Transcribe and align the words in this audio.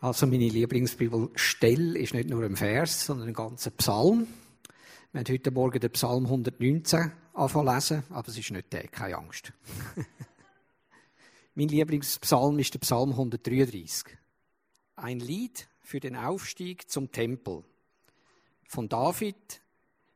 Also 0.00 0.28
meine 0.28 0.48
Lieblingsbibelstelle 0.48 1.98
ist 1.98 2.14
nicht 2.14 2.30
nur 2.30 2.44
ein 2.44 2.54
Vers, 2.54 3.06
sondern 3.06 3.28
ein 3.28 3.34
ganzer 3.34 3.72
Psalm. 3.72 4.28
Wir 5.10 5.20
haben 5.20 5.32
heute 5.32 5.50
Morgen 5.50 5.80
den 5.80 5.90
Psalm 5.90 6.26
119 6.26 7.10
anfangen 7.34 7.74
lesen, 7.74 8.04
aber 8.10 8.28
es 8.28 8.38
ist 8.38 8.52
nicht 8.52 8.72
der, 8.72 8.86
keine 8.86 9.16
Angst. 9.16 9.52
mein 11.56 11.66
Lieblingspsalm 11.66 12.60
ist 12.60 12.74
der 12.74 12.78
Psalm 12.78 13.10
133. 13.10 14.16
Ein 14.94 15.18
Lied 15.18 15.66
für 15.80 15.98
den 15.98 16.14
Aufstieg 16.14 16.88
zum 16.88 17.10
Tempel. 17.10 17.64
Von 18.68 18.88
David, 18.88 19.60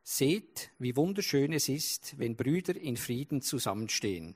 seht, 0.01 0.71
wie 0.79 0.95
wunderschön 0.95 1.51
es 1.51 1.67
ist, 1.67 2.17
wenn 2.17 2.37
Brüder 2.37 2.75
in 2.75 2.95
Frieden 2.95 3.41
zusammenstehen. 3.41 4.35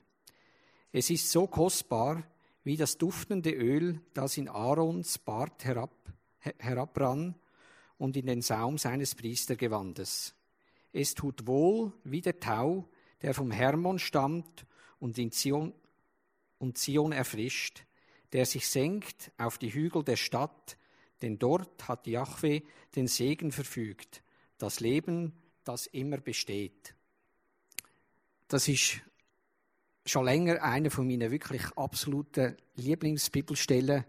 Es 0.91 1.09
ist 1.09 1.31
so 1.31 1.47
kostbar, 1.47 2.23
wie 2.67 2.75
das 2.75 2.97
duftende 2.97 3.51
Öl, 3.51 4.01
das 4.13 4.35
in 4.35 4.49
Aarons 4.49 5.19
Bart 5.19 5.63
herab, 5.63 6.11
herabrann 6.57 7.33
und 7.97 8.17
in 8.17 8.25
den 8.25 8.41
Saum 8.41 8.77
seines 8.77 9.15
Priestergewandes. 9.15 10.35
Es 10.91 11.13
tut 11.13 11.47
wohl 11.47 11.93
wie 12.03 12.19
der 12.19 12.41
Tau, 12.41 12.89
der 13.21 13.33
vom 13.33 13.51
Hermon 13.51 13.99
stammt 13.99 14.65
und 14.99 15.17
in 15.17 15.31
Zion, 15.31 15.73
und 16.57 16.77
Zion 16.77 17.13
erfrischt, 17.13 17.85
der 18.33 18.45
sich 18.45 18.67
senkt 18.67 19.31
auf 19.37 19.57
die 19.57 19.73
Hügel 19.73 20.03
der 20.03 20.17
Stadt, 20.17 20.77
denn 21.21 21.39
dort 21.39 21.87
hat 21.87 22.05
Jahwe 22.05 22.63
den 22.97 23.07
Segen 23.07 23.53
verfügt, 23.53 24.21
das 24.57 24.81
Leben, 24.81 25.31
das 25.63 25.87
immer 25.87 26.17
besteht. 26.17 26.95
Das 28.49 28.67
ist 28.67 28.99
schon 30.09 30.25
länger 30.25 30.61
eine 30.63 30.89
von 30.89 31.07
meinen 31.07 31.31
wirklich 31.31 31.63
absoluten 31.75 32.55
Lieblingsbibelstellen, 32.75 34.05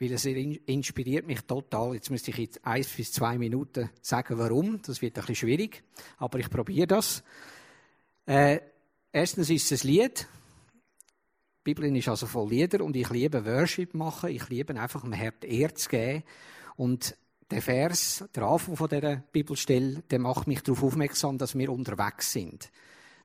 weil 0.00 0.12
es 0.12 0.24
inspiriert 0.24 1.26
mich 1.26 1.40
total. 1.42 1.94
Jetzt 1.94 2.10
müsste 2.10 2.30
ich 2.30 2.38
jetzt 2.38 2.64
eins 2.64 2.88
bis 2.88 3.12
zwei 3.12 3.38
Minuten 3.38 3.90
sagen, 4.00 4.38
warum. 4.38 4.80
Das 4.82 5.02
wird 5.02 5.16
ein 5.16 5.22
bisschen 5.22 5.34
schwierig, 5.34 5.82
aber 6.18 6.38
ich 6.38 6.50
probiere 6.50 6.86
das. 6.86 7.24
Äh, 8.26 8.60
erstens 9.12 9.50
ist 9.50 9.72
es 9.72 9.84
ein 9.84 9.88
Lied. 9.88 10.28
Die 11.66 11.74
Bibel 11.74 11.96
ist 11.96 12.08
also 12.08 12.26
voll 12.26 12.50
Lieder 12.50 12.84
und 12.84 12.96
ich 12.96 13.10
liebe 13.10 13.44
Worship 13.44 13.94
machen. 13.94 14.30
Ich 14.30 14.48
liebe 14.48 14.78
einfach 14.80 15.02
dem 15.02 15.12
Herrn 15.12 15.34
Ehre 15.42 15.74
zu 15.74 15.88
geben. 15.88 16.22
Und 16.76 17.16
der 17.50 17.62
Vers, 17.62 18.24
der 18.34 18.42
Anfang 18.44 18.76
von 18.76 18.88
dieser 18.88 19.16
Bibelstelle, 19.16 20.02
der 20.10 20.18
macht 20.18 20.46
mich 20.46 20.62
darauf 20.62 20.82
aufmerksam, 20.82 21.38
dass 21.38 21.56
wir 21.56 21.70
unterwegs 21.70 22.32
sind. 22.32 22.70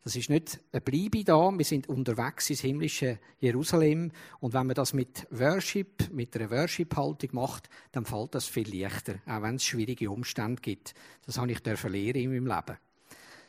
Das 0.03 0.17
ist 0.17 0.29
nicht 0.29 0.59
ein 0.73 0.81
Bleibe 0.81 1.23
da, 1.23 1.49
wir 1.57 1.63
sind 1.63 1.87
unterwegs 1.87 2.49
ins 2.49 2.59
himmlische 2.59 3.19
Jerusalem. 3.39 4.11
Und 4.41 4.53
wenn 4.53 4.67
man 4.67 4.75
das 4.75 4.91
mit 4.93 5.25
Worship, 5.31 6.11
mit 6.11 6.35
einer 6.35 6.51
Worship-Haltung 6.51 7.29
macht, 7.33 7.69
dann 7.93 8.05
fällt 8.05 8.35
das 8.35 8.45
viel 8.45 8.81
leichter, 8.81 9.15
auch 9.25 9.41
wenn 9.41 9.55
es 9.55 9.63
schwierige 9.63 10.11
Umstände 10.11 10.61
gibt. 10.61 10.93
Das 11.25 11.37
habe 11.37 11.53
ich 11.53 11.63
lernen 11.63 12.15
in 12.15 12.29
meinem 12.31 12.47
Leben. 12.47 12.77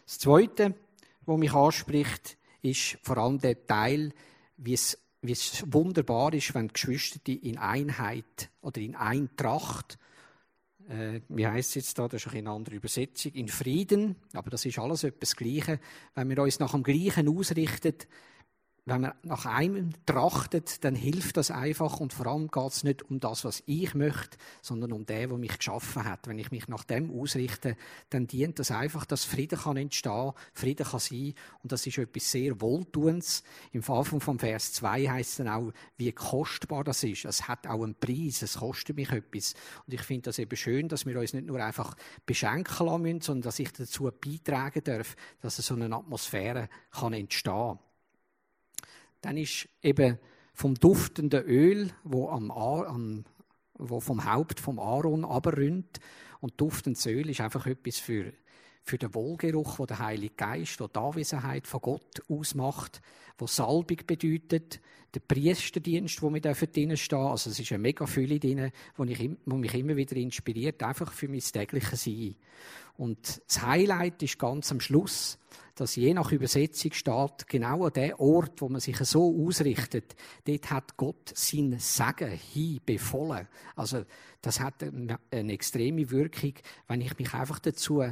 Das 0.06 0.18
Zweite, 0.18 0.74
was 1.26 1.38
mich 1.38 1.52
anspricht, 1.52 2.36
ist 2.62 2.98
vor 3.02 3.18
allem 3.18 3.40
der 3.40 3.66
Teil, 3.66 4.12
wie 4.56 4.74
es, 4.74 4.96
wie 5.22 5.32
es 5.32 5.64
wunderbar 5.72 6.32
ist, 6.34 6.54
wenn 6.54 6.68
Geschwister 6.68 7.20
in 7.26 7.58
Einheit 7.58 8.50
oder 8.60 8.80
in 8.80 8.94
Eintracht 8.94 9.98
äh, 10.88 11.20
wie 11.28 11.46
heißt 11.46 11.70
es 11.70 11.74
jetzt 11.74 11.98
da, 11.98 12.08
das 12.08 12.26
ist 12.26 12.34
eine 12.34 12.50
andere 12.50 12.76
Übersetzung, 12.76 13.32
in 13.32 13.48
Frieden, 13.48 14.16
aber 14.32 14.50
das 14.50 14.64
ist 14.64 14.78
alles 14.78 15.04
etwas 15.04 15.36
Gleiche. 15.36 15.80
Wenn 16.14 16.28
wir 16.28 16.38
uns 16.42 16.58
nach 16.58 16.72
dem 16.72 16.82
Gleichen 16.82 17.28
ausrichten, 17.28 17.94
wenn 18.86 19.00
man 19.00 19.12
nach 19.22 19.46
einem 19.46 19.92
trachtet, 20.04 20.84
dann 20.84 20.94
hilft 20.94 21.38
das 21.38 21.50
einfach 21.50 22.00
und 22.00 22.12
vor 22.12 22.26
allem 22.26 22.48
geht 22.48 22.70
es 22.70 22.84
nicht 22.84 23.02
um 23.02 23.18
das, 23.18 23.44
was 23.44 23.62
ich 23.64 23.94
möchte, 23.94 24.36
sondern 24.60 24.92
um 24.92 25.06
den, 25.06 25.30
der 25.30 25.38
mich 25.38 25.56
geschaffen 25.56 26.04
hat. 26.04 26.28
Wenn 26.28 26.38
ich 26.38 26.50
mich 26.50 26.68
nach 26.68 26.84
dem 26.84 27.10
ausrichte, 27.10 27.76
dann 28.10 28.26
dient 28.26 28.58
das 28.58 28.70
einfach, 28.70 29.06
dass 29.06 29.24
Frieden 29.24 29.58
kann 29.58 29.78
entstehen, 29.78 30.32
Frieden 30.52 30.84
kann 30.84 31.00
sein 31.00 31.32
und 31.62 31.72
das 31.72 31.86
ist 31.86 31.96
etwas 31.96 32.30
sehr 32.30 32.60
Wohltuendes. 32.60 33.42
Im 33.72 33.82
Anfang 33.88 34.20
vom 34.20 34.38
Vers 34.38 34.74
2 34.74 35.08
heißt 35.08 35.30
es 35.30 35.36
dann 35.38 35.48
auch, 35.48 35.72
wie 35.96 36.12
kostbar 36.12 36.84
das 36.84 37.02
ist. 37.04 37.24
Es 37.24 37.48
hat 37.48 37.66
auch 37.66 37.82
einen 37.82 37.94
Preis, 37.94 38.42
es 38.42 38.58
kostet 38.58 38.96
mich 38.96 39.10
etwas. 39.10 39.54
Und 39.86 39.94
ich 39.94 40.02
finde 40.02 40.22
das 40.22 40.38
eben 40.38 40.56
schön, 40.56 40.88
dass 40.88 41.06
wir 41.06 41.18
uns 41.18 41.32
nicht 41.32 41.46
nur 41.46 41.64
einfach 41.64 41.96
beschenken 42.26 42.86
lassen 42.86 43.02
müssen, 43.02 43.20
sondern 43.22 43.42
dass 43.44 43.58
ich 43.58 43.72
dazu 43.72 44.10
beitragen 44.20 44.84
darf, 44.84 45.16
dass 45.40 45.56
so 45.56 45.74
eine 45.74 45.94
Atmosphäre 45.94 46.68
kann 46.90 47.14
entstehen 47.14 47.52
kann. 47.52 47.78
Dann 49.24 49.38
ist 49.38 49.68
eben 49.82 50.18
vom 50.52 50.74
duftenden 50.74 51.44
Öl, 51.44 51.90
wo, 52.04 52.28
am, 52.28 52.50
am, 52.50 53.24
wo 53.78 54.00
vom 54.00 54.24
Haupt 54.24 54.60
vom 54.60 54.78
Aaron 54.78 55.24
abrünnt. 55.24 55.98
Und 56.40 56.60
duftendes 56.60 57.06
Öl 57.06 57.30
ist 57.30 57.40
einfach 57.40 57.66
etwas 57.66 57.98
für, 57.98 58.34
für 58.82 58.98
den 58.98 59.14
Wohlgeruch, 59.14 59.78
wo 59.78 59.86
der 59.86 59.98
Heilige 59.98 60.34
Geist, 60.34 60.78
wo 60.78 60.88
die 60.88 60.98
Anwesenheit 60.98 61.66
von 61.66 61.80
Gott 61.80 62.22
ausmacht, 62.28 63.00
wo 63.38 63.46
Salbung 63.46 63.98
bedeutet, 64.06 64.80
der 65.14 65.20
Priesterdienst, 65.20 66.20
wo 66.20 66.32
wir 66.32 66.40
drinnen 66.42 66.96
stehen 66.98 67.18
Also 67.18 67.48
es 67.48 67.58
ist 67.58 67.72
eine 67.72 67.78
mega 67.78 68.04
Fülle 68.04 68.38
drin, 68.38 68.72
wo, 68.96 69.04
ich, 69.04 69.30
wo 69.46 69.56
mich 69.56 69.72
immer 69.72 69.96
wieder 69.96 70.16
inspiriert, 70.16 70.82
einfach 70.82 71.12
für 71.12 71.28
mein 71.28 71.40
tägliches 71.40 72.04
Sein. 72.04 72.34
Und 72.98 73.40
das 73.46 73.62
Highlight 73.62 74.22
ist 74.22 74.38
ganz 74.38 74.70
am 74.70 74.80
Schluss, 74.80 75.38
dass 75.74 75.96
je 75.96 76.14
nach 76.14 76.30
Übersetzung 76.30 76.92
steht, 76.92 77.48
genau 77.48 77.84
an 77.84 77.92
dem 77.92 78.14
Ort, 78.18 78.60
wo 78.60 78.68
man 78.68 78.80
sich 78.80 78.96
so 78.98 79.46
ausrichtet, 79.46 80.14
dort 80.44 80.70
hat 80.70 80.96
Gott 80.96 81.32
sein 81.34 81.76
Segen 81.78 82.30
hinbefohlen. 82.30 83.48
Also, 83.74 84.04
das 84.40 84.60
hat 84.60 84.84
eine, 84.84 85.52
extreme 85.52 86.10
Wirkung, 86.10 86.54
wenn 86.86 87.00
ich 87.00 87.18
mich 87.18 87.34
einfach 87.34 87.58
dazu 87.58 88.04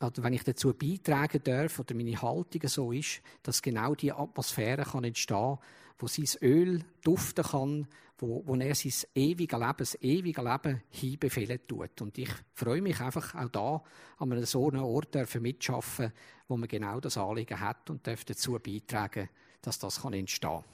oder 0.00 0.22
wenn 0.22 0.32
ich 0.32 0.44
dazu 0.44 0.74
beitragen 0.74 1.40
darf 1.44 1.78
oder 1.78 1.94
meine 1.94 2.20
Haltung 2.20 2.68
so 2.68 2.92
ist, 2.92 3.20
dass 3.42 3.62
genau 3.62 3.94
die 3.94 4.12
Atmosphäre 4.12 4.84
kann 4.84 5.04
entstehen, 5.04 5.58
wo 5.98 6.06
sein 6.06 6.28
Öl 6.42 6.84
duften 7.02 7.44
kann, 7.44 7.88
wo, 8.18 8.42
wo 8.46 8.54
er 8.54 8.74
sein 8.74 8.92
ewiges 9.14 9.58
Leben, 9.58 9.74
das 9.78 10.02
ewige 10.02 10.42
Leben 10.42 10.82
hinbefehlen 10.90 11.60
tut. 11.66 12.00
Und 12.00 12.16
ich 12.18 12.30
freue 12.52 12.82
mich 12.82 13.00
einfach 13.00 13.34
auch 13.34 13.48
da, 13.48 13.82
an 14.18 14.44
so 14.44 14.68
einem 14.68 14.84
Ort 14.84 15.14
dürfen 15.14 15.42
mitschaffen, 15.42 16.12
wo 16.48 16.56
man 16.56 16.68
genau 16.68 17.00
das 17.00 17.18
Anliegen 17.18 17.60
hat 17.60 17.90
und 17.90 18.06
darf 18.06 18.24
dazu 18.24 18.58
beitragen, 18.58 19.28
dass 19.62 19.78
das 19.78 20.02
kann 20.02 20.12
entstehen 20.12 20.50
kann. 20.50 20.64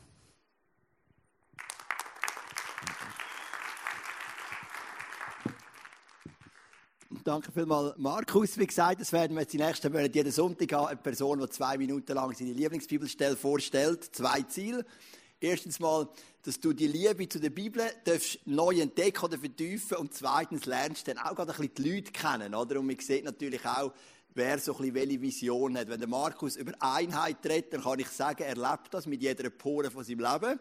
Danke 7.24 7.52
vielmals, 7.52 7.98
Markus. 7.98 8.56
Wie 8.56 8.66
gesagt, 8.66 9.00
das 9.00 9.12
werden 9.12 9.36
wir 9.36 9.42
jetzt 9.42 9.52
die 9.52 9.58
nächsten 9.58 9.92
Monate 9.92 10.14
jeden 10.14 10.32
Sonntag 10.32 10.72
haben. 10.72 10.86
Eine 10.86 10.96
Person, 10.96 11.38
die 11.40 11.48
zwei 11.50 11.76
Minuten 11.76 12.12
lang 12.14 12.32
seine 12.32 12.52
Lieblingsbibelstelle 12.52 13.36
vorstellt. 13.36 14.04
Zwei 14.14 14.42
Ziele. 14.42 14.86
Erstens 15.38 15.80
mal, 15.80 16.08
dass 16.42 16.60
du 16.60 16.72
die 16.72 16.86
Liebe 16.86 17.28
zu 17.28 17.38
der 17.38 17.50
Bibel 17.50 17.82
darfst 18.04 18.40
neu 18.46 18.80
entdecken 18.80 19.24
oder 19.24 19.38
vertiefen 19.38 19.98
und 19.98 20.14
zweitens 20.14 20.66
lernst 20.66 21.08
dann 21.08 21.18
auch 21.18 21.34
gerade 21.34 21.52
ein 21.52 21.58
bisschen 21.58 21.74
die 21.74 21.94
Leute 21.94 22.12
kennen, 22.12 22.54
oder? 22.54 22.80
Und 22.80 22.86
man 22.86 22.98
sieht 22.98 23.24
natürlich 23.24 23.64
auch, 23.66 23.92
wer 24.34 24.58
so 24.58 24.72
ein 24.72 24.78
bisschen 24.78 24.94
welche 24.94 25.20
Vision 25.20 25.76
hat. 25.76 25.88
Wenn 25.88 26.00
der 26.00 26.08
Markus 26.08 26.56
über 26.56 26.72
Einheit 26.80 27.38
redet, 27.44 27.74
dann 27.74 27.82
kann 27.82 27.98
ich 27.98 28.08
sagen, 28.08 28.42
er 28.42 28.56
lebt 28.56 28.92
das 28.92 29.06
mit 29.06 29.20
jeder 29.20 29.50
Pore 29.50 29.90
von 29.90 30.04
seinem 30.04 30.20
Leben. 30.20 30.60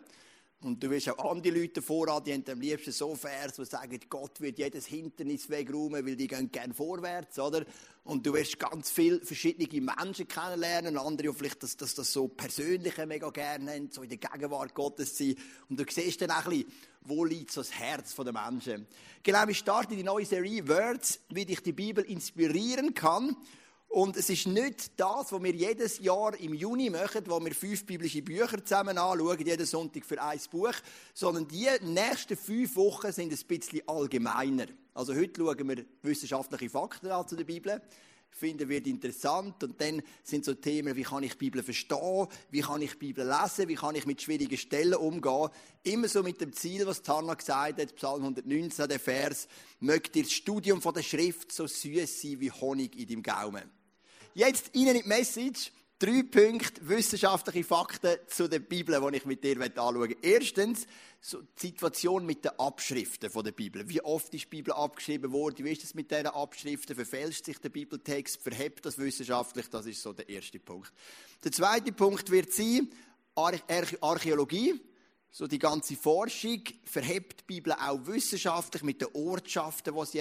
Und 0.62 0.84
du 0.84 0.90
wirst 0.90 1.10
auch 1.10 1.32
andere 1.32 1.58
Leute 1.58 1.82
voran, 1.82 2.22
die 2.22 2.34
haben 2.34 2.44
am 2.50 2.60
liebsten 2.60 2.92
so 2.92 3.16
Vers, 3.16 3.54
die 3.54 3.64
sagen, 3.64 3.98
Gott 4.10 4.42
wird 4.42 4.60
jedes 4.60 4.88
Hindernis 4.88 5.50
wegräumen, 5.50 6.06
weil 6.06 6.18
die 6.18 6.28
gehen 6.28 6.52
gerne 6.52 6.74
vorwärts, 6.74 7.40
oder? 7.40 7.64
Und 8.04 8.26
du 8.26 8.34
wirst 8.34 8.60
ganz 8.60 8.92
viele 8.92 9.22
verschiedene 9.22 9.70
Menschen 9.80 10.28
kennenlernen, 10.28 10.98
andere, 10.98 11.30
die 11.30 11.34
vielleicht 11.34 11.64
das, 11.64 11.78
das, 11.78 11.96
das 11.96 12.12
so 12.12 12.28
Persönliche 12.28 13.06
mega 13.06 13.30
gerne 13.30 13.72
haben, 13.72 13.90
so 13.90 14.02
in 14.02 14.10
der 14.10 14.18
Gegenwart 14.18 14.74
Gottes 14.74 15.18
sein. 15.18 15.36
Und 15.70 15.80
du 15.80 15.86
siehst 15.90 16.22
dann 16.22 16.32
auch 16.32 16.46
ein 16.46 16.50
bisschen, 16.50 16.74
wo 17.04 17.24
liegt 17.24 17.52
so 17.52 17.62
das 17.62 17.72
Herz 17.72 18.14
der 18.16 18.34
Menschen. 18.34 18.86
Genau, 19.24 19.48
wir 19.48 19.56
starten 19.56 19.96
die 19.96 20.04
neue 20.04 20.26
Serie 20.26 20.68
Words, 20.68 21.22
wie 21.30 21.46
dich 21.46 21.64
die 21.64 21.72
Bibel 21.72 22.04
inspirieren 22.04 22.94
kann. 22.94 23.38
Und 23.90 24.18
es 24.18 24.30
ist 24.30 24.46
nicht 24.46 25.00
das, 25.00 25.32
was 25.32 25.44
wir 25.44 25.52
jedes 25.52 25.98
Jahr 25.98 26.40
im 26.40 26.54
Juni 26.54 26.92
machen, 26.92 27.24
wo 27.26 27.44
wir 27.44 27.56
fünf 27.56 27.86
biblische 27.86 28.22
Bücher 28.22 28.64
zusammen 28.64 29.00
anschauen, 29.00 29.44
jeden 29.44 29.66
Sonntag 29.66 30.06
für 30.06 30.22
ein 30.22 30.40
Buch, 30.52 30.76
sondern 31.16 31.48
die 31.48 31.68
nächsten 31.82 32.38
fünf 32.38 32.76
Wochen 32.76 33.12
sind 33.12 33.34
ein 33.34 33.48
bisschen 33.48 33.82
allgemeiner. 33.88 34.68
Also 34.94 35.16
heute 35.16 35.42
schauen 35.42 35.68
wir 35.68 35.86
wissenschaftliche 36.04 36.70
Fakten 36.70 37.10
an 37.10 37.28
zu 37.28 37.36
der 37.36 37.46
Bibel 37.46 37.82
finden 38.32 38.70
wird 38.70 38.88
interessant. 38.88 39.64
Und 39.64 39.80
dann 39.82 40.02
sind 40.24 40.46
so 40.46 40.54
Themen, 40.54 40.96
wie 40.96 41.04
kann 41.04 41.24
ich 41.24 41.34
die 41.34 41.38
Bibel 41.38 41.64
verstehen, 41.64 42.28
wie 42.52 42.62
kann 42.62 42.82
ich 42.82 42.92
die 42.92 42.98
Bibel 42.98 43.28
lesen, 43.28 43.68
wie 43.68 43.76
kann 43.76 43.96
ich 43.96 44.06
mit 44.06 44.22
schwierigen 44.22 44.58
Stellen 44.58 44.96
umgehen. 44.96 45.50
Immer 45.84 46.08
so 46.08 46.24
mit 46.24 46.40
dem 46.42 46.54
Ziel, 46.54 46.86
was 46.86 47.02
Tana 47.02 47.34
gesagt 47.34 47.82
hat, 47.82 47.96
Psalm 47.96 48.22
119, 48.22 48.88
der 48.88 49.00
Vers, 49.00 49.48
mögt 49.80 50.16
ihr 50.16 50.24
das 50.24 50.32
Studium 50.32 50.82
von 50.82 50.94
der 50.94 51.04
Schrift 51.04 51.52
so 51.52 51.68
süß 51.68 52.22
sein 52.22 52.40
wie 52.40 52.52
Honig 52.52 52.98
in 52.98 53.08
deinem 53.08 53.24
Gaumen. 53.24 53.79
Jetzt 54.40 54.74
Ihnen 54.74 54.96
in 54.96 55.02
die 55.02 55.08
Message. 55.10 55.70
Drei 56.00 56.24
Punkte 56.24 56.88
wissenschaftliche 56.88 57.66
Fakten 57.66 58.16
zu 58.28 58.48
der 58.48 58.60
Bibel, 58.60 58.98
die 59.12 59.18
ich 59.18 59.26
mit 59.26 59.44
dir 59.44 59.60
anschauen 59.60 59.98
möchte. 59.98 60.16
Erstens, 60.22 60.88
so 61.20 61.42
die 61.42 61.68
Situation 61.68 62.26
mit 62.26 62.46
den 62.46 62.58
Abschriften 62.58 63.30
der 63.44 63.52
Bibel. 63.52 63.90
Wie 63.90 64.02
oft 64.02 64.34
ist 64.34 64.46
die 64.46 64.48
Bibel 64.48 64.72
abgeschrieben 64.72 65.34
worden? 65.34 65.66
Wie 65.66 65.74
ist 65.74 65.84
es 65.84 65.94
mit 65.94 66.10
diesen 66.10 66.28
Abschriften? 66.28 66.96
Verfälscht 66.96 67.44
sich 67.44 67.58
der 67.58 67.68
Bibeltext? 67.68 68.42
Verhebt 68.42 68.86
das 68.86 68.98
wissenschaftlich? 68.98 69.70
Das 69.70 69.86
ist 69.86 70.02
so 70.02 70.14
der 70.14 70.30
erste 70.30 70.58
Punkt. 70.58 70.94
Der 71.44 71.52
zweite 71.52 71.92
Punkt 71.92 72.32
wird 72.32 72.54
sein, 72.54 72.90
Archäologie. 73.36 74.80
So 75.32 75.48
die 75.48 75.60
ganze 75.60 75.98
Forschung 75.98 76.64
verhebt 76.86 77.42
die 77.42 77.56
Bibel 77.56 77.74
auch 77.74 78.08
wissenschaftlich 78.08 78.84
mit 78.84 79.02
den 79.02 79.10
Ortschaften, 79.14 79.94
die 79.94 80.06
sie 80.06 80.20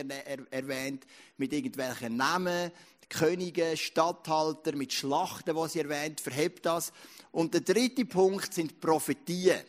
erwähnt, 0.51 1.07
mit 1.37 1.53
irgendwelchen 1.53 2.17
Namen, 2.17 2.73
Könige, 3.09 3.77
Statthalter, 3.77 4.77
mit 4.77 4.93
Schlachten, 4.93 5.57
die 5.57 5.69
sie 5.69 5.81
erwähnt, 5.81 6.21
verhebt 6.21 6.67
das. 6.67 6.93
Und 7.33 7.55
der 7.55 7.63
dritte 7.63 8.05
Punkt 8.05 8.53
sind 8.53 8.81
Prophetien. 8.81 9.61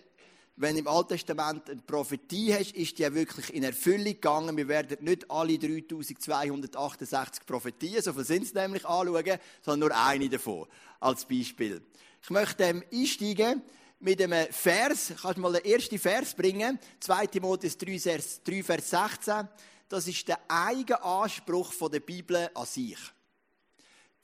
Wenn 0.61 0.75
du 0.75 0.81
im 0.81 0.87
Alten 0.89 1.09
Testament 1.09 1.69
eine 1.69 1.81
Prophetie 1.81 2.53
hast, 2.53 2.73
ist 2.73 2.97
die 2.97 3.03
ja 3.03 3.13
wirklich 3.13 3.53
in 3.53 3.63
Erfüllung 3.63 4.03
gegangen. 4.03 4.57
Wir 4.57 4.67
werden 4.67 4.97
nicht 5.05 5.31
alle 5.31 5.57
3268 5.57 7.45
Prophetien, 7.45 8.01
so 8.01 8.11
viel 8.11 8.25
sind 8.25 8.43
es 8.43 8.53
nämlich, 8.53 8.85
anschauen, 8.85 9.39
sondern 9.61 9.87
nur 9.87 9.97
eine 9.97 10.27
davon 10.27 10.67
als 10.99 11.23
Beispiel. 11.23 11.81
Ich 12.21 12.29
möchte 12.29 12.63
ähm, 12.63 12.83
einsteigen 12.91 13.61
mit 14.01 14.21
einem 14.21 14.51
Vers. 14.51 15.13
Kannst 15.21 15.37
du 15.37 15.41
mal 15.41 15.53
den 15.53 15.63
ersten 15.63 15.97
Vers 15.97 16.33
bringen? 16.33 16.77
2 16.99 17.27
Timotheus 17.27 17.77
3, 17.77 18.19
3, 18.43 18.63
Vers 18.63 18.89
16. 18.89 19.47
Das 19.87 20.07
ist 20.09 20.27
der 20.27 20.39
eigene 20.49 21.01
Anspruch 21.01 21.73
der 21.89 22.01
Bibel 22.01 22.49
an 22.53 22.65
sich. 22.65 22.97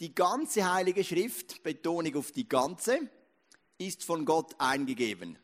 Die 0.01 0.13
ganze 0.13 0.73
Heilige 0.73 1.05
Schrift, 1.05 1.63
Betonung 1.63 2.15
auf 2.17 2.31
die 2.31 2.49
ganze, 2.49 2.99
ist 3.77 4.03
von 4.03 4.25
Gott 4.25 4.53
eingegeben. 4.57 5.37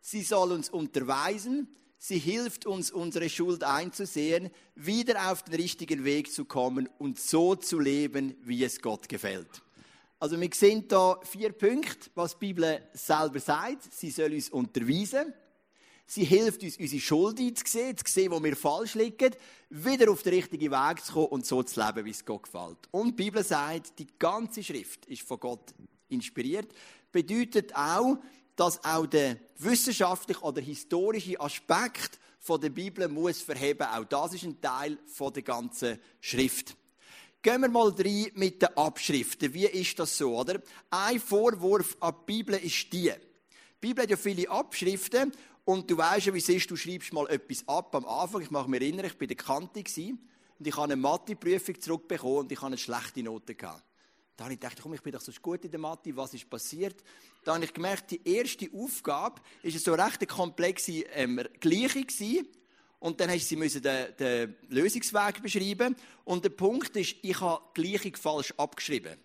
Sie 0.00 0.22
soll 0.22 0.52
uns 0.52 0.70
unterweisen, 0.70 1.68
sie 1.98 2.18
hilft 2.18 2.66
uns, 2.66 2.92
unsere 2.92 3.28
Schuld 3.28 3.64
einzusehen, 3.64 4.50
wieder 4.76 5.32
auf 5.32 5.42
den 5.42 5.54
richtigen 5.54 6.04
Weg 6.04 6.32
zu 6.32 6.44
kommen 6.44 6.88
und 6.98 7.18
so 7.18 7.56
zu 7.56 7.80
leben, 7.80 8.36
wie 8.42 8.62
es 8.62 8.80
Gott 8.80 9.08
gefällt. 9.08 9.60
Also 10.20 10.40
wir 10.40 10.50
sehen 10.54 10.84
hier 10.88 11.20
vier 11.24 11.52
Punkte, 11.52 12.10
was 12.14 12.38
die 12.38 12.46
Bibel 12.46 12.80
selber 12.92 13.40
sagt. 13.40 13.92
Sie 13.92 14.10
soll 14.10 14.34
uns 14.34 14.50
unterweisen, 14.50 15.34
Sie 16.12 16.24
hilft 16.24 16.64
uns, 16.64 16.76
unsere 16.76 17.00
Schuld 17.00 17.38
einzusehen, 17.38 17.96
zu 17.96 18.02
sehen, 18.12 18.32
wo 18.32 18.42
wir 18.42 18.56
falsch 18.56 18.96
liegen, 18.96 19.30
wieder 19.68 20.10
auf 20.10 20.24
den 20.24 20.34
richtigen 20.34 20.72
Weg 20.72 21.04
zu 21.04 21.12
kommen 21.12 21.26
und 21.28 21.46
so 21.46 21.62
zu 21.62 21.80
leben, 21.80 22.04
wie 22.04 22.10
es 22.10 22.24
Gott 22.24 22.42
gefällt. 22.42 22.78
Und 22.90 23.16
die 23.16 23.22
Bibel 23.22 23.44
sagt, 23.44 23.96
die 23.96 24.08
ganze 24.18 24.64
Schrift 24.64 25.06
ist 25.06 25.22
von 25.22 25.38
Gott 25.38 25.72
inspiriert. 26.08 26.66
Bedeutet 27.12 27.76
auch, 27.76 28.18
dass 28.56 28.82
auch 28.82 29.06
der 29.06 29.36
wissenschaftliche 29.58 30.40
oder 30.40 30.60
historische 30.60 31.40
Aspekt 31.40 32.18
von 32.40 32.60
der 32.60 32.70
Bibel 32.70 33.06
muss 33.06 33.40
verheben. 33.40 33.86
Auch 33.86 34.04
das 34.04 34.34
ist 34.34 34.42
ein 34.42 34.60
Teil 34.60 34.98
von 35.06 35.32
der 35.32 35.44
ganzen 35.44 35.96
Schrift. 36.20 36.76
Gehen 37.40 37.60
wir 37.60 37.68
mal 37.68 37.94
rein 37.96 38.32
mit 38.34 38.60
den 38.60 38.76
Abschriften. 38.76 39.54
Wie 39.54 39.66
ist 39.66 39.96
das 40.00 40.18
so, 40.18 40.36
oder? 40.36 40.60
Ein 40.90 41.20
Vorwurf 41.20 41.96
an 42.00 42.16
die 42.22 42.32
Bibel 42.32 42.56
ist 42.56 42.92
die. 42.92 43.12
Die 43.12 43.86
Bibel 43.86 44.02
hat 44.02 44.10
ja 44.10 44.16
viele 44.16 44.50
Abschriften 44.50 45.32
und 45.64 45.90
du 45.90 45.96
weißt 45.96 46.26
ja, 46.26 46.34
wie 46.34 46.38
es 46.38 46.48
ist, 46.48 46.70
du 46.70 46.76
schreibst 46.76 47.12
mal 47.12 47.28
etwas 47.28 47.66
ab 47.68 47.94
am 47.94 48.06
Anfang. 48.06 48.42
Ich 48.42 48.50
mache 48.50 48.68
mich 48.68 48.80
erinnern, 48.80 49.06
ich 49.06 49.20
war 49.20 49.26
der 49.26 49.36
Kante 49.36 49.80
und 49.80 50.66
ich 50.66 50.76
habe 50.76 50.84
eine 50.84 50.96
Mathe-Prüfung 50.96 51.80
zurückbekommen 51.80 52.38
und 52.38 52.52
ich 52.52 52.58
habe 52.58 52.68
eine 52.68 52.78
schlechte 52.78 53.22
Note 53.22 53.54
gehabt. 53.54 53.84
Da 54.36 54.44
habe 54.44 54.54
ich 54.54 54.60
gedacht, 54.60 54.78
komm, 54.82 54.94
ich 54.94 55.02
bin 55.02 55.12
doch 55.12 55.20
so 55.20 55.32
gut 55.42 55.64
in 55.64 55.70
der 55.70 55.80
Mathe, 55.80 56.16
was 56.16 56.32
ist 56.32 56.48
passiert? 56.48 57.02
Da 57.44 57.54
habe 57.54 57.64
ich 57.64 57.74
gemerkt, 57.74 58.10
die 58.10 58.20
erste 58.24 58.70
Aufgabe 58.74 59.40
ist 59.62 59.84
so 59.84 59.92
recht 59.92 60.18
eine 60.18 60.26
komplexe 60.26 61.04
ähm, 61.14 61.42
Gleichung. 61.60 62.06
Und 63.00 63.20
dann 63.20 63.30
musste 63.30 63.68
sie 63.68 63.80
den, 63.80 64.16
den 64.18 64.56
Lösungsweg 64.68 65.42
beschreiben. 65.42 65.94
Und 66.24 66.44
der 66.44 66.50
Punkt 66.50 66.96
ist, 66.96 67.16
ich 67.22 67.40
habe 67.40 67.62
die 67.76 67.82
Gleichung 67.82 68.16
falsch 68.16 68.54
abgeschrieben 68.56 69.18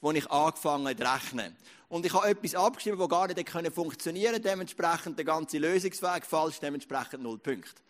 wo 0.00 0.12
ich 0.12 0.30
angefangen 0.30 0.86
habe 0.86 0.96
zu 0.96 1.04
rechnen. 1.04 1.56
Und 1.88 2.04
ich 2.04 2.12
habe 2.12 2.28
etwas 2.28 2.54
abgeschrieben, 2.54 2.98
das 2.98 3.08
gar 3.08 3.26
nicht 3.26 3.74
funktionieren 3.74 4.32
konnte, 4.32 4.48
dementsprechend 4.48 5.16
der 5.16 5.24
ganze 5.24 5.58
Lösungsweg 5.58 6.26
falsch, 6.26 6.60
dementsprechend 6.60 7.22
null 7.22 7.38
Punkte. 7.38 7.82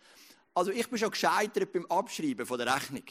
Also 0.53 0.71
ich 0.71 0.89
bin 0.89 0.97
schon 0.97 1.11
gescheitert 1.11 1.71
beim 1.71 1.85
Abschreiben 1.87 2.45
von 2.45 2.57
der 2.57 2.73
Rechnung. 2.73 3.03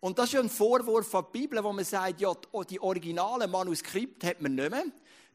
Und 0.00 0.18
das 0.18 0.26
ist 0.26 0.32
ja 0.34 0.40
ein 0.40 0.50
Vorwurf 0.50 1.08
von 1.08 1.24
der 1.24 1.38
Bibel, 1.38 1.62
wo 1.64 1.72
man 1.72 1.84
sagt, 1.84 2.20
ja, 2.20 2.32
die 2.68 2.80
originalen 2.80 3.50
Manuskripte 3.50 4.26
hat 4.26 4.40
man 4.40 4.54
nicht 4.54 4.70
mehr. 4.70 4.84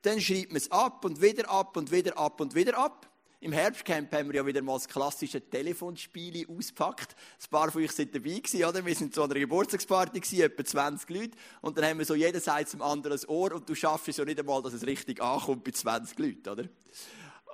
Dann 0.03 0.21
schreibt 0.21 0.49
man 0.49 0.57
es 0.57 0.71
ab 0.71 1.03
und 1.05 1.21
wieder 1.21 1.49
ab 1.49 1.75
und 1.75 1.91
wieder 1.91 2.17
ab 2.17 2.39
und 2.39 2.55
wieder 2.55 2.77
ab. 2.77 3.10
Im 3.43 3.53
Herbstcamp 3.53 4.13
haben 4.13 4.29
wir 4.29 4.35
ja 4.35 4.45
wieder 4.45 4.61
mal 4.61 4.75
das 4.75 4.87
klassische 4.87 5.41
Telefonspiel 5.41 6.45
ausgepackt. 6.47 7.15
Ein 7.41 7.49
paar 7.49 7.71
von 7.71 7.81
euch 7.81 7.91
sind 7.91 8.13
dabei 8.13 8.37
gewesen, 8.37 8.63
oder? 8.63 8.85
Wir 8.85 8.93
sind 8.93 9.15
zu 9.15 9.23
einer 9.23 9.33
Geburtstagsparty 9.33 10.19
gewesen, 10.19 10.41
etwa 10.41 10.63
20 10.63 11.09
Leute. 11.09 11.37
Und 11.61 11.75
dann 11.75 11.85
haben 11.85 11.97
wir 11.97 12.05
so 12.05 12.13
jeder 12.13 12.39
sagt 12.39 12.69
zum 12.69 12.83
anderen 12.83 13.17
ein 13.17 13.25
Ohr 13.27 13.53
und 13.53 13.67
du 13.67 13.73
schaffst 13.73 14.09
es 14.09 14.17
ja 14.17 14.25
nicht 14.25 14.39
einmal, 14.39 14.61
dass 14.61 14.73
es 14.73 14.85
richtig 14.85 15.23
ankommt 15.23 15.63
bei 15.63 15.71
20 15.71 16.19
Leuten, 16.19 16.49
oder? 16.49 16.65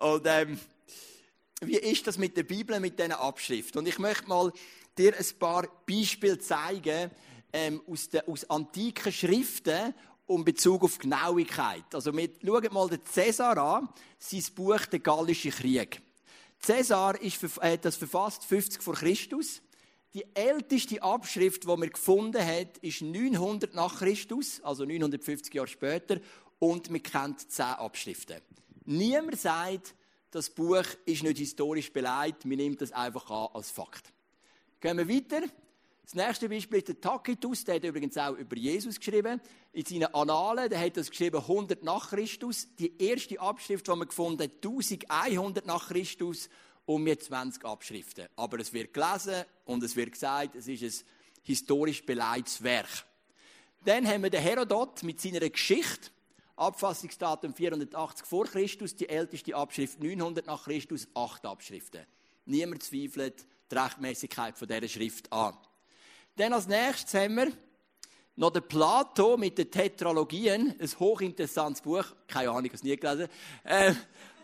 Und, 0.02 0.26
ähm, 0.26 0.60
wie 1.62 1.78
ist 1.78 2.06
das 2.06 2.18
mit 2.18 2.36
der 2.36 2.44
Bibel, 2.44 2.78
mit 2.82 3.00
diesen 3.00 3.14
Abschriften? 3.14 3.80
Und 3.80 3.88
ich 3.88 3.98
möchte 3.98 4.28
mal 4.28 4.52
dir 4.98 5.18
ein 5.18 5.40
paar 5.40 5.70
Beispiele 5.90 6.38
zeigen, 6.38 7.12
ähm, 7.54 7.82
aus, 7.88 8.10
den, 8.10 8.28
aus 8.28 8.50
antiken 8.50 9.14
Schriften 9.14 9.94
um 10.28 10.44
Bezug 10.44 10.84
auf 10.84 11.00
Genauigkeit. 11.00 11.86
Also 11.94 12.16
wir 12.16 12.30
schauen 12.46 12.74
mal 12.74 12.90
den 12.90 13.04
Cäsar 13.06 13.58
an, 13.58 13.90
sein 14.20 14.44
Buch 14.54 14.86
«Der 14.86 15.00
Gallische 15.00 15.50
Krieg». 15.50 16.02
Cäsar 16.60 17.20
ist, 17.22 17.42
hat 17.42 17.86
das 17.86 17.96
verfasst 17.96 18.44
50 18.46 18.82
vor 18.82 18.96
Christus. 18.96 19.62
Die 20.14 20.26
älteste 20.34 21.02
Abschrift, 21.02 21.64
die 21.64 21.68
man 21.68 21.90
gefunden 21.90 22.44
hat, 22.44 22.78
ist 22.80 23.02
900 23.02 23.74
nach 23.74 24.00
Christus, 24.00 24.62
also 24.64 24.84
950 24.84 25.54
Jahre 25.54 25.68
später, 25.68 26.20
und 26.60 26.90
man 26.90 27.04
kennt 27.04 27.52
10 27.52 27.66
Abschriften. 27.66 28.42
Niemand 28.86 29.40
sagt, 29.40 29.94
das 30.32 30.50
Buch 30.50 30.86
ist 31.06 31.24
nicht 31.24 31.38
historisch 31.38 31.94
beleidigt, 31.94 32.46
man 32.46 32.58
nimmt 32.58 32.82
das 32.82 32.92
einfach 32.92 33.30
an 33.30 33.50
als 33.54 33.70
Fakt. 33.70 34.12
Gehen 34.80 34.98
wir 34.98 35.08
weiter. 35.08 35.48
Das 36.08 36.14
nächste 36.14 36.48
Beispiel 36.48 36.78
ist 36.78 36.88
der 36.88 37.02
Tacitus, 37.02 37.66
der 37.66 37.76
hat 37.76 37.84
übrigens 37.84 38.18
auch 38.18 38.32
über 38.32 38.56
Jesus 38.56 38.98
geschrieben. 38.98 39.42
In 39.74 39.84
seinen 39.84 40.16
Annalen, 40.16 40.70
der 40.70 40.80
hat 40.80 40.96
das 40.96 41.10
geschrieben 41.10 41.42
100 41.42 41.84
nach 41.84 42.12
Christus. 42.12 42.66
Die 42.80 42.98
erste 42.98 43.38
Abschrift, 43.42 43.86
die 43.86 43.92
man 43.92 44.08
gefunden 44.08 44.42
hat, 44.44 44.52
1100 44.64 45.66
nach 45.66 45.90
Christus 45.90 46.50
und 46.86 47.04
mir 47.04 47.20
20 47.20 47.66
Abschriften. 47.66 48.28
Aber 48.38 48.58
es 48.58 48.72
wird 48.72 48.94
gelesen 48.94 49.44
und 49.66 49.84
es 49.84 49.98
wird 49.98 50.14
gesagt, 50.14 50.56
es 50.56 50.70
ist 50.70 50.82
ein 50.82 51.08
historisch 51.44 52.06
beleidigtes 52.06 52.64
Werk. 52.64 53.06
Dann 53.84 54.08
haben 54.08 54.24
wir 54.24 54.30
den 54.30 54.42
Herodot 54.42 55.04
mit 55.04 55.20
seiner 55.20 55.42
Geschichte. 55.50 56.12
Abfassungsdatum 56.56 57.54
480 57.54 58.26
vor 58.26 58.46
Christus, 58.46 58.96
die 58.96 59.10
älteste 59.10 59.54
Abschrift 59.54 60.02
900 60.02 60.48
nach 60.48 60.64
Christus, 60.64 61.06
acht 61.14 61.46
Abschriften. 61.46 62.06
Niemand 62.46 62.82
zweifelt 62.82 63.46
die 63.70 63.76
Rechtmäßigkeit 63.76 64.56
dieser 64.62 64.88
Schrift 64.88 65.34
an. 65.34 65.54
Dann 66.38 66.54
als 66.54 66.68
nächstes 66.68 67.16
haben 67.16 67.36
wir 67.36 67.52
noch 68.36 68.52
den 68.52 68.62
Plato 68.62 69.38
mit 69.38 69.58
den 69.58 69.72
Tetralogien, 69.72 70.76
ein 70.80 71.00
hochinteressantes 71.00 71.82
Buch, 71.82 72.06
keine 72.28 72.52
Ahnung, 72.52 72.66
ich 72.66 72.70
habe 72.70 72.76
es 72.76 72.84
nie 72.84 72.96
gelesen. 72.96 73.28
Äh, 73.64 73.96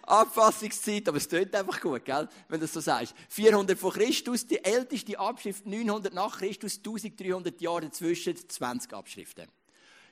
Abfassungszeit, 0.01 1.07
aber 1.07 1.17
es 1.17 1.27
tönt 1.27 1.53
einfach 1.53 1.79
gut, 1.79 2.03
gell? 2.03 2.27
wenn 2.49 2.59
du 2.59 2.65
das 2.65 2.73
so 2.73 2.79
sagst. 2.79 3.13
400 3.29 3.77
vor 3.77 3.93
Christus, 3.93 4.47
die 4.47 4.65
älteste 4.65 5.19
Abschrift 5.19 5.67
900 5.67 6.15
nach 6.15 6.39
Christus, 6.39 6.77
1300 6.77 7.61
Jahre 7.61 7.81
dazwischen, 7.81 8.37
20 8.49 8.91
Abschriften. 8.91 9.47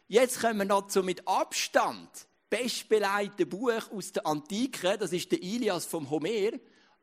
Jetzt 0.07 0.39
kommen 0.39 0.59
wir 0.59 0.65
noch 0.65 0.85
zum 0.85 1.07
mit 1.07 1.27
Abstand 1.27 2.09
bestbeleiteten 2.51 3.50
Buch 3.50 3.91
aus 3.91 4.11
der 4.11 4.27
Antike, 4.27 5.00
das 5.00 5.13
ist 5.13 5.31
der 5.31 5.41
Ilias 5.41 5.85
vom 5.85 6.11
Homer. 6.11 6.51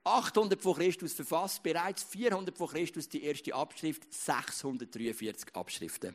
800 0.08 0.60
vor 0.60 0.76
Christus 0.76 1.12
verfasst, 1.12 1.62
bereits 1.62 2.02
400 2.02 2.56
vor 2.56 2.70
Christus 2.70 3.08
die 3.08 3.22
erste 3.22 3.54
Abschrift, 3.54 4.02
643 4.12 5.54
Abschriften. 5.54 6.14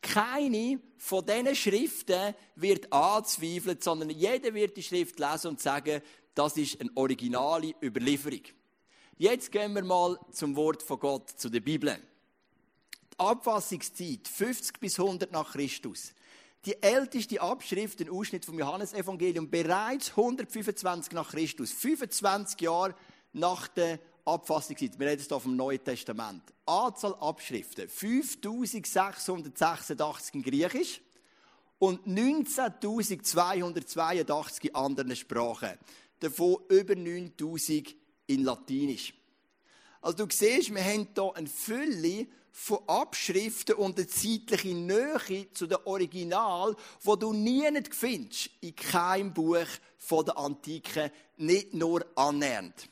Keine 0.00 0.80
von 0.96 1.26
diesen 1.26 1.54
Schriften 1.54 2.34
wird 2.56 2.90
anzweifelt, 2.92 3.84
sondern 3.84 4.10
jeder 4.10 4.54
wird 4.54 4.76
die 4.76 4.82
Schrift 4.82 5.18
lesen 5.18 5.48
und 5.48 5.60
sagen, 5.60 6.00
das 6.34 6.56
ist 6.56 6.80
eine 6.80 6.90
originale 6.94 7.74
Überlieferung. 7.82 8.42
Jetzt 9.18 9.52
gehen 9.52 9.74
wir 9.74 9.84
mal 9.84 10.18
zum 10.32 10.56
Wort 10.56 10.82
von 10.82 10.98
Gott, 10.98 11.28
zu 11.28 11.50
der 11.50 11.60
Bibel. 11.60 11.98
Die 13.12 13.18
Abfassungszeit 13.18 14.26
50 14.26 14.80
bis 14.80 14.98
100 14.98 15.30
nach 15.30 15.52
Christus. 15.52 16.14
Die 16.64 16.82
älteste 16.82 17.40
Abschrift, 17.40 18.00
ein 18.00 18.10
Ausschnitt 18.10 18.46
vom 18.46 18.58
Johannesevangelium, 18.58 19.50
bereits 19.50 20.10
125 20.10 21.12
nach 21.12 21.30
Christus, 21.30 21.72
25 21.72 22.60
Jahre 22.60 22.94
nach 23.32 23.68
der 23.68 23.98
Abfassungszeit. 24.24 24.98
Wir 24.98 25.08
reden 25.08 25.24
hier 25.26 25.40
vom 25.40 25.56
Neuen 25.56 25.82
Testament. 25.82 26.42
Anzahl 26.66 27.14
Abschriften 27.20 27.88
5686 27.88 30.34
in 30.34 30.42
Griechisch 30.42 31.00
und 31.78 32.06
19.282 32.06 34.66
in 34.66 34.74
anderen 34.74 35.16
Sprachen. 35.16 35.78
Davon 36.20 36.58
über 36.68 36.92
9.000 36.94 37.94
in 38.26 38.44
Latinisch. 38.44 39.14
Also 40.02 40.24
du 40.24 40.34
siehst, 40.34 40.74
wir 40.74 40.84
haben 40.84 41.08
hier 41.14 41.32
eine 41.34 41.46
Fülle 41.46 42.26
von 42.52 42.80
Abschriften 42.86 43.76
und 43.76 43.98
eine 43.98 44.06
zeitliche 44.06 44.74
Nähe 44.74 45.50
zu 45.52 45.66
dem 45.66 45.78
Original, 45.84 46.76
wo 47.02 47.16
du 47.16 47.32
nie 47.32 47.66
findest, 47.90 48.50
in 48.60 48.76
keinem 48.76 49.32
Buch 49.32 49.66
von 49.98 50.24
der 50.24 50.36
Antike, 50.36 51.12
nicht 51.36 51.74
nur 51.74 52.04
annähernd. 52.16 52.88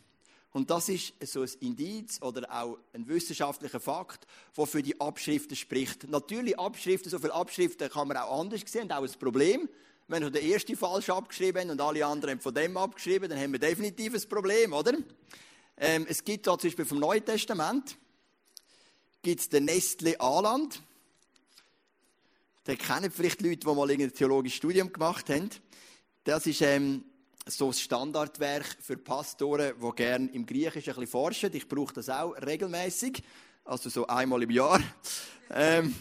Und 0.58 0.70
das 0.70 0.88
ist 0.88 1.12
so 1.22 1.42
ein 1.42 1.50
Indiz 1.60 2.20
oder 2.20 2.52
auch 2.52 2.78
ein 2.92 3.06
wissenschaftlicher 3.06 3.78
Fakt, 3.78 4.26
der 4.56 4.66
für 4.66 4.82
die 4.82 5.00
Abschriften 5.00 5.54
spricht. 5.54 6.08
Natürlich, 6.08 6.58
Abschriften, 6.58 7.12
so 7.12 7.20
viele 7.20 7.32
Abschriften 7.32 7.88
kann 7.88 8.08
man 8.08 8.16
auch 8.16 8.40
anders 8.40 8.62
sehen, 8.66 8.90
auch 8.90 9.04
ein 9.04 9.20
Problem. 9.20 9.68
Wenn 10.08 10.24
wir 10.24 10.30
den 10.30 10.50
ersten 10.50 10.76
falsch 10.76 11.10
abgeschrieben 11.10 11.60
haben 11.60 11.70
und 11.70 11.80
alle 11.80 12.04
anderen 12.04 12.40
von 12.40 12.52
dem 12.52 12.76
abgeschrieben, 12.76 13.30
dann 13.30 13.38
haben 13.38 13.52
wir 13.52 13.60
definitiv 13.60 14.14
ein 14.14 14.28
Problem, 14.28 14.72
oder? 14.72 14.94
Ähm, 15.76 16.06
es 16.08 16.24
gibt 16.24 16.48
da 16.48 16.58
zum 16.58 16.70
Beispiel 16.70 16.86
vom 16.86 16.98
Neuen 16.98 17.24
Testament, 17.24 17.96
gibt 19.22 19.40
es 19.40 19.48
den 19.48 19.66
Nestle 19.66 20.20
Aland. 20.20 20.82
Den 22.66 22.78
kennen 22.78 23.12
vielleicht 23.12 23.42
Leute, 23.42 23.58
die 23.58 23.66
mal 23.66 23.88
ein 23.88 24.12
theologisches 24.12 24.56
Studium 24.56 24.92
gemacht 24.92 25.30
haben. 25.30 25.50
Das 26.24 26.48
ist 26.48 26.62
ähm, 26.62 27.04
so 27.50 27.68
ein 27.68 27.72
Standardwerk 27.72 28.76
für 28.80 28.96
Pastoren, 28.96 29.72
die 29.80 29.96
gerne 29.96 30.30
im 30.32 30.44
Griechischen 30.44 30.90
ein 30.90 31.00
bisschen 31.00 31.06
forschen. 31.06 31.54
Ich 31.54 31.66
brauche 31.66 31.94
das 31.94 32.08
auch 32.08 32.32
regelmäßig, 32.34 33.22
also 33.64 33.88
so 33.88 34.06
einmal 34.06 34.42
im 34.42 34.50
Jahr. 34.50 34.80
Ähm, 35.50 35.94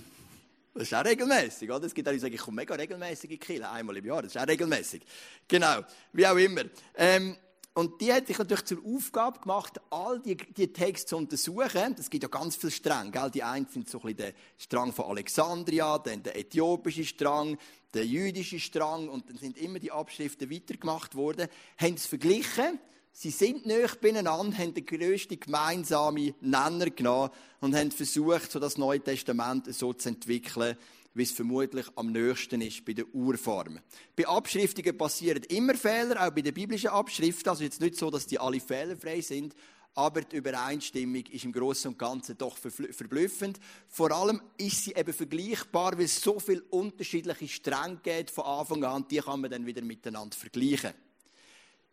das 0.74 0.84
ist 0.84 0.94
auch 0.94 1.06
regelmäßig, 1.06 1.72
oder? 1.72 1.86
Es 1.86 1.94
gibt 1.94 2.08
auch 2.08 2.12
die 2.12 2.20
sagen, 2.20 2.34
ich 2.34 2.40
komme 2.42 2.58
mega 2.58 2.76
regelmäßig 2.76 3.32
in 3.32 3.40
Kiel, 3.40 3.64
einmal 3.64 3.98
im 3.98 4.06
Jahr. 4.06 4.22
Das 4.22 4.36
ist 4.36 4.42
auch 4.42 4.48
regelmäßig. 4.48 5.02
Genau, 5.48 5.82
wie 6.14 6.28
auch 6.28 6.36
immer. 6.36 6.64
Ähm, 6.96 7.36
und 7.78 8.02
die 8.02 8.12
hat 8.12 8.26
sich 8.26 8.40
natürlich 8.40 8.66
zur 8.66 8.80
Aufgabe 8.84 9.40
gemacht, 9.40 9.80
all 9.92 10.20
die, 10.20 10.36
die 10.36 10.74
Texte 10.74 11.10
zu 11.10 11.18
untersuchen. 11.18 11.96
Es 12.00 12.10
gibt 12.10 12.24
ja 12.24 12.28
ganz 12.28 12.56
viele 12.56 12.72
Stränge. 12.72 13.12
Gell? 13.12 13.30
Die 13.30 13.44
einen 13.44 13.68
sind 13.68 13.88
so 13.88 14.00
ein 14.00 14.02
bisschen 14.02 14.18
der 14.18 14.34
Strang 14.58 14.92
von 14.92 15.06
Alexandria, 15.06 16.00
dann 16.00 16.24
der 16.24 16.40
äthiopische 16.40 17.06
Strang, 17.06 17.56
der 17.94 18.04
jüdische 18.04 18.60
Strang. 18.60 19.10
Und 19.10 19.30
dann 19.30 19.38
sind 19.38 19.60
immer 19.60 19.78
die 19.78 19.92
Abschriften 19.92 20.50
weitergemacht 20.50 21.14
worden. 21.14 21.50
Haben 21.78 21.94
es 21.94 22.08
verglichen. 22.08 22.80
Sie 23.12 23.30
sind 23.30 23.68
näher 23.68 23.92
beieinander, 24.02 24.58
haben 24.58 24.74
den 24.74 24.86
grössten 24.86 25.40
gemeinsamen 25.40 26.34
Nenner 26.42 26.90
genommen 26.90 27.30
und 27.60 27.76
haben 27.76 27.92
versucht, 27.92 28.52
so 28.52 28.60
das 28.60 28.80
Neue 28.80 29.02
Testament 29.02 29.72
so 29.72 29.94
zu 29.94 30.10
entwickeln, 30.10 30.78
wie 31.14 31.24
es 31.24 31.32
vermutlich 31.32 31.86
am 31.96 32.12
nächsten 32.12 32.62
ist 32.62 32.86
bei 32.86 32.94
der 32.94 33.08
Urform. 33.14 33.80
Bei 34.16 34.28
Abschriftungen 34.28 34.98
passieren 34.98 35.44
immer 35.50 35.76
Fehler, 35.76 36.26
auch 36.26 36.32
bei 36.32 36.42
den 36.42 36.54
biblischen 36.54 36.90
Abschriften. 36.90 37.50
Also 37.50 37.64
jetzt 37.64 37.82
nicht 37.82 37.96
so, 37.96 38.10
dass 38.10 38.28
die 38.28 38.40
alle 38.40 38.60
fehlerfrei 38.60 39.22
sind, 39.22 39.56
aber 39.98 40.22
die 40.22 40.36
Übereinstimmung 40.36 41.26
ist 41.26 41.44
im 41.44 41.52
Großen 41.52 41.92
und 41.92 41.98
Ganzen 41.98 42.38
doch 42.38 42.56
verblüffend. 42.56 43.60
Vor 43.88 44.12
allem 44.12 44.40
ist 44.58 44.84
sie 44.84 44.94
eben 44.94 45.12
vergleichbar, 45.12 45.98
weil 45.98 46.06
es 46.06 46.22
so 46.22 46.40
viele 46.40 46.62
unterschiedliche 46.70 47.48
Stränge 47.48 48.00
gibt 48.04 48.30
von 48.30 48.46
Anfang 48.46 48.84
an, 48.84 49.08
die 49.10 49.18
kann 49.18 49.42
man 49.42 49.50
dann 49.50 49.66
wieder 49.66 49.82
miteinander 49.82 50.38
vergleichen. 50.38 50.94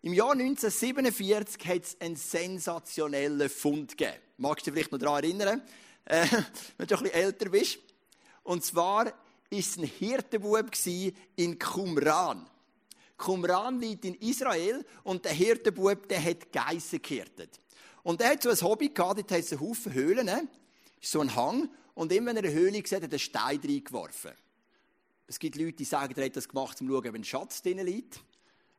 Im 0.02 0.12
Jahr 0.12 0.32
1947 0.32 1.66
hat 1.66 1.82
es 1.82 1.98
einen 1.98 2.16
sensationellen 2.16 3.48
Fund 3.48 3.96
gegeben. 3.96 4.18
Magst 4.36 4.66
du 4.66 4.70
dich 4.70 4.74
vielleicht 4.74 4.92
noch 4.92 4.98
daran 4.98 5.24
erinnern, 5.24 5.62
äh, 6.04 6.26
wenn 6.76 6.86
du 6.86 6.96
ein 6.96 7.02
bisschen 7.04 7.18
älter 7.18 7.48
bist? 7.48 7.78
Und 8.44 8.64
zwar 8.64 9.12
ist 9.50 9.78
ein 9.78 9.84
Hirtenbub 9.84 10.70
in 11.36 11.58
Qumran. 11.58 12.48
Qumran 13.16 13.80
liegt 13.80 14.04
in 14.04 14.14
Israel 14.14 14.84
und 15.02 15.24
der 15.24 15.32
Hirtenbub, 15.32 16.08
der 16.08 16.22
hat 16.22 16.52
Geissen 16.52 17.02
gehirtet. 17.02 17.60
Und 18.02 18.20
er 18.20 18.30
hat 18.30 18.42
so 18.42 18.50
ein 18.50 18.60
Hobby 18.60 18.90
gehabt, 18.90 19.18
dort 19.18 19.32
hat 19.32 19.38
es 19.40 19.52
einen 19.52 19.60
Haufen 19.60 19.92
Höhlen, 19.92 20.26
ne? 20.26 20.46
so 21.00 21.20
ein 21.20 21.34
Hang, 21.34 21.68
und 21.94 22.12
immer 22.12 22.30
wenn 22.30 22.36
er 22.36 22.44
eine 22.44 22.52
Höhle 22.52 22.82
gesehen 22.82 22.96
hat, 22.96 23.04
hat 23.04 23.10
er 23.10 23.14
einen 23.14 23.18
Stein 23.18 23.60
reingeworfen. 23.60 24.32
Es 25.26 25.38
gibt 25.38 25.56
Leute, 25.56 25.72
die 25.72 25.84
sagen, 25.84 26.12
er 26.16 26.26
hat 26.26 26.36
das 26.36 26.48
gemacht, 26.48 26.80
um 26.80 26.88
zu 26.88 26.92
schauen, 26.92 27.08
ob 27.08 27.14
ein 27.14 27.24
Schatz 27.24 27.62
drin 27.62 27.78
liegt. 27.78 28.20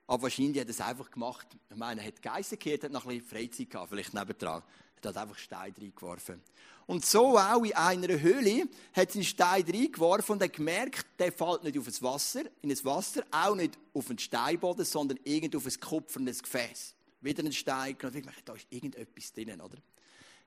Aber 0.07 0.23
wahrscheinlich 0.23 0.59
hat 0.59 0.67
er 0.67 0.71
es 0.71 0.81
einfach 0.81 1.09
gemacht. 1.09 1.47
Ich 1.69 1.75
meine, 1.75 2.01
er 2.01 2.07
hat 2.07 2.21
Geissen 2.21 2.59
gehört, 2.59 2.83
hat 2.83 2.91
noch 2.91 3.05
ein 3.05 3.19
bisschen 3.19 3.27
Freizeit 3.27 3.69
gehabt, 3.69 3.89
vielleicht 3.89 4.13
nebendran. 4.13 4.61
Er 5.01 5.09
hat 5.09 5.17
einfach 5.17 5.37
Stein 5.37 5.73
reingeworfen. 5.77 6.41
Und 6.87 7.05
so 7.05 7.37
auch 7.37 7.63
in 7.63 7.73
einer 7.73 8.19
Höhle 8.19 8.67
hat 8.93 9.11
sie 9.11 9.19
einen 9.19 9.25
Stein 9.25 9.63
reingeworfen 9.63 10.33
und 10.33 10.43
hat 10.43 10.53
gemerkt, 10.53 11.05
der 11.17 11.31
fällt 11.31 11.63
nicht 11.63 11.77
auf 11.79 11.85
das 11.85 12.01
Wasser, 12.01 12.43
in 12.61 12.69
das 12.69 12.85
Wasser, 12.85 13.23
auch 13.31 13.55
nicht 13.55 13.77
auf 13.93 14.07
den 14.07 14.19
Steinboden, 14.19 14.85
sondern 14.85 15.19
irgend 15.23 15.55
auf 15.55 15.65
ein 15.65 15.79
kupfernes 15.79 16.43
Gefäß. 16.43 16.93
Wieder 17.21 17.39
einen 17.39 17.53
Stein 17.53 17.97
genommen, 17.97 18.19
ich 18.19 18.25
dachte, 18.25 18.41
da 18.45 18.53
ist 18.53 18.67
irgendetwas 18.69 19.33
drin, 19.33 19.59
oder? 19.61 19.77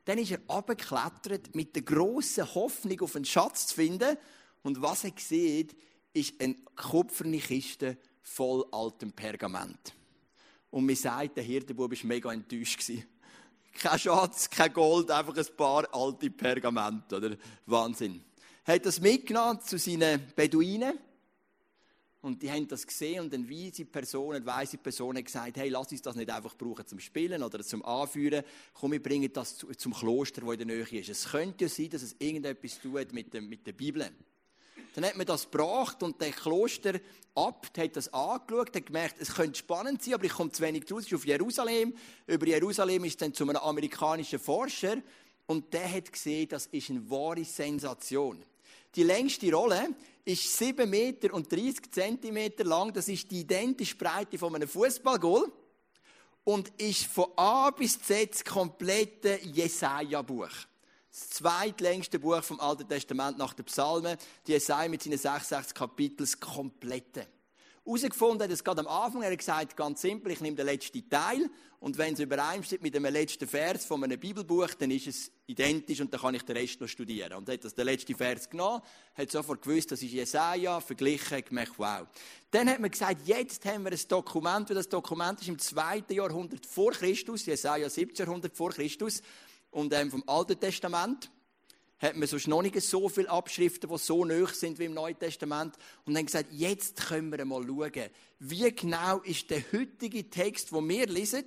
Dann 0.05 0.19
ist 0.19 0.31
er 0.31 0.41
abgeklettert 0.47 1.55
mit 1.55 1.75
der 1.75 1.83
grossen 1.83 2.55
Hoffnung, 2.55 3.01
auf 3.01 3.17
einen 3.17 3.25
Schatz 3.25 3.67
zu 3.67 3.75
finden. 3.75 4.17
Und 4.63 4.81
was 4.81 5.05
er 5.05 5.13
sieht, 5.17 5.77
ist 6.13 6.41
eine 6.41 6.55
kupferne 6.77 7.39
Kiste 7.39 7.99
voll 8.29 8.65
altem 8.71 9.13
Pergament. 9.13 9.95
Und 10.71 10.85
mir 10.85 10.97
sagt, 10.97 11.37
der 11.37 11.45
Hirtenbub 11.45 11.91
war 11.91 12.07
mega 12.07 12.33
enttäuscht. 12.33 12.91
Kein 13.73 13.99
Schatz, 13.99 14.51
kein 14.51 14.73
Gold, 14.73 15.11
einfach 15.11 15.37
ein 15.37 15.57
paar 15.57 15.95
alte 15.95 16.31
Pergamente, 16.31 17.17
oder? 17.17 17.37
Wahnsinn. 17.67 18.23
Er 18.65 18.75
hat 18.75 18.87
das 18.87 19.01
mitgenommen 19.01 19.61
zu 19.61 19.79
seinen 19.79 20.33
Beduinen. 20.35 20.99
Und 22.21 22.43
die 22.43 22.51
haben 22.51 22.67
das 22.67 22.85
gesehen 22.85 23.21
und 23.21 23.33
eine 23.33 23.49
weise 23.49 23.85
Person, 23.85 24.35
eine 24.35 24.45
weise 24.45 24.77
Person 24.77 25.17
hat 25.17 25.25
gesagt, 25.25 25.57
hey, 25.57 25.69
lass 25.69 25.93
uns 25.93 26.03
das 26.03 26.17
nicht 26.17 26.29
einfach 26.29 26.57
brauchen 26.57 26.85
zum 26.85 26.99
Spielen 26.99 27.43
oder 27.45 27.63
zum 27.63 27.85
Anführen. 27.85 28.43
Komm, 28.75 28.93
wir 28.93 29.03
bringen 29.03 29.33
das 29.33 29.65
zum 29.77 29.95
Kloster, 29.95 30.43
wo 30.43 30.51
in 30.51 30.59
der 30.59 30.67
Nähe 30.67 31.01
ist. 31.01 31.09
Es 31.09 31.31
könnte 31.31 31.65
ja 31.65 31.69
sein, 31.69 31.91
dass 31.91 32.03
es 32.03 32.17
irgendetwas 32.19 32.81
tut 32.81 33.13
mit, 33.13 33.33
dem, 33.33 33.49
mit 33.49 33.65
der 33.67 33.73
Bibel. 33.73 34.11
Dann 34.95 35.05
hat 35.05 35.17
man 35.17 35.27
das 35.27 35.51
gebracht 35.51 36.03
und 36.03 36.21
der 36.21 36.33
Klosterabt 36.33 37.79
hat 37.79 37.97
das 37.97 38.13
angeschaut, 38.13 38.75
hat 38.75 38.87
gemerkt, 38.87 39.17
es 39.21 39.35
könnte 39.35 39.59
spannend 39.59 40.03
sein, 40.03 40.15
aber 40.15 40.25
ich 40.25 40.33
komme 40.33 40.51
zu 40.51 40.63
wenig 40.63 40.91
raus, 40.91 41.13
auf 41.13 41.27
Jerusalem. 41.27 41.95
Über 42.27 42.47
Jerusalem 42.47 43.05
ist 43.05 43.21
dann 43.23 43.33
zu 43.33 43.45
einem 43.45 43.57
amerikanischen 43.57 44.39
Forscher 44.39 44.97
und 45.47 45.73
der 45.73 45.93
hat 45.93 46.13
gesehen, 46.13 46.49
das 46.49 46.67
ist 46.67 46.91
eine 46.91 47.09
wahre 47.11 47.45
Sensation. 47.45 48.43
Die 48.95 49.03
längste 49.03 49.53
Rolle 49.53 49.91
ist 50.25 50.57
7 50.57 50.89
Meter 50.89 51.33
und 51.33 51.51
30 51.51 51.91
Zentimeter 51.91 52.65
lang. 52.65 52.93
Das 52.93 53.09
ist 53.09 53.31
die 53.31 53.41
identische 53.41 53.97
Breite 53.97 54.39
von 54.39 54.55
einem 54.55 54.69
Fußballgoal 54.69 55.51
und 56.45 56.73
ist 56.81 57.05
von 57.05 57.27
A 57.37 57.71
bis 57.71 58.01
Z 58.01 58.33
das 58.33 58.45
komplette 58.45 59.39
Jesaja-Buch 59.43 60.51
das 61.19 61.31
zweitlängste 61.31 62.19
Buch 62.19 62.43
vom 62.43 62.61
Alten 62.61 62.89
Testament 62.89 63.39
nach 63.39 63.55
den 63.55 63.65
Psalmen, 63.65 64.17
die 64.47 64.53
Jesaja 64.53 64.89
mit 64.89 65.03
seinen 65.03 65.19
66 65.19 65.75
Kapiteln, 65.75 66.31
komplette. 66.41 67.27
Herausgefunden 67.85 68.43
hat 68.43 68.51
es 68.51 68.63
gerade 68.63 68.81
am 68.81 68.87
Anfang, 68.87 69.23
er 69.23 69.31
hat 69.31 69.39
gesagt, 69.39 69.77
ganz 69.77 70.03
simpel, 70.03 70.33
ich 70.33 70.43
nehme 70.43 70.57
den 70.57 70.67
letzten 70.67 71.09
Teil 71.09 71.49
und 71.81 71.97
wenn 71.97 72.13
es 72.13 72.21
übereinstimmt 72.21 72.83
mit 72.83 72.95
dem 72.95 73.05
letzten 73.05 73.49
Vers 73.49 73.87
von 73.87 74.05
einem 74.05 74.21
Bibelbuch, 74.21 74.75
dann 74.79 74.91
ist 74.91 75.07
es 75.07 75.33
identisch 75.47 76.01
und 76.01 76.13
dann 76.13 76.21
kann 76.21 76.35
ich 76.35 76.43
den 76.43 76.57
Rest 76.57 76.81
noch 76.81 76.89
studieren. 76.89 77.33
Und 77.35 77.49
er 77.49 77.55
hat 77.55 77.65
das 77.65 77.75
den 77.75 77.87
letzten 77.87 78.15
Vers 78.15 78.51
genommen, 78.51 78.83
hat 79.15 79.31
sofort 79.31 79.63
gewusst, 79.63 79.91
das 79.91 80.03
ist 80.03 80.13
Jesaja, 80.13 80.81
verglichen, 80.81 81.43
gemerkt, 81.43 81.79
wow. 81.79 82.07
Dann 82.51 82.69
hat 82.69 82.81
man 82.81 82.91
gesagt, 82.91 83.27
jetzt 83.27 83.65
haben 83.65 83.85
wir 83.85 83.93
ein 83.93 84.01
Dokument, 84.07 84.69
weil 84.69 84.77
das 84.77 84.89
Dokument 84.89 85.41
ist 85.41 85.49
im 85.49 85.59
zweiten 85.59 86.13
Jahrhundert 86.13 86.67
vor 86.67 86.93
Christus, 86.93 87.47
Jesaja 87.47 87.87
1700 87.87 88.55
vor 88.55 88.71
Christus, 88.71 89.23
und 89.71 89.93
ähm, 89.93 90.11
vom 90.11 90.25
Alten 90.27 90.59
Testament 90.59 91.31
hat 91.99 92.17
man 92.17 92.29
sonst 92.29 92.47
noch 92.47 92.63
nicht 92.63 92.81
so 92.81 93.09
viele 93.09 93.29
Abschriften, 93.29 93.91
die 93.91 93.99
so 93.99 94.25
nöch 94.25 94.51
sind 94.51 94.79
wie 94.79 94.85
im 94.85 94.95
Neuen 94.95 95.19
Testament. 95.19 95.77
Und 96.05 96.15
dann 96.15 96.27
gesagt, 96.27 96.53
jetzt 96.53 96.97
können 97.09 97.33
wir 97.33 97.45
mal 97.45 97.65
schauen, 97.67 98.11
wie 98.39 98.73
genau 98.73 99.19
ist 99.19 99.51
der 99.51 99.63
heutige 99.73 100.31
Text, 100.31 100.71
den 100.71 100.89
wir 100.89 101.07
lesen, 101.07 101.45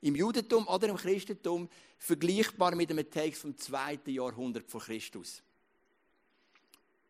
im 0.00 0.14
Judentum 0.14 0.68
oder 0.68 0.88
im 0.88 0.96
Christentum, 0.96 1.68
vergleichbar 1.98 2.76
mit 2.76 2.90
einem 2.90 3.10
Text 3.10 3.42
vom 3.42 3.56
zweiten 3.56 4.10
Jahrhundert 4.10 4.70
vor 4.70 4.80
Christus. 4.80 5.42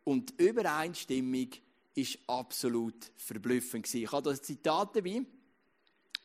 Und 0.04 0.40
die 0.40 0.48
Übereinstimmung 0.48 1.50
ist 1.94 2.18
absolut 2.26 3.10
verblüffend. 3.18 3.92
Ich 3.92 4.10
habe 4.10 4.30
das 4.30 4.40
Zitat 4.40 4.96
dabei. 4.96 5.20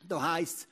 Da 0.07 0.21
heißt 0.21 0.69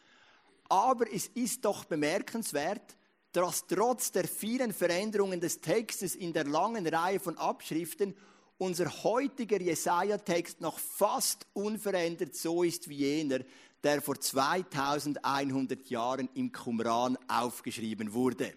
aber 0.72 1.12
es 1.12 1.28
ist 1.28 1.66
doch 1.66 1.84
bemerkenswert, 1.84 2.96
dass 3.32 3.68
trotz 3.68 4.12
der 4.12 4.28
vielen 4.28 4.74
Veränderungen 4.74 5.40
des 5.40 5.62
Textes 5.62 6.16
in 6.16 6.34
der 6.34 6.46
langen 6.46 6.86
Reihe 6.88 7.20
von 7.20 7.38
Abschriften 7.38 8.16
unser 8.58 9.04
heutiger 9.04 9.60
Jesaja-Text 9.60 10.62
noch 10.62 10.78
fast 10.78 11.48
unverändert 11.54 12.36
so 12.36 12.64
ist 12.64 12.90
wie 12.90 12.98
jener, 12.98 13.40
der 13.84 14.02
vor 14.02 14.20
2100 14.20 15.90
Jahren 15.90 16.30
im 16.36 16.52
Qumran 16.52 17.18
aufgeschrieben 17.28 18.14
wurde. 18.14 18.54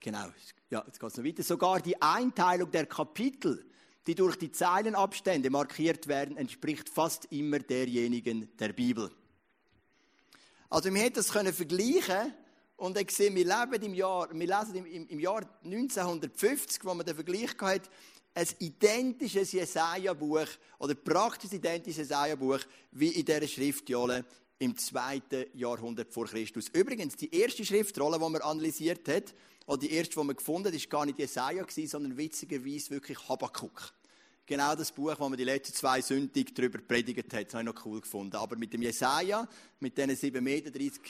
Genau, 0.00 0.26
ja, 0.68 0.82
jetzt 0.86 1.00
geht 1.00 1.10
es 1.10 1.16
noch 1.16 1.24
weiter. 1.24 1.42
Sogar 1.42 1.80
die 1.80 2.00
Einteilung 2.02 2.70
der 2.70 2.86
Kapitel 2.86 3.64
die 4.06 4.14
durch 4.14 4.36
die 4.36 4.50
Zeilenabstände 4.50 5.50
markiert 5.50 6.08
werden, 6.08 6.36
entspricht 6.36 6.88
fast 6.88 7.26
immer 7.26 7.60
derjenigen 7.60 8.54
der 8.56 8.72
Bibel. 8.72 9.10
Also 10.68 10.92
wir 10.92 11.00
hätten 11.00 11.16
das 11.16 11.30
können 11.30 11.52
vergleichen 11.52 12.34
und 12.82 12.96
dann 12.96 13.06
sehen, 13.08 13.36
wir 13.36 13.44
leben 13.44 13.84
im 13.84 13.94
Jahr, 13.94 14.28
wir 14.32 14.46
lesen 14.46 14.74
im, 14.74 14.86
im, 14.86 15.06
im 15.06 15.20
Jahr 15.20 15.42
1950, 15.64 16.84
wo 16.84 16.92
man 16.92 17.06
den 17.06 17.14
Vergleich 17.14 17.56
hatte, 17.60 17.88
ein 18.34 18.46
identisches 18.58 19.52
Jesaja-Buch 19.52 20.48
oder 20.80 20.94
praktisch 20.96 21.52
identisches 21.52 21.98
Jesaja-Buch 21.98 22.58
wie 22.90 23.10
in 23.10 23.24
dieser 23.24 23.46
Schriftjolle 23.46 24.24
im 24.58 24.76
zweiten 24.76 25.46
Jahrhundert 25.54 26.12
vor 26.12 26.26
Christus. 26.26 26.70
Übrigens, 26.70 27.14
die 27.14 27.32
erste 27.32 27.64
Schriftrolle, 27.64 28.18
die 28.18 28.28
man 28.28 28.42
analysiert 28.42 29.06
hat, 29.08 29.32
oder 29.66 29.78
die 29.78 29.92
erste, 29.92 30.18
die 30.18 30.26
man 30.26 30.34
gefunden 30.34 30.66
hat, 30.66 30.74
war 30.74 30.88
gar 30.88 31.06
nicht 31.06 31.20
Jesaja, 31.20 31.64
sondern 31.86 32.16
witzigerweise 32.16 32.90
wirklich 32.90 33.28
Habakkuk. 33.28 33.92
Genau 34.44 34.74
das 34.74 34.90
Buch, 34.90 35.14
wo 35.18 35.28
man 35.28 35.38
die 35.38 35.44
letzten 35.44 35.72
zwei 35.72 36.00
Sündig 36.00 36.54
darüber 36.54 36.78
predigt 36.78 37.32
hat. 37.32 37.46
Das 37.46 37.54
habe 37.54 37.62
ich 37.62 37.74
noch 37.74 37.86
cool 37.86 38.00
gefunden. 38.00 38.34
Aber 38.36 38.56
mit 38.56 38.72
dem 38.72 38.82
Jesaja, 38.82 39.48
mit 39.78 39.96
diesen 39.96 40.16
7 40.16 40.42
Meter 40.42 40.70
30, 40.70 41.00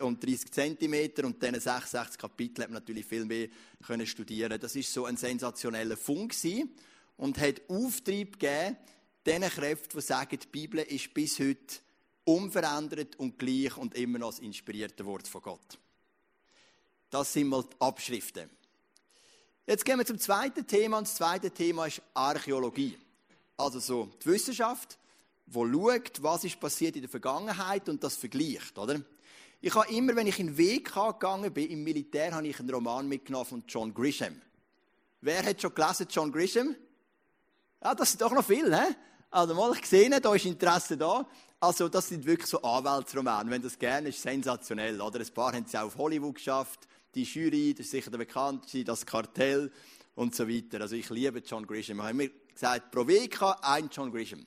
und 0.00 0.22
30 0.22 0.52
Zentimeter 0.52 1.24
und 1.24 1.42
diesen 1.42 1.58
66 1.58 2.18
Kapiteln 2.18 2.64
hat 2.64 2.70
man 2.70 2.82
natürlich 2.82 3.06
viel 3.06 3.24
mehr 3.24 3.48
können 3.86 4.06
studieren. 4.06 4.60
Das 4.60 4.76
ist 4.76 4.92
so 4.92 5.06
ein 5.06 5.16
sensationeller 5.16 5.96
gewesen 5.96 6.70
und 7.16 7.38
hat 7.38 7.62
Auftrieb 7.68 8.38
gegeben, 8.38 8.76
diesen 9.24 9.42
Kräften, 9.42 9.98
die 9.98 10.04
sagen, 10.04 10.38
die 10.38 10.46
Bibel 10.46 10.80
ist 10.80 11.14
bis 11.14 11.38
heute 11.40 11.80
unverändert 12.24 13.16
und 13.16 13.38
gleich 13.38 13.76
und 13.76 13.94
immer 13.94 14.18
noch 14.18 14.30
das 14.30 14.40
inspirierte 14.40 15.06
Wort 15.06 15.26
von 15.26 15.42
Gott. 15.42 15.78
Das 17.08 17.32
sind 17.32 17.48
mal 17.48 17.62
die 17.62 17.80
Abschriften. 17.80 18.50
Jetzt 19.68 19.84
gehen 19.84 19.98
wir 19.98 20.06
zum 20.06 20.20
zweiten 20.20 20.64
Thema. 20.64 20.98
Und 20.98 21.08
das 21.08 21.16
zweite 21.16 21.50
Thema 21.50 21.86
ist 21.86 22.00
Archäologie. 22.14 22.96
Also 23.56 23.80
so 23.80 24.08
die 24.22 24.26
Wissenschaft, 24.26 24.96
wo 25.46 25.66
schaut, 25.66 26.22
was 26.22 26.44
ist 26.44 26.60
passiert 26.60 26.94
in 26.94 27.02
der 27.02 27.10
Vergangenheit 27.10 27.88
und 27.88 28.02
das 28.04 28.14
vergleicht, 28.14 28.78
oder? 28.78 29.00
Ich 29.60 29.74
habe 29.74 29.90
immer, 29.92 30.14
wenn 30.14 30.28
ich 30.28 30.38
in 30.38 30.48
den 30.48 30.56
Weg 30.56 30.94
gegangen 30.94 31.52
bin, 31.52 31.68
im 31.68 31.82
Militär, 31.82 32.32
habe 32.32 32.46
ich 32.46 32.60
einen 32.60 32.70
Roman 32.70 33.08
mitgenommen 33.08 33.46
von 33.46 33.64
John 33.66 33.92
Grisham. 33.92 34.40
Wer 35.20 35.44
hat 35.44 35.60
schon 35.60 35.74
gelesen, 35.74 36.06
John 36.10 36.30
Grisham? 36.30 36.76
Ja, 37.82 37.92
das 37.94 38.10
sind 38.10 38.22
doch 38.22 38.32
noch 38.32 38.44
viele, 38.44 38.78
hä? 38.78 38.94
Also 39.30 39.54
mal 39.54 39.72
gesehen, 39.72 40.14
da 40.22 40.32
ist 40.32 40.44
Interesse 40.44 40.96
da. 40.96 41.26
Also 41.58 41.88
das 41.88 42.08
sind 42.08 42.24
wirklich 42.24 42.48
so 42.48 42.62
Anwaltsromane. 42.62 43.50
Wenn 43.50 43.62
das 43.62 43.76
gerne 43.76 44.10
ist, 44.10 44.22
sensationell, 44.22 45.00
oder? 45.00 45.18
Ein 45.18 45.34
paar 45.34 45.52
haben 45.52 45.64
es 45.66 45.74
auch 45.74 45.86
auf 45.86 45.96
Hollywood 45.96 46.36
geschafft 46.36 46.86
die 47.16 47.24
Jury, 47.24 47.74
das 47.74 47.86
ist 47.86 47.92
sicher 47.92 48.10
der 48.10 48.18
bekannteste, 48.18 48.84
das 48.84 49.06
Kartell 49.06 49.72
und 50.14 50.34
so 50.34 50.48
weiter. 50.48 50.82
Also 50.82 50.94
ich 50.94 51.08
liebe 51.10 51.38
John 51.38 51.66
Grisham. 51.66 51.98
Ich 51.98 52.04
habe 52.04 52.14
mir 52.14 52.30
gesagt, 52.52 52.90
pro 52.90 53.06
Veka 53.06 53.58
ein 53.62 53.88
John 53.90 54.12
Grisham. 54.12 54.46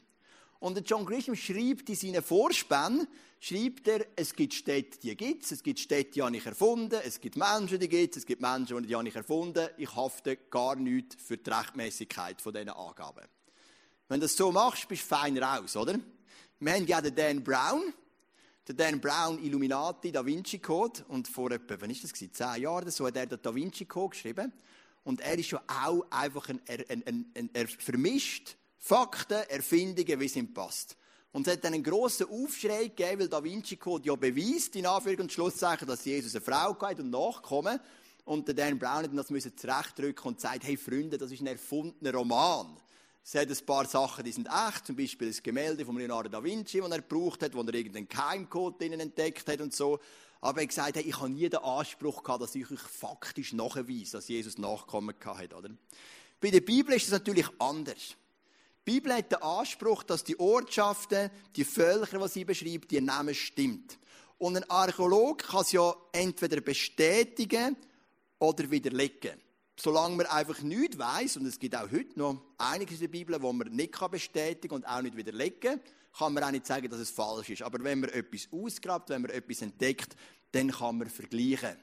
Und 0.60 0.76
der 0.76 0.84
John 0.84 1.06
Grisham 1.06 1.36
schreibt 1.36 1.90
in 1.90 1.96
seinen 1.96 2.22
Vorspann, 2.22 3.08
schreibt 3.40 3.88
er, 3.88 4.06
es 4.16 4.36
gibt 4.36 4.54
Städte, 4.54 5.00
die 5.00 5.16
gibt 5.16 5.46
es, 5.46 5.54
es 5.54 5.64
gibt 5.64 5.80
Städte, 5.80 6.12
die 6.12 6.22
habe 6.22 6.36
ich 6.36 6.46
erfunden, 6.46 7.00
es 7.04 7.20
gibt 7.20 7.38
Menschen, 7.38 7.80
die 7.80 7.90
gibt 7.90 8.16
es, 8.16 8.24
es 8.24 8.26
gibt 8.26 8.42
Menschen, 8.42 8.86
die 8.86 8.96
habe 8.96 9.08
ich 9.08 9.16
erfunden. 9.16 9.68
Ich 9.78 9.96
hafte 9.96 10.36
gar 10.36 10.76
nicht 10.76 11.20
für 11.20 11.38
die 11.38 11.50
Rechtmäßigkeit 11.50 12.42
von 12.42 12.54
diesen 12.54 12.70
Angaben. 12.70 13.26
Wenn 14.10 14.20
du 14.20 14.26
das 14.26 14.36
so 14.36 14.52
machst, 14.52 14.88
bist 14.88 15.04
du 15.04 15.16
fein 15.16 15.38
raus, 15.38 15.76
oder? 15.76 16.00
Wir 16.60 16.74
haben 16.74 16.86
ja 16.86 17.02
den 17.02 17.16
Dan 17.16 17.44
Brown, 17.44 17.94
der 18.70 18.76
Dan 18.76 19.02
Brown 19.02 19.44
Illuminati 19.44 20.12
Da 20.12 20.24
Vinci 20.24 20.60
Code 20.60 21.04
und 21.08 21.28
vor 21.28 21.50
etwa, 21.50 21.76
wann 21.80 21.90
ist 21.90 22.04
das 22.04 22.14
gewesen? 22.14 22.34
Zehn 22.34 22.62
Jahren 22.62 22.92
so 22.92 23.08
hat 23.08 23.16
er 23.16 23.26
den 23.26 23.42
Da 23.42 23.54
Vinci 23.54 23.86
Code 23.86 24.12
geschrieben 24.12 24.54
und 25.04 25.22
er 25.22 25.40
ist 25.40 25.50
ja 25.50 25.62
auch 25.68 26.06
einfach 26.12 26.50
ein, 26.50 26.62
ein, 26.68 27.04
ein, 27.08 27.32
ein 27.36 27.50
er 27.52 27.68
vermischt 27.68 28.56
Fakten, 28.78 29.42
Erfindungen, 29.50 30.20
wie 30.20 30.26
es 30.26 30.36
ihm 30.36 30.54
passt. 30.54 30.96
Und 31.32 31.48
es 31.48 31.54
hat 31.54 31.64
dann 31.64 31.74
einen 31.74 31.84
grossen 31.84 32.28
Aufschrei 32.30 32.86
gegeben, 32.86 33.22
weil 33.22 33.28
Da 33.28 33.44
Vinci 33.44 33.76
Code 33.76 34.08
ja 34.08 34.16
beweist, 34.16 34.76
in 34.76 34.86
Anführungs- 34.86 35.22
und 35.22 35.32
Schlusszeichen, 35.32 35.88
dass 35.88 36.06
Jesus 36.06 36.36
eine 36.36 36.46
Frau 36.46 36.80
hat 36.80 37.00
und 37.00 37.10
Nachkommen. 37.10 37.80
Und 38.24 38.48
der 38.48 38.54
Dan 38.54 38.78
Brown 38.78 39.04
hat 39.04 39.12
das 39.12 39.28
zurechtdrücken 39.28 40.28
und 40.28 40.40
sagt, 40.40 40.64
hey 40.64 40.78
Freunde, 40.78 41.18
das 41.18 41.32
ist 41.32 41.42
ein 41.42 41.48
erfundener 41.48 42.14
Roman. 42.14 42.78
Es 43.24 43.36
hat 43.36 43.50
ein 43.50 43.66
paar 43.66 43.86
Sachen, 43.86 44.24
die 44.24 44.32
sind 44.32 44.48
echt, 44.48 44.88
zum 44.88 44.96
Beispiel 44.96 45.28
das 45.28 45.44
Gemälde 45.44 45.86
von 45.86 45.98
Leonardo 45.98 46.30
da 46.30 46.44
Vinci, 46.44 46.80
das 46.80 46.90
er 46.90 47.02
gebraucht 47.02 47.44
hat, 47.44 47.54
wo 47.54 47.62
er 47.62 47.74
irgendeinen 47.74 48.10
Keimcode 48.10 48.82
drinnen 48.82 49.00
entdeckt 49.00 49.48
hat 49.48 49.62
und 49.62 49.74
so. 49.74 50.00
Aber 50.42 50.60
er 50.60 50.64
hat 50.64 50.70
gesagt, 50.70 50.96
hey, 50.96 51.04
ich 51.04 51.20
habe 51.20 51.30
nie 51.30 51.50
den 51.50 51.60
Anspruch 51.60 52.24
gehabt, 52.24 52.42
dass 52.42 52.56
ich 52.56 52.72
euch 52.72 52.80
faktisch 52.80 53.54
nachweise, 53.54 54.14
dass 54.14 54.28
Jesus 54.28 54.58
Nachkommen 54.58 55.14
hat, 55.24 55.54
oder? 55.54 55.70
Bei 56.40 56.50
der 56.50 56.62
Bibel 56.62 56.96
ist 56.96 57.06
es 57.06 57.12
natürlich 57.12 57.48
anders. 57.60 58.16
Die 58.88 58.94
Bibel 58.94 59.14
hat 59.14 59.32
den 59.32 59.42
Anspruch, 59.42 60.04
dass 60.04 60.24
die 60.24 60.40
Ortschaften, 60.40 61.30
die 61.56 61.66
Völker, 61.66 62.18
die 62.20 62.28
sie 62.30 62.46
beschreibt, 62.46 62.90
die 62.90 63.02
Namen 63.02 63.36
stimmt. 63.36 64.00
Und 64.38 64.56
ein 64.56 64.70
Archäolog 64.70 65.40
kann 65.40 65.62
es 65.62 65.74
ja 65.74 65.94
entweder 66.14 66.62
bestätigen 66.62 67.76
oder 68.40 68.72
widerlegen 68.72 69.40
solange 69.80 70.16
man 70.16 70.26
einfach 70.28 70.62
nichts 70.62 70.98
weiß 70.98 71.38
und 71.38 71.46
es 71.46 71.60
gibt 71.60 71.76
auch 71.76 71.92
heute 71.92 72.20
noch 72.20 72.42
einiges 72.58 72.96
in 72.96 73.02
der 73.02 73.08
Bibel, 73.08 73.42
wo 73.42 73.54
man 73.54 73.70
nicht 73.70 74.12
bestätigen 74.12 74.74
und 74.74 74.88
auch 74.88 75.02
nicht 75.02 75.16
widerlegen 75.16 75.80
kann 76.18 76.34
man 76.34 76.44
auch 76.44 76.52
nicht 76.52 76.66
sagen, 76.66 76.90
dass 76.90 77.00
es 77.00 77.12
falsch 77.12 77.50
ist. 77.50 77.62
Aber 77.62 77.84
wenn 77.84 78.00
man 78.00 78.10
etwas 78.10 78.48
ausgrabt, 78.52 79.10
wenn 79.10 79.22
man 79.22 79.32
etwas 79.32 79.62
entdeckt, 79.62 80.16
dann 80.52 80.72
kann 80.72 80.98
man 80.98 81.10
vergleichen. 81.10 81.78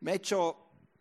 Man 0.00 0.22
schon 0.24 0.54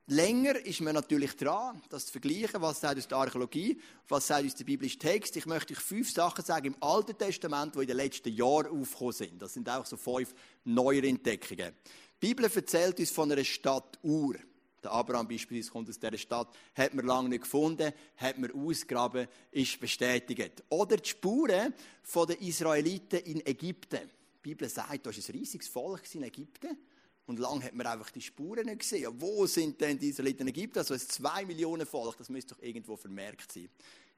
länger 0.08 0.56
ist 0.66 0.82
man 0.82 0.94
natürlich 0.94 1.36
dran, 1.36 1.82
das 1.90 2.06
zu 2.06 2.14
vergleichen, 2.14 2.62
was 2.62 2.80
sagt 2.80 2.98
aus 2.98 3.08
der 3.08 3.18
Archäologie, 3.18 3.82
was 4.08 4.28
sagt 4.28 4.46
aus 4.46 4.56
der 4.56 4.66
biblischen 4.66 5.00
Text. 5.00 5.36
Ich 5.36 5.46
möchte 5.46 5.74
euch 5.74 5.80
fünf 5.80 6.12
Sachen 6.12 6.44
sagen 6.46 6.68
im 6.68 6.76
Alten 6.82 7.18
Testament, 7.18 7.76
die 7.76 7.82
in 7.82 7.88
den 7.88 7.98
letzten 7.98 8.34
Jahren 8.34 8.68
aufgekommen 8.68 9.14
sind. 9.14 9.42
Das 9.42 9.54
sind 9.54 9.70
auch 9.70 9.86
so 9.86 9.98
fünf 9.98 10.34
neuere 10.64 11.08
Entdeckungen. 11.08 11.74
Die 12.22 12.28
Bibel 12.28 12.46
erzählt 12.46 13.00
uns 13.00 13.12
von 13.12 13.32
einer 13.32 13.44
Stadt 13.44 14.00
Ur. 14.02 14.36
Der 14.84 14.92
Abraham 14.92 15.28
beispielsweise 15.28 15.72
kommt 15.72 15.90
aus 15.90 16.00
dieser 16.00 16.18
Stadt, 16.18 16.56
hat 16.76 16.94
man 16.94 17.06
lange 17.06 17.30
nicht 17.30 17.42
gefunden, 17.42 17.92
hat 18.18 18.38
man 18.38 18.52
ausgraben, 18.52 19.28
ist 19.52 19.80
bestätigt. 19.80 20.64
Oder 20.70 20.98
die 20.98 21.10
Spuren 21.10 21.74
der 22.16 22.42
Israeliten 22.42 23.20
in 23.20 23.46
Ägypten. 23.46 24.10
Die 24.36 24.50
Bibel 24.50 24.70
sagt, 24.70 25.06
da 25.06 25.10
war 25.10 25.18
ein 25.18 25.32
riesiges 25.34 25.68
Volk 25.68 26.04
in 26.14 26.24
Ägypten. 26.24 26.78
Und 27.26 27.40
lange 27.40 27.64
hat 27.66 27.74
man 27.74 27.86
einfach 27.88 28.10
die 28.12 28.22
Spuren 28.22 28.66
nicht 28.66 28.80
gesehen. 28.80 29.14
Wo 29.18 29.46
sind 29.46 29.82
denn 29.82 30.00
die 30.00 30.10
Israeliten 30.10 30.44
in 30.44 30.48
Ägypten? 30.48 30.80
Also 30.80 30.94
ein 30.94 31.00
zwei 31.02 31.44
Millionen 31.44 31.86
Volk, 31.86 32.18
das 32.18 32.30
müsste 32.30 32.56
doch 32.56 32.64
irgendwo 32.64 32.96
vermerkt 32.96 33.52
sein. 33.52 33.70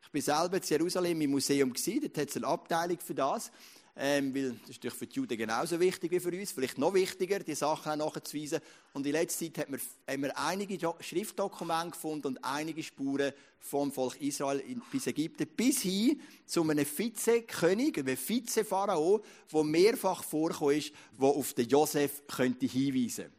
Ich 0.02 0.12
bin 0.12 0.22
selber 0.22 0.58
in 0.58 0.64
Jerusalem 0.64 1.20
im 1.22 1.32
Museum 1.32 1.74
gewesen, 1.74 2.02
dort 2.02 2.18
hat 2.18 2.30
es 2.30 2.38
eine 2.38 2.48
Abteilung 2.48 3.00
für 3.00 3.16
das 3.16 3.52
ähm, 4.02 4.34
weil 4.34 4.56
das 4.66 4.78
ist 4.78 4.94
für 4.94 5.08
die 5.08 5.16
Juden 5.18 5.38
genauso 5.38 5.78
wichtig 5.78 6.12
wie 6.12 6.22
für 6.22 6.32
uns, 6.32 6.54
vielleicht 6.54 6.78
noch 6.78 6.94
wichtiger, 6.94 7.40
die 7.40 7.54
Sachen 7.54 8.00
auch 8.00 8.16
nachzuweisen. 8.16 8.62
Und 8.94 9.06
in 9.06 9.12
letzter 9.12 9.46
Zeit 9.46 9.58
hat 9.58 9.70
man, 9.70 9.82
haben 10.10 10.22
wir 10.24 10.38
einige 10.38 10.94
Schriftdokumente 11.02 11.92
gefunden 11.92 12.28
und 12.28 12.44
einige 12.44 12.82
Spuren 12.82 13.34
vom 13.60 13.92
Volk 13.92 14.22
Israel 14.22 14.60
in, 14.60 14.82
bis 14.90 15.08
Ägypten, 15.08 15.46
bis 15.48 15.82
hin 15.82 16.22
zu 16.46 16.62
einem 16.64 16.86
Vizekönig, 16.86 17.98
einem 17.98 18.18
Vizepharao, 18.18 19.22
der 19.52 19.64
mehrfach 19.66 20.24
vorgekommen 20.24 20.78
ist, 20.78 20.94
der 21.20 21.28
auf 21.28 21.54
den 21.54 21.68
Josef 21.68 22.26
könnte 22.26 22.68
hinweisen 22.68 23.26
könnte. 23.26 23.38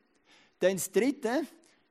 Dann 0.59 0.77
das 0.77 0.93
Dritte, 0.93 1.47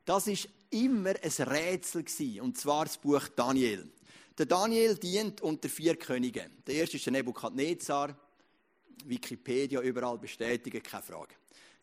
das 0.06 0.28
ist 0.28 0.48
immer 0.70 1.16
ein 1.22 1.48
Rätsel 1.48 2.04
gewesen, 2.04 2.42
und 2.42 2.56
zwar 2.56 2.86
das 2.86 3.00
Buch 3.00 3.28
Daniel. 3.30 3.90
Der 4.38 4.46
Daniel 4.46 4.96
dient 4.96 5.42
unter 5.42 5.68
vier 5.70 5.96
Königen. 5.96 6.52
Der 6.68 6.76
erste 6.76 6.98
ist 6.98 7.06
der 7.08 7.14
Nebukadnezar, 7.14 8.16
Wikipedia 9.06 9.82
überall 9.82 10.18
bestätigen, 10.18 10.82
keine 10.84 11.04
Frage. 11.04 11.36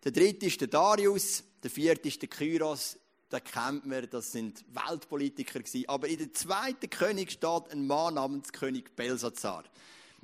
Der 0.04 0.12
dritte 0.12 0.46
ist 0.46 0.60
der 0.60 0.68
Darius, 0.68 1.42
der 1.62 1.70
vierte 1.70 2.08
ist 2.08 2.22
der 2.22 2.28
Kyros, 2.28 2.98
den 3.32 3.42
kennt 3.42 3.86
man, 3.86 4.08
das 4.08 4.32
sind 4.32 4.64
Weltpolitiker 4.68 5.60
gewesen. 5.60 5.88
Aber 5.88 6.08
in 6.08 6.18
der 6.18 6.32
zweiten 6.32 6.88
König 6.88 7.32
steht 7.32 7.70
ein 7.70 7.86
Mann 7.86 8.14
namens 8.14 8.52
König 8.52 8.94
Belsazar. 8.94 9.64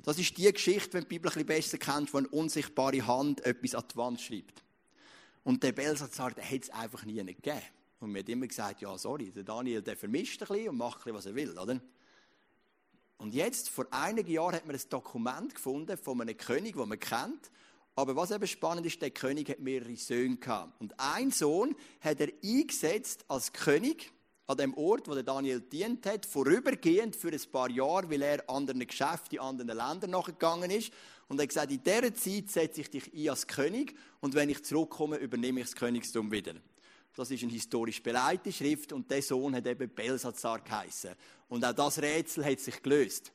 Das 0.03 0.17
ist 0.17 0.37
die 0.37 0.51
Geschichte, 0.51 0.93
wenn 0.93 1.03
du 1.03 1.09
die 1.09 1.19
Bibel 1.19 1.31
ein 1.35 1.45
besser 1.45 1.77
kennst, 1.77 2.13
wo 2.13 2.17
eine 2.17 2.27
unsichtbare 2.29 3.05
Hand 3.05 3.45
etwas 3.45 3.75
an 3.75 3.83
die 3.91 3.95
Wand 3.95 4.21
schreibt. 4.21 4.63
Und 5.43 5.63
der 5.63 5.71
Belsazar, 5.73 6.31
der 6.31 6.49
hat 6.49 6.63
es 6.63 6.69
einfach 6.69 7.03
nie 7.03 7.15
gegeben. 7.15 7.61
Und 7.99 8.11
mir 8.11 8.19
hat 8.19 8.29
immer 8.29 8.47
gesagt, 8.47 8.81
ja, 8.81 8.97
sorry, 8.97 9.31
der 9.31 9.43
Daniel, 9.43 9.81
der 9.81 9.95
vermischt 9.95 10.41
ein 10.41 10.47
bisschen 10.47 10.69
und 10.69 10.77
macht 10.77 10.99
ein 10.99 11.13
bisschen, 11.13 11.15
was 11.15 11.25
er 11.25 11.35
will, 11.35 11.57
oder? 11.57 11.81
Und 13.23 13.33
jetzt, 13.33 13.69
vor 13.69 13.87
einigen 13.89 14.29
Jahren, 14.29 14.53
hat 14.53 14.65
man 14.65 14.75
ein 14.75 14.81
Dokument 14.89 15.55
gefunden 15.55 15.95
von 15.95 16.19
einem 16.19 16.35
König, 16.35 16.75
den 16.75 16.89
man 16.89 16.99
kennt. 16.99 17.51
Aber 17.95 18.17
was 18.17 18.31
eben 18.31 18.45
spannend 18.45 18.85
ist, 18.85 19.01
der 19.01 19.11
König 19.11 19.47
hat 19.47 19.61
mehrere 19.61 19.95
Söhne 19.95 20.35
gehabt. 20.35 20.73
Und 20.81 20.93
ein 20.99 21.31
Sohn 21.31 21.73
hat 22.01 22.19
er 22.19 22.27
eingesetzt 22.43 23.23
als 23.29 23.53
König 23.53 24.11
an 24.45 24.57
dem 24.57 24.73
Ort, 24.73 25.07
wo 25.07 25.13
der 25.13 25.23
Daniel 25.23 25.61
dient 25.61 26.05
hat, 26.05 26.25
vorübergehend 26.25 27.15
für 27.15 27.29
ein 27.29 27.41
paar 27.49 27.69
Jahre, 27.69 28.09
weil 28.09 28.23
er 28.23 28.49
anderen 28.49 28.85
Geschäften 28.85 29.35
in 29.35 29.39
anderen 29.39 29.77
Ländern 29.77 30.09
nachgegangen 30.09 30.69
ist. 30.69 30.91
Und 31.29 31.39
er 31.39 31.43
hat 31.43 31.49
gesagt, 31.49 31.71
in 31.71 31.81
dieser 31.81 32.13
Zeit 32.13 32.49
setze 32.49 32.81
ich 32.81 32.89
dich 32.89 33.13
ein 33.13 33.29
als 33.29 33.47
König 33.47 33.95
und 34.19 34.35
wenn 34.35 34.49
ich 34.49 34.65
zurückkomme, 34.65 35.15
übernehme 35.15 35.61
ich 35.61 35.67
das 35.67 35.75
Königstum 35.77 36.29
wieder. 36.29 36.55
Das 37.15 37.29
ist 37.29 37.43
eine 37.43 37.51
historisch 37.51 38.01
beleitete 38.01 38.51
Schrift 38.51 38.91
und 38.91 39.09
der 39.09 39.21
Sohn 39.21 39.55
hat 39.55 39.67
eben 39.67 39.89
Belsazar 39.89 40.61
geheißen. 40.61 41.11
Und 41.47 41.63
auch 41.63 41.73
das 41.73 42.01
Rätsel 42.01 42.43
hat 42.43 42.59
sich 42.59 42.81
gelöst. 42.81 43.31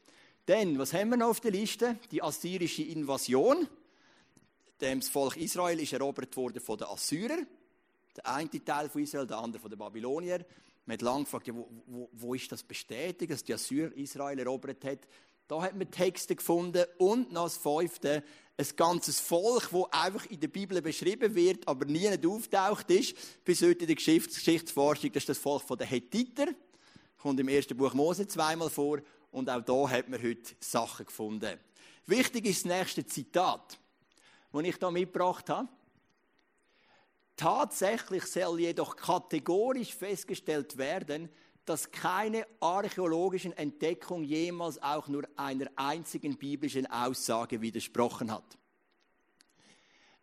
Denn, 0.48 0.78
was 0.78 0.92
haben 0.92 1.10
wir 1.10 1.16
noch 1.16 1.28
auf 1.28 1.40
der 1.40 1.52
Liste? 1.52 1.96
Die 2.10 2.22
assyrische 2.22 2.82
Invasion. 2.82 3.68
Das 4.78 5.08
Volk 5.08 5.36
Israel 5.36 5.78
ist 5.80 5.92
erobert 5.92 6.36
worden 6.36 6.60
von 6.60 6.78
den 6.78 6.88
Assyrern. 6.88 7.46
Der 8.16 8.26
eine 8.26 8.64
Teil 8.64 8.88
von 8.88 9.02
Israel, 9.02 9.26
der 9.26 9.38
andere 9.38 9.60
von 9.60 9.70
den 9.70 9.78
Babyloniern. 9.78 10.44
Man 10.86 10.94
hat 10.94 11.02
lange 11.02 11.24
gefragt, 11.24 11.50
wo, 11.52 11.68
wo, 11.86 12.08
wo, 12.12 12.34
ist 12.34 12.50
das 12.50 12.62
bestätigt, 12.62 13.30
dass 13.30 13.44
die 13.44 13.52
Assyrer 13.52 13.92
Israel 13.92 14.38
erobert 14.38 14.84
hat? 14.84 15.00
Da 15.48 15.62
hat 15.62 15.74
man 15.74 15.90
Texte 15.90 16.36
gefunden 16.36 16.84
und 16.98 17.32
noch 17.32 17.44
das 17.44 17.56
fünfte, 17.56 18.22
ein 18.58 18.66
ganzes 18.76 19.18
Volk, 19.18 19.70
das 19.70 19.92
einfach 19.92 20.26
in 20.26 20.40
der 20.40 20.48
Bibel 20.48 20.82
beschrieben 20.82 21.34
wird, 21.34 21.66
aber 21.66 21.86
nie 21.86 22.06
auftaucht 22.26 22.90
ist, 22.90 23.14
bis 23.44 23.62
heute 23.62 23.80
in 23.80 23.86
der 23.86 23.96
Geschichts 23.96 24.34
Geschichtsforschung, 24.34 25.10
das 25.10 25.22
ist 25.22 25.30
das 25.30 25.38
Volk 25.38 25.62
der 25.78 25.86
Hethiter, 25.86 26.48
kommt 27.16 27.40
im 27.40 27.48
ersten 27.48 27.76
Buch 27.76 27.94
Mose 27.94 28.26
zweimal 28.26 28.68
vor 28.68 28.98
und 29.32 29.48
auch 29.48 29.62
da 29.62 29.88
hat 29.88 30.10
man 30.10 30.22
heute 30.22 30.54
Sachen 30.60 31.06
gefunden. 31.06 31.58
Wichtig 32.04 32.44
ist 32.44 32.66
das 32.66 32.76
nächste 32.76 33.06
Zitat, 33.06 33.78
das 34.52 34.62
ich 34.64 34.76
hier 34.76 34.90
mitgebracht 34.90 35.48
habe. 35.48 35.68
Tatsächlich 37.36 38.24
soll 38.26 38.60
jedoch 38.60 38.96
kategorisch 38.96 39.94
festgestellt 39.94 40.76
werden, 40.76 41.30
dass 41.68 41.90
keine 41.90 42.46
archäologischen 42.60 43.52
Entdeckung 43.52 44.24
jemals 44.24 44.82
auch 44.82 45.06
nur 45.08 45.28
einer 45.36 45.66
einzigen 45.76 46.38
biblischen 46.38 46.86
Aussage 46.86 47.60
widersprochen 47.60 48.32
hat. 48.32 48.56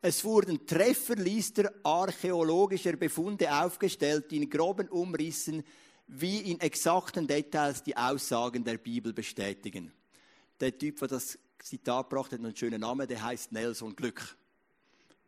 Es 0.02 0.24
wurden 0.24 0.66
Trefferlister 0.66 1.72
archäologischer 1.84 2.96
Befunde 2.96 3.52
aufgestellt, 3.52 4.32
die 4.32 4.38
in 4.38 4.50
groben 4.50 4.90
Umrissen 4.90 5.64
wie 6.08 6.52
in 6.52 6.60
exakten 6.60 7.28
Details 7.28 7.84
die 7.84 7.96
Aussagen 7.96 8.64
der 8.64 8.78
Bibel 8.78 9.14
bestätigen. 9.14 9.92
Der 10.60 10.76
Typ, 10.76 10.98
der 11.00 11.08
das 11.10 11.38
Zitat 11.60 12.10
brachte, 12.10 12.38
hat 12.38 12.44
einen 12.44 12.56
schönen 12.56 12.82
Namen, 12.82 13.08
der 13.08 13.22
heißt 13.22 13.52
Nelson 13.52 13.96
Glück. 13.96 14.36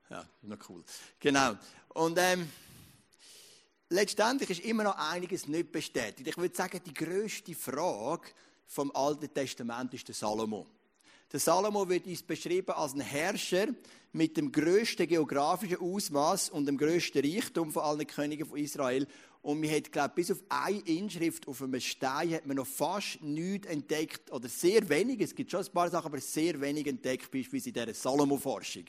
Ja, 0.10 0.26
noch 0.42 0.70
cool. 0.70 0.84
Genau. 1.20 1.56
Und 1.90 2.18
ähm, 2.20 2.48
letztendlich 3.90 4.50
ist 4.50 4.66
immer 4.66 4.84
noch 4.84 4.98
einiges 4.98 5.48
nicht 5.48 5.72
bestätigt. 5.72 6.28
Ich 6.28 6.38
würde 6.38 6.56
sagen, 6.56 6.82
die 6.86 6.94
größte 6.94 7.54
Frage 7.54 8.30
vom 8.68 8.92
Alten 8.96 9.34
Testament 9.34 9.94
ist 9.94 10.08
der 10.08 10.16
Salomo. 10.16 10.68
Der 11.32 11.40
Salomo 11.40 11.90
wird 11.90 12.06
uns 12.08 12.24
beschrieben 12.24 12.72
als 12.72 12.94
ein 12.94 13.02
Herrscher 13.02 13.68
mit 14.14 14.38
dem 14.38 14.52
größten 14.52 15.08
geografischen 15.08 15.78
Ausmaß 15.78 16.50
und 16.50 16.66
dem 16.66 16.78
größten 16.78 17.22
Reichtum 17.22 17.72
von 17.72 17.84
allen 17.84 18.08
Königen 18.08 18.46
von 18.46 18.58
Israel. 18.58 19.06
Und 19.42 19.60
man 19.60 19.70
hat, 19.70 19.92
glaube 19.92 20.14
bis 20.16 20.32
auf 20.32 20.40
eine 20.50 20.80
Inschrift 20.80 21.48
auf 21.48 21.62
einem 21.62 21.80
Stein 21.82 22.34
hat 22.34 22.46
man 22.46 22.58
noch 22.58 22.68
fast 22.68 23.22
nichts 23.22 23.68
entdeckt 23.68 24.32
oder 24.32 24.48
sehr 24.48 24.88
wenig. 24.88 25.20
Es 25.20 25.36
gibt 25.36 25.52
schon 25.52 25.66
ein 25.66 25.72
paar 25.72 25.90
Sachen, 25.90 26.08
aber 26.08 26.20
sehr 26.20 26.60
wenig 26.62 26.88
entdeckt, 26.88 27.30
beispielsweise 27.30 27.70
in 27.70 27.74
dieser 27.74 27.94
Salomo-Forschung. 27.94 28.86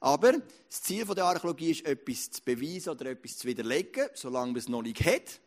Aber 0.00 0.32
das 0.32 0.82
Ziel 0.82 1.04
der 1.04 1.24
Archäologie 1.24 1.70
ist, 1.70 1.84
etwas 1.84 2.30
zu 2.30 2.42
beweisen 2.42 2.90
oder 2.90 3.06
etwas 3.06 3.38
zu 3.38 3.48
widerlegen. 3.48 4.08
Solange 4.14 4.52
man 4.52 4.58
es 4.58 4.68
noch 4.68 4.82
nicht 4.82 5.04
hat, 5.04 5.40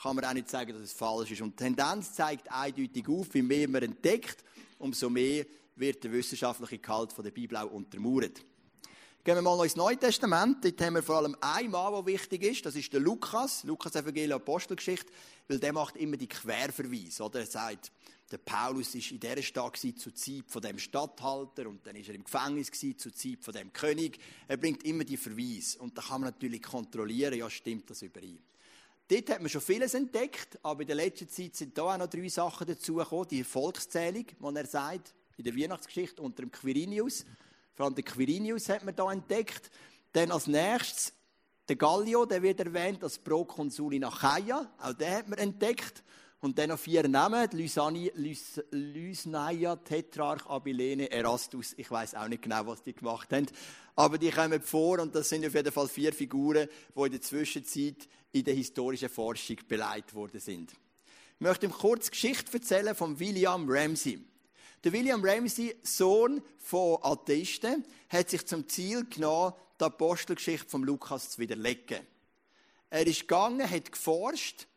kann 0.00 0.16
man 0.16 0.24
auch 0.24 0.34
nicht 0.34 0.50
sagen, 0.50 0.72
dass 0.72 0.82
es 0.82 0.92
falsch 0.92 1.30
ist. 1.30 1.40
Und 1.40 1.58
die 1.58 1.64
Tendenz 1.64 2.12
zeigt 2.12 2.50
eindeutig 2.50 3.08
auf, 3.08 3.32
wie 3.32 3.42
mehr 3.42 3.68
man 3.68 3.82
entdeckt, 3.82 4.44
umso 4.78 5.08
mehr 5.08 5.46
wird 5.76 6.04
der 6.04 6.12
wissenschaftliche 6.12 6.78
Gehalt 6.78 7.14
der 7.16 7.30
Bibel 7.30 7.56
auch 7.56 7.70
untermauert. 7.70 8.44
Gehen 9.24 9.34
wir 9.34 9.42
mal 9.42 9.64
ins 9.64 9.74
Neue 9.74 9.96
Testament. 9.96 10.64
Dort 10.64 10.80
haben 10.80 10.94
wir 10.94 11.02
vor 11.02 11.16
allem 11.16 11.36
einen 11.40 11.72
Mann, 11.72 11.92
der 11.92 12.06
wichtig 12.06 12.44
ist. 12.44 12.64
Das 12.64 12.76
ist 12.76 12.92
der 12.92 13.00
Lukas. 13.00 13.64
Lukas 13.64 13.96
Evangelium 13.96 14.40
Apostelgeschichte. 14.40 15.12
Weil 15.48 15.58
der 15.58 15.72
macht 15.72 15.96
immer 15.96 16.16
die 16.16 16.28
Querverweise. 16.28 17.24
Oder? 17.24 17.40
Er 17.40 17.46
sagt, 17.46 17.90
der 18.30 18.38
Paulus 18.38 18.94
war 18.94 19.12
in 19.12 19.20
dieser 19.20 19.42
Stadt 19.42 19.78
zur 19.78 20.14
Zeit 20.14 20.44
von 20.48 20.62
dem 20.62 20.78
Statthalter 20.78 21.68
und 21.68 21.86
dann 21.86 21.94
ist 21.94 22.08
er 22.08 22.14
im 22.16 22.24
Gefängnis 22.24 22.70
zur 22.72 23.14
Zeit 23.14 23.38
von 23.40 23.54
dem 23.54 23.72
König. 23.72 24.18
Er 24.48 24.56
bringt 24.56 24.84
immer 24.84 25.04
die 25.04 25.16
Verweise 25.16 25.78
und 25.78 25.96
da 25.96 26.02
kann 26.02 26.22
man 26.22 26.30
natürlich 26.30 26.62
kontrollieren, 26.62 27.34
ja 27.34 27.48
stimmt 27.48 27.88
das 27.88 28.02
überein. 28.02 28.38
Dort 29.08 29.30
hat 29.30 29.40
man 29.40 29.48
schon 29.48 29.60
vieles 29.60 29.94
entdeckt, 29.94 30.58
aber 30.64 30.80
in 30.80 30.88
der 30.88 30.96
letzten 30.96 31.28
Zeit 31.28 31.54
sind 31.54 31.78
da 31.78 31.94
auch 31.94 31.98
noch 31.98 32.08
drei 32.08 32.28
Sachen 32.28 32.66
dazugekommen. 32.66 33.28
Die 33.28 33.44
Volkszählung, 33.44 34.26
die 34.26 34.56
er 34.56 34.66
sagt, 34.66 35.14
in 35.36 35.44
der 35.44 35.56
Weihnachtsgeschichte 35.56 36.20
unter 36.20 36.42
dem 36.42 36.50
Quirinius. 36.50 37.24
Vor 37.74 37.86
allem 37.86 37.94
den 37.94 38.04
Quirinius 38.04 38.68
hat 38.68 38.84
man 38.84 38.96
da 38.96 39.12
entdeckt. 39.12 39.70
Dann 40.12 40.32
als 40.32 40.48
nächstes 40.48 41.12
der 41.68 41.76
Gallio, 41.76 42.26
der 42.26 42.42
wird 42.42 42.58
erwähnt 42.58 43.04
als 43.04 43.18
Prokonsul 43.18 43.94
in 43.94 44.04
Achaia. 44.04 44.68
Auch 44.78 44.92
den 44.94 45.12
hat 45.12 45.28
man 45.28 45.38
entdeckt. 45.38 46.02
Und 46.46 46.56
dann 46.60 46.68
noch 46.68 46.78
vier 46.78 47.08
Namen: 47.08 47.50
Lysani, 47.50 48.12
Lys, 48.14 48.62
Lysnaia, 48.70 49.74
Tetrarch, 49.74 50.46
Abilene, 50.46 51.10
Erastus. 51.10 51.74
Ich 51.76 51.90
weiß 51.90 52.14
auch 52.14 52.28
nicht 52.28 52.42
genau, 52.42 52.64
was 52.68 52.84
die 52.84 52.94
gemacht 52.94 53.32
haben. 53.32 53.48
Aber 53.96 54.16
die 54.16 54.30
kommen 54.30 54.62
vor 54.62 55.00
und 55.00 55.12
das 55.12 55.28
sind 55.28 55.44
auf 55.44 55.54
jeden 55.54 55.72
Fall 55.72 55.88
vier 55.88 56.12
Figuren, 56.12 56.68
die 56.94 57.00
in 57.02 57.10
der 57.10 57.20
Zwischenzeit 57.20 58.08
in 58.30 58.44
der 58.44 58.54
historischen 58.54 59.08
Forschung 59.08 59.56
beleidigt 59.66 60.14
worden 60.14 60.38
sind. 60.38 60.70
Ich 60.70 61.40
möchte 61.40 61.66
ihm 61.66 61.72
kurz 61.72 62.12
Geschichte 62.12 62.52
erzählen 62.52 62.94
von 62.94 63.18
William 63.18 63.66
Ramsey. 63.68 64.24
Der 64.84 64.92
William 64.92 65.24
Ramsey, 65.24 65.74
Sohn 65.82 66.40
von 66.58 66.98
Atheisten, 67.02 67.84
hat 68.08 68.30
sich 68.30 68.46
zum 68.46 68.68
Ziel 68.68 69.04
genommen, 69.06 69.52
die 69.80 69.84
Apostelgeschichte 69.84 70.68
von 70.70 70.84
Lukas 70.84 71.30
zu 71.30 71.40
widerlegen. 71.40 72.06
Er 72.88 73.04
ist 73.04 73.22
gegangen, 73.22 73.68
hat 73.68 73.90
geforscht, 73.90 74.68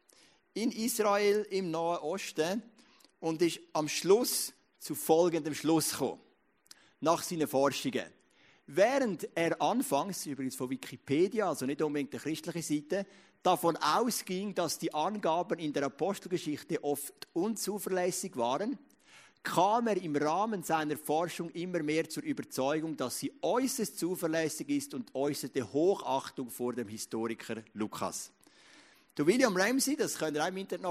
in 0.62 0.72
Israel 0.72 1.45
im 1.50 1.72
Nahen 1.72 2.00
Osten 2.00 2.62
und 3.19 3.41
ist 3.41 3.60
am 3.74 3.88
Schluss 3.88 4.54
zu 4.80 4.95
folgendem 4.95 5.54
Schluss 5.54 5.91
gekommen. 5.91 6.19
Nach 7.02 7.24
seinen 7.24 7.48
Forschungen. 7.48 8.06
Während 8.67 9.28
er 9.36 9.60
anfangs, 9.62 10.26
übrigens 10.26 10.56
von 10.56 10.69
Wikipedia, 10.69 11.50
also 11.50 11.65
nicht 11.65 11.82
unbedingt 11.82 12.13
der 12.13 12.19
christliche 12.19 12.62
Seite, 12.62 13.06
davon 13.41 13.78
ausging, 13.78 14.54
dass 14.54 14.78
die 14.78 14.93
Angaben 14.93 15.60
in 15.60 15.74
der 15.74 15.84
Apostelgeschichte 15.84 16.84
oft 16.84 17.28
unzuverlässig 17.34 18.36
waren, 18.36 18.78
kam 19.41 19.88
er 19.88 19.98
im 20.02 20.15
Rahmen 20.17 20.63
seiner 20.63 20.98
Forschung 20.98 21.50
immer 21.52 21.82
mehr 21.82 22.10
zur 22.10 22.24
Überzeugung, 22.24 22.98
dass 22.98 23.19
sie 23.19 23.32
äußerst 23.41 23.98
zuverlässig 23.98 24.69
ist 24.69 24.93
und 24.93 25.15
äußerte 25.15 25.72
Hochachtung 25.72 26.50
vor 26.50 26.74
dem 26.74 26.89
Historiker 26.89 27.63
Lukas. 27.74 28.32
Der 29.19 29.27
William 29.27 29.53
Ramsey, 29.53 29.97
das 29.97 30.17
könnt 30.17 30.38
ihr 30.38 30.43
auch 30.45 30.47
im 30.47 30.55
Internet 30.55 30.82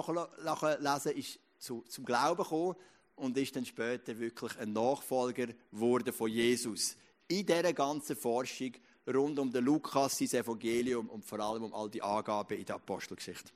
nachlesen, 0.44 1.12
ist 1.12 1.38
zu, 1.58 1.82
zum 1.88 2.04
Glauben 2.04 2.42
gekommen 2.42 2.76
und 3.16 3.38
ist 3.38 3.56
dann 3.56 3.64
später 3.64 4.18
wirklich 4.18 4.54
ein 4.58 4.74
Nachfolger 4.74 5.46
geworden 5.72 6.12
von 6.12 6.30
Jesus. 6.30 6.94
In 7.26 7.46
dieser 7.46 7.72
ganzen 7.72 8.16
Forschung 8.16 8.72
rund 9.06 9.38
um 9.38 9.50
den 9.50 9.64
Lukas, 9.64 10.18
sein 10.18 10.28
Evangelium 10.28 11.08
und 11.08 11.24
vor 11.24 11.40
allem 11.40 11.62
um 11.62 11.72
all 11.72 11.88
die 11.88 12.02
Angaben 12.02 12.58
in 12.58 12.66
der 12.66 12.74
Apostelgeschichte. 12.74 13.50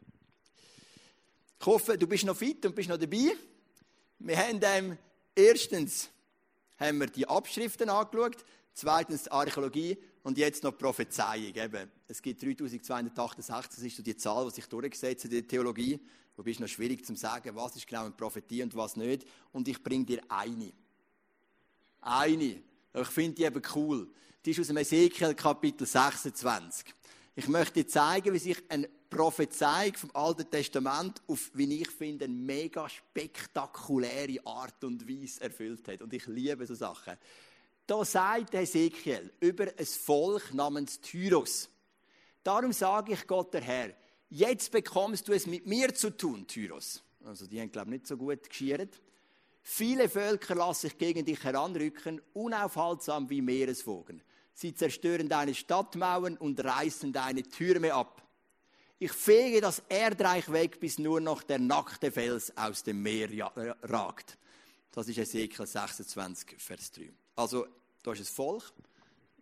Ich 1.61 1.67
hoffe, 1.67 1.99
du 1.99 2.07
bist 2.07 2.25
noch 2.25 2.39
fit 2.39 2.65
und 2.65 2.75
bist 2.75 2.89
noch 2.89 2.97
dabei. 2.97 3.37
Wir 4.21 4.39
haben 4.39 4.59
ähm, 4.63 4.99
erstens 5.35 6.09
haben 6.79 6.99
wir 6.99 7.09
die 7.09 7.29
Abschriften 7.29 7.91
angeschaut, 7.91 8.43
zweitens 8.75 9.29
Archäologie 9.29 9.99
und 10.23 10.39
jetzt 10.39 10.63
noch 10.63 10.77
Prophezeiung. 10.77 11.55
Eben, 11.55 11.91
es 12.09 12.23
gibt 12.23 12.43
3268, 12.43 13.75
das 13.75 13.85
ist 13.85 13.97
so 13.97 14.03
die 14.03 14.17
Zahl, 14.17 14.45
die 14.47 14.55
sich 14.55 14.67
durchgesetzt 14.67 15.25
hat 15.25 15.33
in 15.33 15.39
der 15.39 15.49
Theologie. 15.49 16.01
Wobei 16.37 16.51
es 16.51 16.61
noch 16.61 16.69
schwierig 16.69 17.05
zu 17.05 17.15
sagen, 17.15 17.55
was 17.55 17.77
ist 17.77 17.87
genau 17.87 18.03
eine 18.03 18.13
Prophetie 18.13 18.63
und 18.63 18.75
was 18.75 18.97
nicht. 18.97 19.27
Und 19.53 19.69
ich 19.69 19.83
bringe 19.83 20.07
dir 20.07 20.21
eine. 20.29 20.73
Eine. 22.01 22.63
Ich 22.95 23.09
finde 23.09 23.35
die 23.35 23.45
eben 23.45 23.63
cool. 23.75 24.09
Die 24.45 24.51
ist 24.51 24.61
aus 24.61 24.67
dem 24.67 24.79
Ezekiel 24.79 25.35
Kapitel 25.35 25.87
26. 25.87 26.87
Ich 27.35 27.49
möchte 27.49 27.83
dir 27.83 27.89
zeigen, 27.89 28.33
wie 28.35 28.39
sich 28.39 28.63
eine 28.69 28.89
Prophezeiung 29.09 29.95
vom 29.95 30.11
Alten 30.15 30.51
Testament 30.51 31.23
auf, 31.27 31.51
wie 31.55 31.81
ich 31.81 31.91
finde, 31.91 32.25
eine 32.25 32.35
mega 32.35 32.89
spektakuläre 32.89 34.45
Art 34.45 34.83
und 34.85 35.09
Weise 35.09 35.43
erfüllt 35.43 35.87
hat. 35.89 36.03
Und 36.03 36.13
ich 36.13 36.27
liebe 36.27 36.67
so 36.67 36.75
Sachen. 36.75 37.17
Da 37.87 38.05
sagt 38.05 38.55
Ezekiel 38.55 39.33
über 39.41 39.67
ein 39.77 39.87
Volk 39.87 40.55
namens 40.55 41.01
Tyros. 41.01 41.69
Darum 42.45 42.73
sage 42.73 43.13
ich 43.13 43.27
Gott 43.27 43.55
der 43.55 43.61
Herr, 43.61 43.95
jetzt 44.31 44.71
bekommst 44.71 45.29
du 45.29 45.33
es 45.33 45.47
mit 45.47 45.67
mir 45.67 45.95
zu 45.95 46.11
tun, 46.11 46.47
Tyros. 46.47 47.03
Also 47.25 47.47
die 47.47 47.61
haben, 47.61 47.71
glaube 47.71 47.89
ich, 47.89 48.01
nicht 48.01 48.07
so 48.07 48.17
gut 48.17 48.49
geschiert. 48.49 49.01
Viele 49.63 50.09
Völker 50.09 50.57
lassen 50.57 50.89
sich 50.89 50.99
gegen 50.99 51.25
dich 51.25 51.43
heranrücken, 51.45 52.21
unaufhaltsam 52.33 53.31
wie 53.31 53.43
Meereswogen. 53.43 54.23
Sie 54.55 54.75
zerstören 54.75 55.29
deine 55.29 55.55
Stadtmauern 55.55 56.37
und 56.37 56.63
reißen 56.63 57.13
deine 57.13 57.43
Türme 57.43 57.95
ab. 57.95 58.23
Ich 58.99 59.13
fege 59.13 59.61
das 59.61 59.83
Erdreich 59.89 60.51
weg, 60.53 60.79
bis 60.79 60.99
nur 60.99 61.21
noch 61.21 61.43
der 61.43 61.59
nackte 61.59 62.13
Fels 62.13 62.57
aus 62.57 62.83
dem 62.83 63.03
Meer 63.03 63.29
ragt. 63.83 64.39
Das 64.93 65.09
ist 65.09 65.19
Ezekiel 65.19 65.67
26, 65.67 66.55
Vers 66.59 66.93
3. 66.93 67.13
Also 67.35 67.67
da 68.03 68.13
ist 68.13 68.21
ein 68.21 68.25
Volk, 68.27 68.73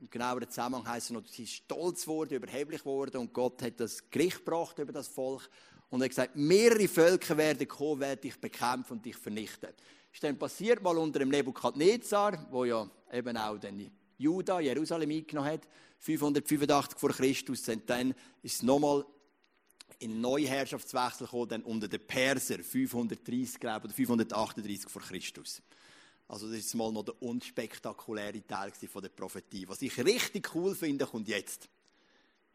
Im 0.00 0.08
genaueren 0.08 0.48
Zusammenhang 0.48 0.86
heißt 0.86 1.06
es 1.06 1.10
noch, 1.10 1.26
sie 1.26 1.44
ist 1.44 1.52
stolz 1.52 2.02
geworden, 2.02 2.34
überheblich 2.34 2.80
geworden 2.80 3.18
und 3.18 3.32
Gott 3.32 3.62
hat 3.62 3.80
das 3.80 4.10
Gericht 4.10 4.38
gebracht 4.38 4.78
über 4.78 4.92
das 4.92 5.08
Volk 5.08 5.48
und 5.90 6.00
er 6.00 6.04
hat 6.04 6.10
gesagt, 6.10 6.36
mehrere 6.36 6.88
Völker 6.88 7.36
werden 7.36 7.66
kommen, 7.66 8.00
werden 8.00 8.20
dich 8.20 8.40
bekämpfen 8.40 8.94
und 8.94 9.04
dich 9.04 9.16
vernichten. 9.16 9.70
Das 9.70 10.14
ist 10.14 10.22
dann 10.22 10.38
passiert 10.38 10.82
mal 10.82 10.96
unter 10.96 11.18
dem 11.18 11.28
Nebukadnezar, 11.28 12.46
wo 12.50 12.64
ja 12.64 12.88
eben 13.12 13.36
auch 13.36 13.58
dann 13.58 13.90
Juda, 14.18 14.60
Jerusalem 14.60 15.10
eingenommen 15.10 15.50
hat, 15.50 15.66
585 15.98 16.98
vor 16.98 17.10
Christus, 17.10 17.68
und 17.68 17.88
dann 17.88 18.14
ist 18.42 18.56
es 18.56 18.62
nochmal 18.62 19.04
in 19.98 20.20
neue 20.20 20.46
Herrschaftswechsel 20.46 21.26
gekommen, 21.26 21.48
dann 21.48 21.62
unter 21.62 21.88
den 21.88 22.06
Perser, 22.06 22.58
530, 22.62 23.60
glaube 23.60 23.80
ich, 23.80 23.84
oder 23.84 23.94
538 23.94 24.90
vor 24.90 25.02
Christus. 25.02 25.62
Also 26.30 26.46
das 26.46 26.58
ist 26.58 26.74
mal 26.76 26.92
noch 26.92 27.02
der 27.02 27.20
unspektakuläre 27.20 28.46
Teil 28.46 28.70
von 28.70 29.02
der 29.02 29.08
Prophetie. 29.08 29.68
Was 29.68 29.82
ich 29.82 29.98
richtig 29.98 30.54
cool 30.54 30.76
finde, 30.76 31.04
kommt 31.04 31.26
jetzt. 31.26 31.68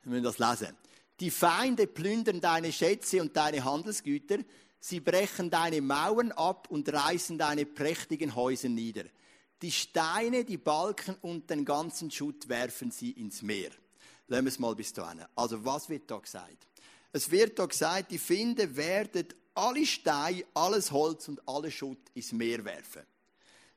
Wir 0.03 0.11
müssen 0.11 0.23
das 0.23 0.39
lesen. 0.39 0.73
Die 1.19 1.29
Feinde 1.29 1.85
plündern 1.85 2.39
deine 2.39 2.71
Schätze 2.71 3.19
und 3.21 3.35
deine 3.35 3.65
Handelsgüter. 3.65 4.37
Sie 4.79 5.01
brechen 5.01 5.49
deine 5.49 5.81
Mauern 5.81 6.31
ab 6.31 6.69
und 6.69 6.87
reißen 6.87 7.37
deine 7.37 7.65
prächtigen 7.65 8.33
Häuser 8.33 8.69
nieder. 8.69 9.03
Die 9.61 9.73
Steine, 9.73 10.45
die 10.45 10.57
Balken 10.57 11.15
und 11.21 11.49
den 11.49 11.65
ganzen 11.65 12.09
Schutt 12.09 12.47
werfen 12.47 12.91
sie 12.91 13.11
ins 13.11 13.41
Meer. 13.41 13.71
Lassen 14.29 14.45
wir 14.45 14.51
es 14.51 14.59
mal 14.59 14.75
bis 14.75 14.93
dahin. 14.93 15.25
Also 15.35 15.65
was 15.65 15.89
wird 15.89 16.09
da 16.09 16.19
gesagt? 16.19 16.65
Es 17.11 17.29
wird 17.29 17.59
da 17.59 17.65
gesagt, 17.65 18.11
die 18.11 18.19
Finde 18.19 18.73
werden 18.77 19.27
alle 19.53 19.85
Steine, 19.85 20.45
alles 20.53 20.91
Holz 20.91 21.27
und 21.27 21.45
alles 21.45 21.73
Schutt 21.73 21.99
ins 22.13 22.31
Meer 22.31 22.63
werfen. 22.63 23.03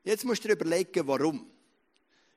Jetzt 0.09 0.25
musst 0.25 0.43
du 0.43 0.47
dir 0.47 0.55
überlegen, 0.55 1.05
warum. 1.05 1.45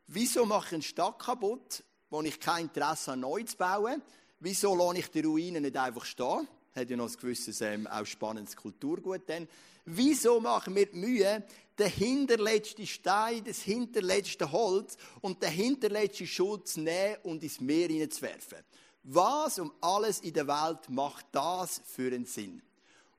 Wieso 0.07 0.45
mache 0.45 0.67
ich 0.67 0.73
eine 0.75 0.83
Stadt 0.83 1.19
kaputt, 1.19 1.83
wo 2.11 2.21
ich 2.21 2.39
kein 2.39 2.65
Interesse 2.65 3.13
habe, 3.13 3.21
neu 3.23 3.43
zu 3.45 3.57
bauen? 3.57 4.03
Wieso 4.41 4.75
lasse 4.75 4.99
ich 4.99 5.11
die 5.11 5.23
Ruinen 5.23 5.63
nicht 5.63 5.79
einfach 5.79 6.05
stehen? 6.05 6.47
Hat 6.77 6.91
ja 6.91 6.99
noch 6.99 7.09
ein 7.09 7.17
gewisses, 7.19 7.63
ähm, 7.63 7.87
auch 7.87 8.05
spannendes 8.05 8.57
Kulturgut 8.57 9.23
dann. 9.27 9.49
Wieso 9.87 10.39
machen 10.39 10.75
wir 10.75 10.85
die 10.85 10.99
Mühe, 10.99 11.47
den 11.79 11.91
hinterletzten 11.91 12.87
Stein, 12.87 13.43
das 13.43 13.63
hinterletzte 13.63 14.53
Holz 14.53 14.99
und 15.23 15.43
den 15.43 15.53
hinterletzten 15.53 16.27
Schutz 16.27 16.75
zu 16.75 16.83
nehmen 16.83 17.17
und 17.23 17.43
ins 17.43 17.59
Meer 17.59 17.89
hineinzuwerfen? 17.89 18.59
Was 19.03 19.59
um 19.59 19.73
alles 19.81 20.21
in 20.21 20.35
der 20.35 20.47
Welt 20.47 20.91
macht 20.91 21.25
das 21.33 21.81
für 21.87 22.13
einen 22.13 22.27
Sinn? 22.27 22.61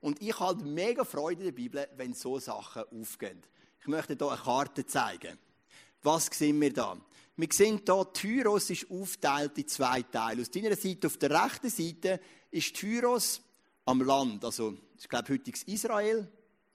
Und 0.00 0.22
ich 0.22 0.38
habe 0.38 0.62
mega 0.62 1.04
Freude 1.04 1.40
in 1.40 1.46
der 1.46 1.52
Bibel, 1.52 1.88
wenn 1.96 2.14
so 2.14 2.38
Sachen 2.38 2.84
aufgehen. 2.92 3.42
Ich 3.84 3.88
möchte 3.88 4.16
hier 4.16 4.30
eine 4.30 4.40
Karte 4.40 4.86
zeigen. 4.86 5.36
Was 6.02 6.30
sehen 6.32 6.58
wir 6.58 6.72
da? 6.72 6.96
Wir 7.36 7.48
sehen 7.52 7.82
hier, 7.84 8.12
Tyros 8.14 8.70
ist 8.70 8.90
aufgeteilt 8.90 9.58
in 9.58 9.68
zwei 9.68 10.00
Teile. 10.00 10.40
Aus 10.40 10.50
deiner 10.50 10.74
Seite, 10.74 11.06
auf 11.06 11.18
der 11.18 11.44
rechten 11.44 11.68
Seite, 11.68 12.18
ist 12.50 12.74
Tyros 12.74 13.42
am 13.84 14.00
Land. 14.00 14.42
Also, 14.42 14.74
ich 14.98 15.06
glaube, 15.06 15.34
heutiges 15.34 15.64
Israel, 15.64 16.26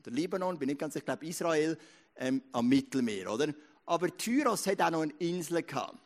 oder 0.02 0.12
Libanon, 0.12 0.60
bin 0.60 0.68
nicht 0.68 0.78
ganz 0.78 0.94
sicher, 0.94 1.02
ich 1.02 1.06
glaube, 1.08 1.26
Israel 1.26 1.78
ähm, 2.16 2.44
am 2.52 2.68
Mittelmeer, 2.68 3.34
oder? 3.34 3.56
Aber 3.88 4.16
Tyros 4.16 4.68
hat 4.68 4.80
auch 4.80 4.92
noch 4.92 5.02
eine 5.02 5.14
Insel 5.14 5.64
gehabt. 5.64 5.98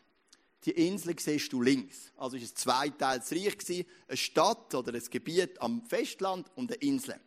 Die 0.64 0.72
Insel 0.72 1.20
siehst 1.20 1.52
du 1.52 1.62
links. 1.62 2.14
Also 2.16 2.38
ist 2.38 2.44
es 2.44 2.54
zweiteils 2.54 3.30
Reich 3.34 3.58
gewesen, 3.58 3.86
eine 4.08 4.16
Stadt 4.16 4.74
oder 4.74 4.94
ein 4.94 5.04
Gebiet 5.12 5.62
am 5.62 5.86
Festland 5.86 6.50
und 6.56 6.72
eine 6.72 6.82
Insel. 6.82 7.20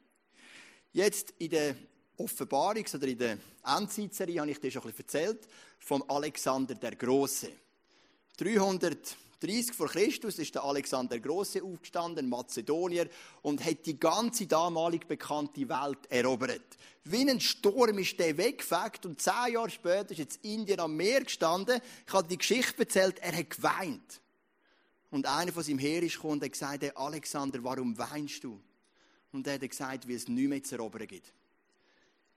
Jetzt 0.95 1.35
in 1.37 1.51
der 1.51 1.77
Offenbarungs- 2.19 2.95
oder 2.95 3.07
in 3.07 3.19
der 3.19 3.39
Endzeitserie 3.65 4.41
habe 4.41 4.51
ich 4.51 4.61
dir 4.61 4.71
schon 4.71 4.83
ein 4.83 4.89
bisschen 4.89 5.05
erzählt, 5.05 5.49
vom 5.79 6.03
Alexander 6.09 6.75
der 6.75 6.97
Große. 6.97 7.51
330 8.39 9.75
vor 9.75 9.89
Christus 9.89 10.39
ist 10.39 10.55
der 10.55 10.65
Alexander 10.65 11.11
der 11.11 11.21
Große 11.21 11.63
aufgestanden, 11.63 12.29
Mazedonier, 12.29 13.09
und 13.43 13.65
hat 13.65 13.87
die 13.87 13.99
ganze 13.99 14.47
damalig 14.47 15.07
bekannte 15.07 15.69
Welt 15.69 15.99
erobert. 16.09 16.77
Wie 17.05 17.29
ein 17.29 17.41
Sturm 17.41 17.99
ist 17.99 18.19
der 18.19 18.37
weggefegt 18.37 19.07
und 19.07 19.23
zehn 19.23 19.53
Jahre 19.53 19.71
später 19.71 20.11
ist 20.11 20.19
jetzt 20.19 20.45
Indien 20.45 20.81
am 20.81 20.97
Meer 20.97 21.23
gestanden. 21.23 21.81
Ich 22.07 22.13
habe 22.13 22.27
die 22.27 22.39
Geschichte 22.39 22.81
erzählt, 22.81 23.19
er 23.21 23.37
hat 23.37 23.51
geweint. 23.51 24.21
Und 25.11 25.27
einer 25.27 25.53
von 25.53 25.63
seinem 25.63 25.79
Heer 25.79 26.03
ist 26.03 26.15
gekommen 26.15 26.35
und 26.35 26.45
hat 26.45 26.53
gesagt, 26.53 26.97
Alexander, 26.97 27.63
warum 27.63 27.97
weinst 27.97 28.43
du? 28.43 28.61
Und 29.33 29.47
er 29.47 29.55
hat 29.55 29.69
gesagt, 29.69 30.09
weil 30.09 30.17
es 30.17 30.29
nichts 30.29 30.49
mehr 30.49 30.63
zu 30.63 30.75
erobern 30.75 31.07
gibt. 31.07 31.33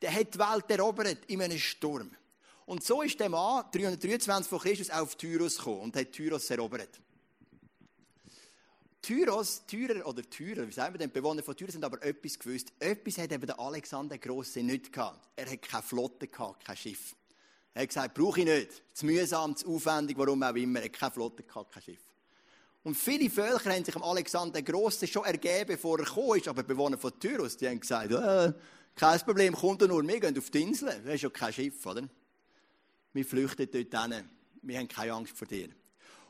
Der 0.01 0.13
hat 0.13 0.33
die 0.33 0.39
Welt 0.39 0.69
erobert 0.69 1.25
in 1.27 1.41
einem 1.41 1.57
Sturm. 1.57 2.11
Und 2.65 2.83
so 2.83 3.01
ist 3.01 3.19
der 3.19 3.29
Mann 3.29 3.65
323 3.71 4.47
vor 4.47 4.61
Christus 4.61 4.89
auf 4.89 5.15
Tyros 5.15 5.57
gekommen 5.57 5.81
und 5.81 5.95
hat 5.95 6.11
Tyros 6.11 6.49
erobert. 6.49 7.01
Tyros, 9.01 9.65
Tyrer 9.65 10.05
oder 10.05 10.21
Tyrer, 10.21 10.67
wie 10.67 10.71
sagen 10.71 10.93
wir 10.93 10.99
denn, 10.99 11.11
Bewohner 11.11 11.41
von 11.41 11.55
Tyros, 11.55 11.73
haben 11.73 11.83
aber 11.83 12.03
etwas 12.03 12.37
gewusst. 12.37 12.73
Etwas 12.79 13.17
hat 13.17 13.31
eben 13.31 13.47
der 13.47 13.59
Alexander 13.59 14.17
Große 14.17 14.61
nicht 14.61 14.91
gehabt. 14.91 15.29
Er 15.35 15.49
hat 15.49 15.61
keine 15.61 15.83
Flotte 15.83 16.27
gehabt, 16.27 16.65
kein 16.65 16.77
Schiff. 16.77 17.15
Er 17.73 17.83
hat 17.83 17.89
gesagt, 17.89 18.13
brauche 18.13 18.41
ich 18.41 18.45
nicht. 18.45 18.83
Zu 18.93 19.05
mühsam, 19.05 19.55
zu 19.55 19.67
aufwendig, 19.67 20.17
warum 20.17 20.43
auch 20.43 20.53
immer. 20.53 20.79
Er 20.79 20.85
hat 20.85 20.93
keine 20.93 21.11
Flotte 21.11 21.43
gehabt, 21.43 21.73
kein 21.73 21.81
Schiff. 21.81 22.03
Und 22.83 22.95
viele 22.95 23.29
Völker 23.29 23.73
haben 23.73 23.83
sich 23.83 23.95
am 23.95 24.03
Alexander 24.03 24.61
Große 24.61 25.07
schon 25.07 25.25
ergeben, 25.25 25.67
bevor 25.67 25.99
er 25.99 26.05
gekommen 26.05 26.37
ist. 26.37 26.47
Aber 26.47 26.63
Bewohner 26.63 26.97
von 26.97 27.17
Tyros, 27.19 27.57
die 27.57 27.67
haben 27.67 27.79
gesagt, 27.79 28.11
äh, 28.11 28.53
kein 28.95 29.19
Problem, 29.21 29.53
kommt 29.53 29.81
nur, 29.81 30.05
wir 30.05 30.19
gehen 30.19 30.37
auf 30.37 30.49
die 30.49 30.61
Insel. 30.61 31.01
Das 31.05 31.15
ist 31.15 31.21
ja 31.21 31.29
kein 31.29 31.53
Schiff, 31.53 31.85
oder? 31.85 32.03
Wir 33.13 33.25
flüchten 33.25 33.67
dort 33.71 34.13
hin. 34.13 34.29
Wir 34.61 34.77
haben 34.77 34.87
keine 34.87 35.13
Angst 35.13 35.37
vor 35.37 35.47
dir. 35.47 35.69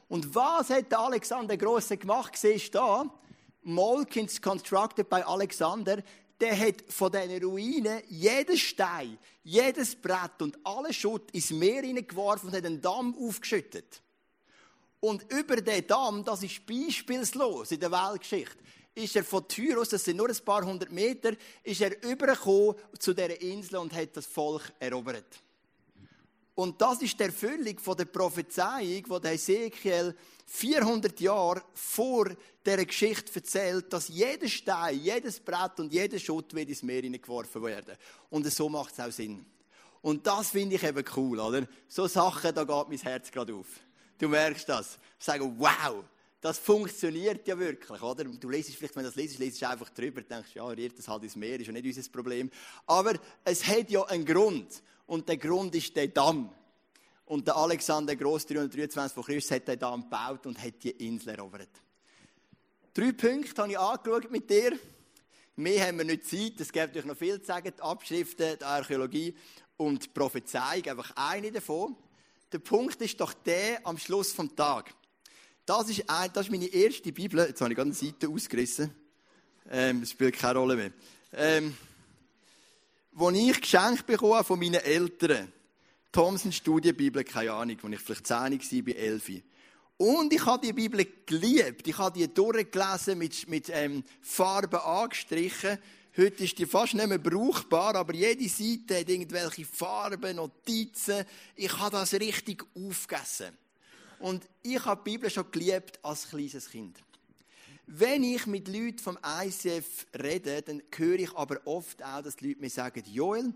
Und 0.08 0.34
was 0.34 0.70
hat 0.70 0.92
der 0.92 1.00
Alexander 1.00 1.58
Große 1.58 1.98
gemacht? 1.98 2.36
Siehst 2.36 2.74
du 2.76 2.80
da? 2.80 3.20
Molkins 3.64 4.42
Constructed 4.42 5.10
by 5.10 5.22
Alexander. 5.22 6.02
Der 6.40 6.58
hat 6.58 6.84
von 6.88 7.12
diesen 7.12 7.44
Ruinen 7.44 8.02
jedes 8.08 8.62
Stein, 8.62 9.18
jedes 9.44 9.96
Brett 9.96 10.42
und 10.42 10.58
alles 10.64 10.96
Schutt 10.96 11.32
ins 11.32 11.52
Meer 11.52 11.84
hineingeworfen 11.84 12.50
und 12.50 12.56
hat 12.56 12.66
einen 12.66 12.82
Damm 12.82 13.16
aufgeschüttet. 13.20 14.02
Und 15.02 15.32
über 15.32 15.58
den 15.58 15.86
Damm, 15.86 16.24
das 16.24 16.44
ist 16.44 16.66
beispielslos 16.66 17.72
in 17.72 17.80
der 17.80 17.92
Weltgeschichte, 17.92 18.58
ist 19.00 19.16
er 19.16 19.24
von 19.24 19.48
Tyros, 19.48 19.90
das 19.90 20.04
sind 20.04 20.18
nur 20.18 20.30
ein 20.30 20.46
paar 20.46 20.64
hundert 20.64 20.92
Meter, 20.92 21.34
ist 21.64 21.82
er 21.82 22.02
übergekommen 22.04 22.76
zu 22.98 23.14
dieser 23.14 23.42
Insel 23.42 23.78
und 23.78 23.94
hat 23.94 24.16
das 24.16 24.26
Volk 24.26 24.72
erobert. 24.80 25.42
Und 26.56 26.82
das 26.82 27.02
ist 27.02 27.18
die 27.18 27.24
Erfüllung 27.24 27.80
von 27.80 27.96
der 27.96 28.06
Prophezeiung, 28.06 29.04
die 29.04 29.22
der 29.22 29.34
Ezekiel 29.34 30.14
400 30.46 31.20
Jahre 31.22 31.64
vor 31.74 32.30
dieser 32.66 32.86
Geschichte 32.86 33.32
erzählt, 33.34 33.94
dass 33.94 34.10
jeder 34.10 34.48
Stein, 34.48 35.00
jedes 35.00 35.40
Brett 35.40 35.80
und 35.80 35.94
jeder 35.94 36.20
Schutt 36.20 36.54
wird 36.54 36.68
ins 36.68 36.84
Meer 36.84 37.04
geworfen 37.04 37.64
werden. 37.64 37.96
Und 38.30 38.52
so 38.52 38.68
macht 38.68 38.94
es 38.94 39.00
auch 39.00 39.12
Sinn. 39.12 39.46
Und 40.02 40.26
das 40.28 40.50
finde 40.50 40.76
ich 40.76 40.84
eben 40.84 41.06
cool, 41.16 41.40
oder? 41.40 41.68
So 41.88 42.08
Sachen, 42.08 42.54
da 42.54 42.64
geht 42.64 42.90
mein 42.90 42.98
Herz 42.98 43.32
gerade 43.32 43.54
auf. 43.54 43.68
Du 44.18 44.28
merkst 44.28 44.68
das. 44.68 44.98
Ich 45.18 45.26
sage, 45.26 45.50
wow, 45.58 46.04
das 46.42 46.58
funktioniert 46.58 47.48
ja 47.48 47.58
wirklich, 47.60 48.02
oder? 48.02 48.24
Du 48.24 48.50
lesest 48.50 48.78
vielleicht, 48.78 48.96
wenn 48.96 49.04
du 49.04 49.10
das 49.10 49.16
lesest, 49.16 49.40
lesest 49.40 49.62
du 49.62 49.70
einfach 49.70 49.90
drüber, 49.90 50.22
denkst, 50.22 50.56
ja, 50.56 50.66
rührt 50.66 50.98
das 50.98 51.08
halt 51.08 51.24
ins 51.24 51.36
Meer, 51.36 51.60
ist 51.60 51.68
ja 51.68 51.74
nicht 51.74 51.86
unser 51.86 52.10
Problem. 52.10 52.50
Aber 52.86 53.14
es 53.44 53.68
hat 53.68 53.90
ja 53.90 54.04
einen 54.06 54.26
Grund 54.26 54.82
und 55.06 55.28
der 55.28 55.38
Grund 55.38 55.76
ist 55.76 55.96
der 55.96 56.08
Damm. 56.08 56.54
Und 57.26 57.46
der 57.46 57.58
Alexander 57.58 58.16
Groß 58.16 58.46
323 58.48 59.14
von 59.14 59.24
Christus 59.24 59.52
hat 59.52 59.68
den 59.68 59.78
Damm 59.78 60.02
gebaut 60.04 60.46
und 60.46 60.64
hat 60.64 60.82
die 60.82 60.92
Insel 60.92 61.36
erobert. 61.36 61.70
Drei 62.94 63.12
Punkte 63.12 63.62
habe 63.62 63.72
ich 63.72 63.80
angeschaut 63.80 64.32
mit 64.32 64.50
dir. 64.50 64.80
Mehr 65.56 65.88
haben 65.88 65.98
wir 65.98 66.06
nicht 66.06 66.26
Zeit, 66.26 66.54
es 66.60 66.72
gibt 66.72 66.96
euch 66.96 67.06
noch 67.06 67.18
viel 67.18 67.40
zu 67.40 67.48
sagen, 67.48 67.74
die 67.78 67.82
Abschriften, 67.82 68.58
die 68.58 68.64
Archäologie 68.64 69.36
und 69.76 70.06
die 70.06 70.10
Prophezeiung, 70.10 70.86
einfach 70.86 71.12
eine 71.16 71.52
davon. 71.52 71.98
Der 72.52 72.60
Punkt 72.60 73.00
ist 73.02 73.20
doch 73.20 73.34
der 73.34 73.86
am 73.86 73.98
Schluss 73.98 74.32
vom 74.32 74.56
Tag. 74.56 74.96
Das 75.70 75.88
ist, 75.88 76.10
ein, 76.10 76.32
das 76.34 76.48
ist 76.48 76.52
meine 76.52 76.66
erste 76.66 77.12
Bibel. 77.12 77.46
Jetzt 77.46 77.62
habe 77.62 77.72
ich 77.72 77.76
gerade 77.76 77.92
eine 77.92 77.96
Seite 77.96 78.28
ausgerissen. 78.28 78.90
Ähm, 79.70 80.00
das 80.00 80.10
spielt 80.10 80.36
keine 80.36 80.58
Rolle 80.58 80.76
mehr. 80.76 80.92
Ähm, 81.32 81.78
wo 83.12 83.30
ich 83.30 83.62
geschenkt 83.62 84.08
bekommen 84.08 84.44
von 84.44 84.58
meinen 84.58 84.82
Eltern. 84.82 85.54
Thomson 86.12 86.52
Studienbibel, 86.52 87.24
keine 87.24 87.54
Ahnung, 87.54 87.78
wo 87.84 87.88
ich 87.88 88.00
vielleicht 88.00 88.26
10 88.26 88.36
war, 88.36 88.82
bei 88.84 88.92
11. 88.94 89.44
Und 89.98 90.34
ich 90.34 90.44
habe 90.44 90.66
die 90.66 90.74
Bibel 90.74 91.06
geliebt. 91.28 91.88
Ich 91.88 91.98
habe 92.00 92.18
die 92.18 92.34
durchgelesen, 92.34 93.20
mit, 93.20 93.48
mit 93.48 93.70
ähm, 93.72 94.04
Farben 94.24 94.80
angestrichen. 94.80 95.78
Heute 96.18 96.46
ist 96.46 96.58
die 96.58 96.66
fast 96.66 96.96
nicht 96.96 97.08
mehr 97.08 97.20
brauchbar, 97.20 97.94
aber 97.94 98.16
jede 98.16 98.50
Seite 98.50 99.02
hat 99.02 99.10
irgendwelche 99.10 99.66
Farben, 99.66 100.38
Notizen. 100.38 101.26
Ich 101.56 101.78
habe 101.78 101.92
das 101.92 102.12
richtig 102.14 102.66
aufgegessen. 102.74 103.56
Und 104.20 104.48
ich 104.62 104.84
habe 104.86 105.02
die 105.04 105.12
Bibel 105.12 105.30
schon 105.30 105.50
geliebt 105.52 106.00
als 106.04 106.30
kleines 106.30 106.70
Kind. 106.70 106.98
Wenn 107.88 108.24
ich 108.24 108.46
mit 108.46 108.68
Leuten 108.68 109.00
vom 109.00 109.18
ICF 109.24 110.06
rede, 110.22 110.62
dann 110.62 110.84
höre 110.96 111.20
ich 111.20 111.36
aber 111.36 111.60
oft 111.66 112.04
auch, 112.04 112.22
dass 112.22 112.36
die 112.36 112.50
Leute 112.50 112.62
mir 112.62 112.70
sagen, 112.70 113.04
Joel, 113.06 113.54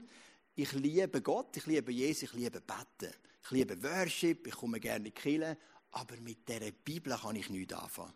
ich 0.55 0.71
liebe 0.71 1.21
Gott, 1.21 1.55
ich 1.57 1.65
liebe 1.65 1.91
Jesus, 1.91 2.23
ich 2.23 2.33
liebe 2.33 2.61
Betten. 2.61 3.13
Ich 3.43 3.51
liebe 3.51 3.83
Worship, 3.83 4.47
ich 4.47 4.55
komme 4.55 4.79
gerne 4.79 5.09
in 5.09 5.13
die 5.13 5.55
aber 5.91 6.15
mit 6.21 6.47
dieser 6.47 6.71
Bibel 6.71 7.15
kann 7.15 7.35
ich 7.35 7.49
nichts 7.49 7.73
anfangen. 7.73 8.13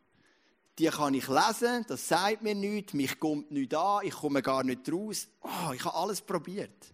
Die 0.79 0.88
kann 0.88 1.13
ich 1.13 1.27
lesen, 1.27 1.86
das 1.88 2.07
sagt 2.07 2.41
mir 2.41 2.55
nichts, 2.55 2.93
mich 2.93 3.19
kommt 3.19 3.51
nichts 3.51 3.75
an, 3.75 4.05
ich 4.05 4.13
komme 4.13 4.41
gar 4.41 4.63
nicht 4.63 4.91
raus. 4.91 5.27
Oh, 5.41 5.71
ich 5.73 5.83
habe 5.83 5.95
alles 5.95 6.21
probiert. 6.21 6.93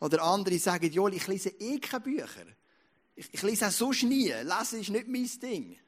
Oder 0.00 0.22
andere 0.22 0.58
sagen, 0.58 0.90
Joel, 0.90 1.14
ich 1.14 1.26
lese 1.26 1.50
eh 1.50 1.78
keine 1.78 2.02
Bücher. 2.02 2.46
Ich, 3.16 3.28
ich 3.32 3.42
lese 3.42 3.68
auch 3.68 3.72
sonst 3.72 4.02
nie. 4.02 4.28
Lesen 4.28 4.80
ist 4.80 4.90
nicht 4.90 5.08
mein 5.08 5.30
Ding. 5.40 5.78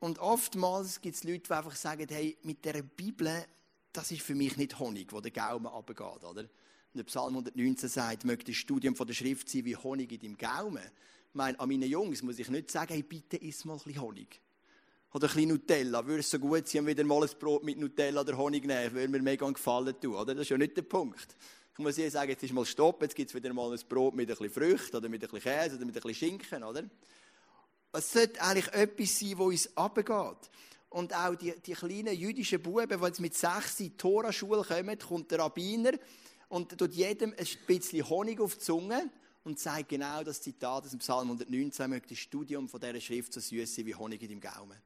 Und 0.00 0.18
oftmals 0.18 1.00
gibt 1.00 1.16
es 1.16 1.24
Leute, 1.24 1.40
die 1.40 1.52
einfach 1.52 1.74
sagen, 1.74 2.06
hey, 2.08 2.36
mit 2.42 2.64
dieser 2.64 2.82
Bibel, 2.82 3.44
das 3.92 4.10
ist 4.10 4.22
für 4.22 4.34
mich 4.34 4.56
nicht 4.56 4.78
Honig, 4.78 5.12
wo 5.12 5.20
der 5.20 5.32
Gaumen 5.32 5.66
abgeht, 5.66 6.24
oder? 6.24 6.42
Und 6.42 6.96
der 6.96 7.04
Psalm 7.04 7.36
119 7.36 7.88
sagt, 7.88 8.24
möchte 8.24 8.52
das 8.52 8.56
Studium 8.56 8.94
von 8.94 9.06
der 9.06 9.14
Schrift 9.14 9.48
sein 9.48 9.64
wie 9.64 9.76
Honig 9.76 10.12
in 10.12 10.20
deinem 10.20 10.38
Gaumen. 10.38 10.84
Ich 11.28 11.34
meine, 11.34 11.58
an 11.58 11.68
meinen 11.68 11.88
Jungs 11.88 12.22
muss 12.22 12.38
ich 12.38 12.48
nicht 12.48 12.70
sagen, 12.70 12.92
hey, 12.92 13.02
bitte 13.02 13.36
iss 13.36 13.64
mal 13.64 13.74
ein 13.74 13.80
bisschen 13.80 14.00
Honig. 14.00 14.40
Oder 15.12 15.28
ein 15.28 15.34
bisschen 15.34 15.48
Nutella. 15.50 16.06
Würde 16.06 16.20
es 16.20 16.30
so 16.30 16.38
gut 16.38 16.68
sein, 16.68 16.86
wieder 16.86 17.04
mal 17.04 17.22
ein 17.22 17.30
Brot 17.38 17.64
mit 17.64 17.78
Nutella 17.78 18.20
oder 18.20 18.36
Honig 18.36 18.64
nehmen, 18.64 18.92
würde 18.92 19.08
mir 19.08 19.22
mega 19.22 19.48
gefallen 19.50 19.98
tun, 20.00 20.14
oder? 20.14 20.34
Das 20.34 20.42
ist 20.42 20.50
ja 20.50 20.58
nicht 20.58 20.76
der 20.76 20.82
Punkt. 20.82 21.36
Ich 21.78 21.84
muss 21.84 21.96
ihr 21.96 22.10
sagen, 22.10 22.32
jetzt 22.32 22.42
ist 22.42 22.52
mal 22.52 22.66
Stopp, 22.66 23.00
jetzt 23.02 23.14
gibt 23.14 23.30
es 23.30 23.36
wieder 23.36 23.54
mal 23.54 23.72
ein 23.72 23.78
Brot 23.88 24.12
mit 24.12 24.28
ein 24.28 24.36
bisschen 24.36 24.50
Früchten 24.50 24.96
oder 24.96 25.08
mit 25.08 25.22
ein 25.22 25.30
bisschen 25.30 25.52
Käse 25.52 25.76
oder 25.76 25.84
mit 25.84 25.94
ein 25.94 26.02
bisschen 26.02 26.14
Schinken, 26.16 26.64
oder? 26.64 26.82
Es 27.92 28.12
sollte 28.12 28.42
eigentlich 28.42 28.66
etwas 28.72 29.20
sein, 29.20 29.30
das 29.30 29.38
uns 29.38 29.76
abgeht. 29.76 30.50
Und 30.88 31.14
auch 31.14 31.36
die, 31.36 31.54
die 31.64 31.74
kleinen 31.74 32.16
jüdischen 32.16 32.60
Buben, 32.60 32.88
die 32.88 33.06
jetzt 33.06 33.20
mit 33.20 33.36
sechs 33.36 33.78
in 33.78 33.90
die 33.90 33.96
Toraschule 33.96 34.64
kommen, 34.64 34.98
kommt 34.98 35.30
der 35.30 35.38
Rabbiner 35.38 35.92
und 36.48 36.76
tut 36.76 36.94
jedem 36.94 37.32
ein 37.38 37.46
bisschen 37.68 38.08
Honig 38.08 38.40
auf 38.40 38.54
die 38.54 38.60
Zunge 38.60 39.08
und 39.44 39.60
sagt 39.60 39.90
genau 39.90 40.24
das 40.24 40.42
Zitat 40.42 40.82
aus 40.82 40.90
dem 40.90 40.98
Psalm 40.98 41.28
119, 41.28 41.88
möchte 41.88 42.08
das 42.08 42.18
Studium 42.18 42.68
von 42.68 42.80
dieser 42.80 43.00
Schrift 43.00 43.32
so 43.32 43.38
süß 43.38 43.72
sein 43.72 43.86
wie 43.86 43.94
Honig 43.94 44.20
in 44.20 44.30
deinem 44.30 44.40
Gaumen. 44.40 44.78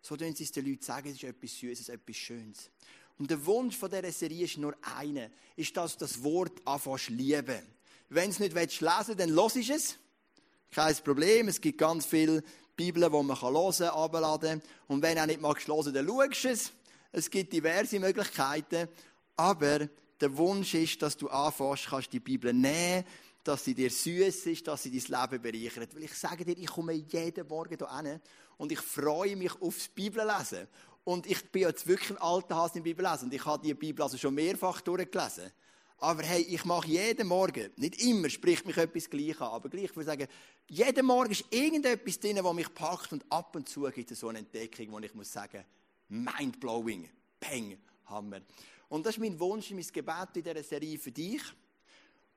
So 0.00 0.16
tun 0.16 0.32
sie 0.32 0.44
es 0.44 0.52
den 0.52 0.64
Leuten 0.64 0.82
sagen, 0.82 1.08
es 1.08 1.16
ist 1.16 1.24
etwas 1.24 1.58
Süßes, 1.58 1.88
etwas 1.88 2.16
Schönes. 2.16 2.70
Und 3.18 3.30
der 3.30 3.44
Wunsch 3.46 3.76
von 3.76 3.90
dieser 3.90 4.12
Serie 4.12 4.44
ist 4.44 4.58
nur 4.58 4.74
einer, 4.98 5.30
ist, 5.56 5.76
dass 5.76 5.96
das 5.96 6.22
Wort 6.22 6.52
anfängst 6.64 7.08
lieben. 7.08 7.62
Wenn 8.08 8.30
es 8.30 8.38
nicht 8.38 8.54
lesen 8.54 8.82
willst, 8.82 9.20
dann 9.20 9.30
los 9.30 9.56
es. 9.56 9.96
Kein 10.70 10.94
Problem, 10.96 11.48
es 11.48 11.60
gibt 11.60 11.78
ganz 11.78 12.04
viele 12.04 12.42
Bibeln, 12.76 13.10
die 13.10 13.22
man 13.22 13.40
hören 13.40 13.72
kann, 13.72 13.88
abladen 13.88 14.62
Und 14.88 15.02
wenn 15.02 15.16
du 15.16 15.22
auch 15.22 15.26
nicht 15.26 15.40
magst 15.40 15.66
hören, 15.66 15.94
dann 15.94 16.06
schaust 16.06 16.44
du 16.44 16.48
es. 16.48 16.72
Es 17.12 17.30
gibt 17.30 17.52
diverse 17.52 17.98
Möglichkeiten. 17.98 18.88
Aber 19.36 19.88
der 20.20 20.36
Wunsch 20.36 20.74
ist, 20.74 21.00
dass 21.00 21.16
du 21.16 21.28
anfängst, 21.28 21.86
kannst 21.86 22.12
die 22.12 22.20
Bibel 22.20 22.52
nehmen, 22.52 23.04
dass 23.42 23.64
sie 23.64 23.74
dir 23.74 23.90
süß 23.90 24.46
ist, 24.46 24.66
dass 24.66 24.82
sie 24.82 24.90
dein 24.90 25.30
Leben 25.30 25.42
bereichert. 25.42 25.94
Weil 25.94 26.04
ich 26.04 26.14
sage 26.14 26.44
dir, 26.44 26.56
ich 26.56 26.66
komme 26.66 26.92
jeden 26.92 27.46
Morgen 27.48 27.76
hier 27.78 28.02
hin 28.02 28.20
und 28.56 28.72
ich 28.72 28.80
freue 28.80 29.36
mich 29.36 29.60
aufs 29.60 29.88
Bibellesen. 29.88 30.66
Und 31.06 31.24
ich 31.28 31.52
bin 31.52 31.62
jetzt 31.62 31.86
wirklich 31.86 32.10
ein 32.10 32.18
alter 32.18 32.56
Hase 32.56 32.78
im 32.78 32.82
Bibellesen 32.82 33.26
und 33.26 33.34
ich 33.34 33.44
habe 33.44 33.64
die 33.64 33.74
Bibel 33.74 34.02
also 34.02 34.18
schon 34.18 34.34
mehrfach 34.34 34.80
durchgelesen. 34.80 35.52
Aber 35.98 36.24
hey, 36.24 36.42
ich 36.42 36.64
mache 36.64 36.88
jeden 36.88 37.28
Morgen, 37.28 37.70
nicht 37.76 38.02
immer 38.02 38.28
spricht 38.28 38.66
mich 38.66 38.76
etwas 38.76 39.08
gleich 39.08 39.40
an, 39.40 39.52
aber 39.52 39.68
gleich 39.68 39.94
würde 39.94 40.00
ich 40.00 40.06
sagen, 40.06 40.26
jeden 40.66 41.06
Morgen 41.06 41.30
ist 41.30 41.44
irgendetwas 41.48 42.18
drin, 42.18 42.40
was 42.42 42.54
mich 42.54 42.74
packt 42.74 43.12
und 43.12 43.24
ab 43.30 43.54
und 43.54 43.68
zu 43.68 43.82
gibt 43.82 44.10
es 44.10 44.18
so 44.18 44.30
eine 44.30 44.40
Entdeckung, 44.40 44.90
wo 44.90 44.98
ich 44.98 45.14
muss 45.14 45.32
sagen, 45.32 45.64
mindblowing, 46.08 47.08
bang, 47.38 47.78
Hammer. 48.06 48.40
Und 48.88 49.06
das 49.06 49.14
ist 49.14 49.20
mein 49.20 49.38
Wunsch, 49.38 49.70
mein 49.70 49.86
Gebet 49.86 50.28
in 50.34 50.42
dieser 50.42 50.64
Serie 50.64 50.98
für 50.98 51.12
dich 51.12 51.42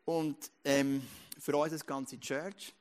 und 0.05 0.51
ähm, 0.63 1.01
für 1.39 1.57
uns 1.57 1.73
als 1.73 1.83
ganze 1.83 2.19
Church, 2.19 2.71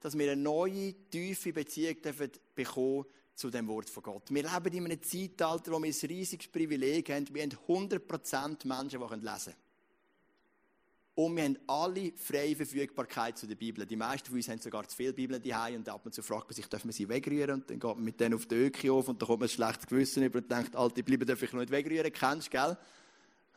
dass 0.00 0.16
wir 0.16 0.32
eine 0.32 0.40
neue, 0.40 0.94
tiefe 1.10 1.52
Beziehung 1.52 2.00
dürfen 2.00 2.30
bekommen 2.54 3.04
zu 3.34 3.50
dem 3.50 3.66
Wort 3.68 3.90
von 3.90 4.02
Gott. 4.02 4.30
Wir 4.30 4.42
leben 4.42 4.76
in 4.76 4.84
einem 4.84 5.02
Zeitalter, 5.02 5.72
wo 5.72 5.82
wir 5.82 5.92
ein 5.92 6.08
riesiges 6.08 6.48
Privileg 6.48 7.10
haben. 7.10 7.26
Wir 7.32 7.42
haben 7.42 7.56
100% 7.68 8.66
Menschen, 8.66 9.00
die 9.00 9.14
lesen 9.14 9.44
können. 9.44 9.64
Und 11.16 11.36
wir 11.36 11.44
haben 11.44 11.58
alle 11.68 12.12
freie 12.16 12.56
Verfügbarkeit 12.56 13.38
zu 13.38 13.46
der 13.46 13.54
Bibel. 13.54 13.86
Die 13.86 13.94
meisten 13.94 14.26
von 14.26 14.36
uns 14.36 14.48
haben 14.48 14.58
sogar 14.58 14.88
zu 14.88 14.96
viele 14.96 15.12
Bibeln 15.12 15.40
daheim 15.40 15.76
und 15.76 15.88
ab 15.88 16.04
und 16.04 16.12
zu 16.12 16.22
fragt 16.22 16.48
man 16.48 16.54
sich, 16.54 16.66
dürfen 16.66 16.88
wir 16.88 16.92
sie 16.92 17.08
wegrühren? 17.08 17.60
Und 17.60 17.70
dann 17.70 17.78
geht 17.78 17.94
man 17.94 18.04
mit 18.04 18.18
denen 18.18 18.34
auf 18.34 18.46
die 18.46 18.56
Öki 18.56 18.90
auf 18.90 19.06
und 19.08 19.22
dann 19.22 19.28
kommt 19.28 19.40
man 19.40 19.48
ein 19.48 19.52
schlechtes 19.52 19.86
Gewissen 19.86 20.24
über 20.24 20.38
und 20.38 20.50
denkt, 20.50 20.74
alte 20.74 21.04
Bibel 21.04 21.24
darf 21.24 21.40
ich 21.40 21.52
noch 21.52 21.60
nicht 21.60 21.70
wegrühren, 21.70 22.12
kennst 22.12 22.48
du, 22.48 22.50
gell? 22.50 22.76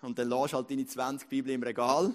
Und 0.03 0.19
dann 0.19 0.29
lässt 0.29 0.53
halt 0.53 0.69
deine 0.69 0.85
20 0.85 1.27
Bibeln 1.27 1.55
im 1.55 1.63
Regal 1.63 2.13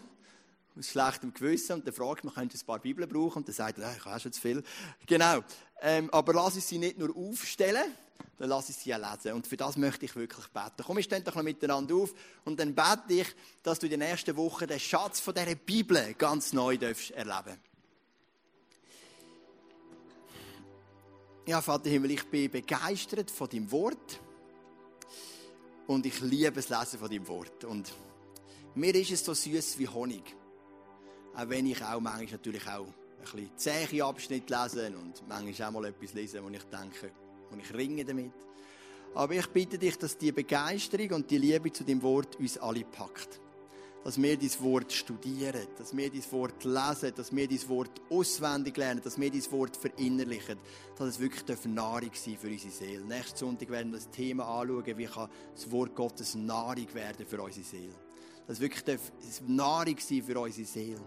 aus 0.79 0.89
schlechtem 0.89 1.33
Gewissen 1.35 1.75
und 1.75 1.87
dann 1.87 1.95
fragt 1.95 2.25
man, 2.25 2.35
könnte 2.35 2.57
ein 2.57 2.67
paar 2.67 2.79
Bibeln 2.79 3.09
brauchen? 3.09 3.39
Und 3.39 3.49
dann 3.49 3.55
sagt 3.55 3.79
er, 3.79 3.95
ich 3.97 4.05
habe 4.05 4.21
schon 4.21 4.33
zu 4.33 4.41
viel. 4.41 4.63
Genau. 5.07 5.41
Ähm, 5.81 6.09
aber 6.11 6.33
lass 6.33 6.57
ich 6.57 6.65
sie 6.65 6.79
nicht 6.79 6.99
nur 6.99 7.15
aufstellen, 7.17 7.93
dann 8.39 8.49
lasse 8.49 8.73
ich 8.73 8.79
sie 8.79 8.91
ja 8.91 8.97
lesen. 8.97 9.33
Und 9.33 9.47
für 9.47 9.57
das 9.57 9.77
möchte 9.77 10.05
ich 10.05 10.17
wirklich 10.17 10.47
beten. 10.49 10.83
Komm, 10.85 10.97
wir 10.97 11.03
stehen 11.03 11.25
doch 11.25 11.35
noch 11.35 11.43
miteinander 11.43 11.95
auf 11.95 12.15
und 12.45 12.59
dann 12.59 12.75
bete 12.75 13.21
ich, 13.21 13.27
dass 13.63 13.79
du 13.79 13.87
in 13.87 13.91
den 13.91 14.01
nächsten 14.01 14.37
Wochen 14.37 14.67
den 14.67 14.81
Schatz 14.81 15.21
von 15.21 15.35
dieser 15.35 15.55
Bibel 15.55 16.15
ganz 16.15 16.53
neu 16.53 16.77
darfst 16.77 17.11
erleben 17.11 17.59
Ja, 21.47 21.61
Vater 21.61 21.91
Himmel, 21.91 22.13
ich 22.13 22.25
bin 22.31 22.49
begeistert 22.49 23.29
von 23.29 23.49
deinem 23.49 23.71
Wort 23.73 24.21
und 25.89 26.07
ich 26.07 26.21
liebe 26.21 26.53
das 26.53 26.69
Lesen 26.69 27.01
von 27.01 27.11
deinem 27.11 27.27
Wort. 27.27 27.65
Und 27.65 27.93
mir 28.77 28.95
ist 28.95 29.11
es 29.11 29.25
so 29.25 29.35
süß 29.35 29.79
wie 29.79 29.89
Honig. 29.89 30.37
Auch 31.35 31.49
wenn 31.49 31.67
ich 31.67 31.83
auch 31.83 32.01
manchmal 32.01 32.33
natürlich 32.33 32.67
auch 32.69 32.87
ein 32.87 33.23
bisschen 33.23 33.51
zähe 33.57 34.05
Abschnitte 34.05 34.53
lese 34.53 34.87
und 34.97 35.27
manchmal 35.29 35.69
auch 35.69 35.73
mal 35.73 35.85
etwas 35.87 36.13
lese, 36.13 36.43
wo 36.43 36.49
ich 36.49 36.65
denke, 36.65 37.11
und 37.51 37.61
ich 37.61 37.75
ringe 37.75 38.05
damit. 38.05 38.33
Aber 39.15 39.35
ich 39.35 39.47
bitte 39.49 39.79
dich, 39.79 39.97
dass 39.99 40.17
die 40.17 40.33
Begeisterung 40.33 41.11
und 41.13 41.31
die 41.31 41.39
Liebe 41.39 41.71
zu 41.73 41.85
dem 41.85 42.03
Wort 42.03 42.37
uns 42.37 42.59
alle 42.59 42.85
packt. 42.85 43.41
Dass 44.05 44.21
wir 44.21 44.37
dieses 44.37 44.61
Wort 44.61 44.93
studieren, 44.93 45.69
dass 45.79 45.97
wir 45.97 46.11
dieses 46.11 46.33
Wort 46.33 46.65
lesen, 46.65 47.13
dass 47.15 47.35
wir 47.35 47.47
dieses 47.47 47.69
Wort 47.69 48.01
auswendig 48.11 48.77
lernen, 48.77 49.01
dass 49.03 49.21
wir 49.21 49.31
dieses 49.31 49.53
Wort 49.53 49.77
verinnerlichen, 49.77 50.59
dass 50.99 51.09
es 51.09 51.21
wirklich 51.21 51.45
Nahrung 51.67 52.11
sein 52.13 52.37
für 52.37 52.49
unsere 52.49 52.73
Seele. 52.73 53.05
Nächsten 53.05 53.39
Sonntag 53.39 53.71
werden 53.71 53.93
wir 53.93 53.99
das 53.99 54.11
Thema 54.11 54.61
anschauen, 54.61 54.99
wie 54.99 55.07
kann 55.07 55.29
das 55.55 55.71
Wort 55.71 55.95
Gottes 55.95 56.35
Nahrung 56.35 56.93
werden 56.95 57.27
für 57.27 57.41
unsere 57.41 57.65
Seele. 57.65 57.95
Dass 58.47 58.57
es 58.57 58.61
wirklich 58.61 58.99
Nahrung 59.47 59.97
sein 59.99 60.23
für 60.23 60.39
unsere 60.41 60.67
Seele 60.67 61.01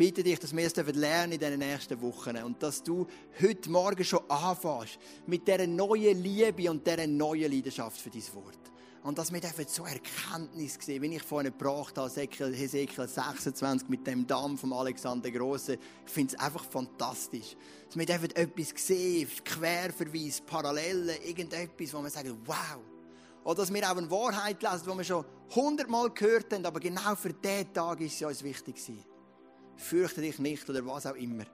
bitte 0.00 0.22
dich, 0.22 0.38
dass 0.38 0.56
wir 0.56 0.64
es 0.64 0.74
lernen 0.74 1.32
in 1.32 1.38
den 1.38 1.58
nächsten 1.58 2.00
Wochen 2.00 2.34
und 2.38 2.62
dass 2.62 2.82
du 2.82 3.06
heute 3.38 3.68
Morgen 3.68 4.02
schon 4.02 4.20
anfängst 4.30 4.98
mit 5.26 5.46
dieser 5.46 5.66
neuen 5.66 6.22
Liebe 6.22 6.70
und 6.70 6.86
dieser 6.86 7.06
neuen 7.06 7.52
Leidenschaft 7.52 8.00
für 8.00 8.08
dein 8.08 8.22
Wort. 8.32 8.58
Und 9.02 9.18
dass 9.18 9.30
wir 9.30 9.42
dürfen 9.42 9.66
so 9.68 9.84
Erkenntnis 9.84 10.78
sehen, 10.80 11.02
wie 11.02 11.16
ich 11.16 11.22
vorhin 11.22 11.52
gebracht 11.52 11.98
habe, 11.98 12.08
Hesekiel 12.08 13.08
26 13.08 13.90
mit 13.90 14.06
dem 14.06 14.26
Damm 14.26 14.56
von 14.56 14.72
Alexander 14.72 15.30
Große. 15.30 15.74
Ich 16.06 16.10
finde 16.10 16.34
es 16.34 16.40
einfach 16.40 16.64
fantastisch. 16.64 17.54
Dass 17.86 17.98
wir 17.98 18.06
dürfen 18.06 18.30
etwas 18.36 18.72
sehen, 18.76 19.28
Querverweis, 19.44 20.40
Parallelen, 20.40 21.16
irgendetwas, 21.26 21.92
wo 21.92 22.02
wir 22.02 22.08
sagen, 22.08 22.38
wow. 22.46 22.80
Oder 23.44 23.56
dass 23.56 23.72
wir 23.72 23.90
auch 23.90 23.96
eine 23.96 24.10
Wahrheit 24.10 24.62
lesen, 24.62 24.82
die 24.90 24.96
wir 24.98 25.04
schon 25.04 25.24
hundertmal 25.54 26.10
gehört 26.10 26.52
haben, 26.52 26.66
aber 26.66 26.80
genau 26.80 27.14
für 27.14 27.32
diesen 27.32 27.72
Tag 27.72 28.00
ist 28.00 28.18
sie 28.18 28.24
uns 28.24 28.42
wichtig 28.42 28.76
gewesen 28.76 29.04
fürchte 29.80 30.20
dich 30.20 30.38
nicht 30.38 30.68
oder 30.68 30.84
was 30.86 31.06
auch 31.06 31.16
immer. 31.16 31.44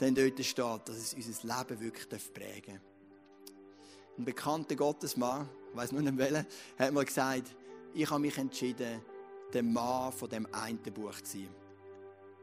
Denn 0.00 0.14
dort 0.14 0.44
steht, 0.44 0.88
dass 0.88 0.96
es 0.96 1.14
unser 1.14 1.58
Leben 1.58 1.80
wirklich 1.80 2.32
prägen 2.32 2.74
darf. 2.74 4.18
Ein 4.18 4.24
bekannter 4.24 4.76
Gottesmann, 4.76 5.48
ich 5.70 5.76
weiß 5.76 5.92
nur 5.92 6.02
nicht 6.02 6.18
welcher, 6.18 6.44
hat 6.78 6.92
mal 6.92 7.04
gesagt, 7.04 7.54
ich 7.94 8.10
habe 8.10 8.20
mich 8.20 8.36
entschieden, 8.36 9.02
der 9.52 9.62
Mann 9.62 10.12
von 10.12 10.28
dem 10.28 10.46
einen 10.52 10.78
Buch 10.78 11.20
zu 11.22 11.38
sein. 11.38 11.48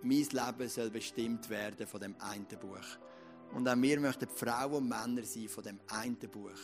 Mein 0.02 0.28
Leben 0.32 0.70
soll 0.70 0.90
bestimmt 0.90 1.50
werden 1.50 1.86
von 1.86 2.00
dem 2.00 2.16
einen 2.20 2.48
Buch. 2.48 2.86
Und 3.54 3.68
auch 3.68 3.76
wir 3.76 4.00
möchten 4.00 4.30
Frauen 4.30 4.74
und 4.74 4.90
Männer 4.90 5.24
sein 5.24 5.50
von 5.50 5.64
dem 5.64 5.80
einen 5.88 6.18
Buch, 6.18 6.60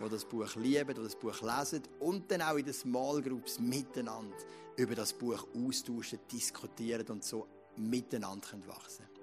wo 0.00 0.08
das 0.08 0.24
Buch 0.24 0.56
lieben, 0.56 0.96
wo 0.96 1.02
das 1.02 1.14
Buch 1.14 1.40
lesen 1.42 1.82
und 2.00 2.30
dann 2.30 2.42
auch 2.42 2.56
in 2.56 2.64
den 2.64 2.74
Small 2.74 3.22
Groups 3.22 3.60
miteinander 3.60 4.36
über 4.76 4.94
das 4.94 5.12
Buch 5.12 5.46
austauschen, 5.54 6.18
diskutieren 6.32 7.06
und 7.08 7.22
so 7.22 7.46
miteinander 7.76 8.48
wachsen 8.66 9.04
können. 9.04 9.20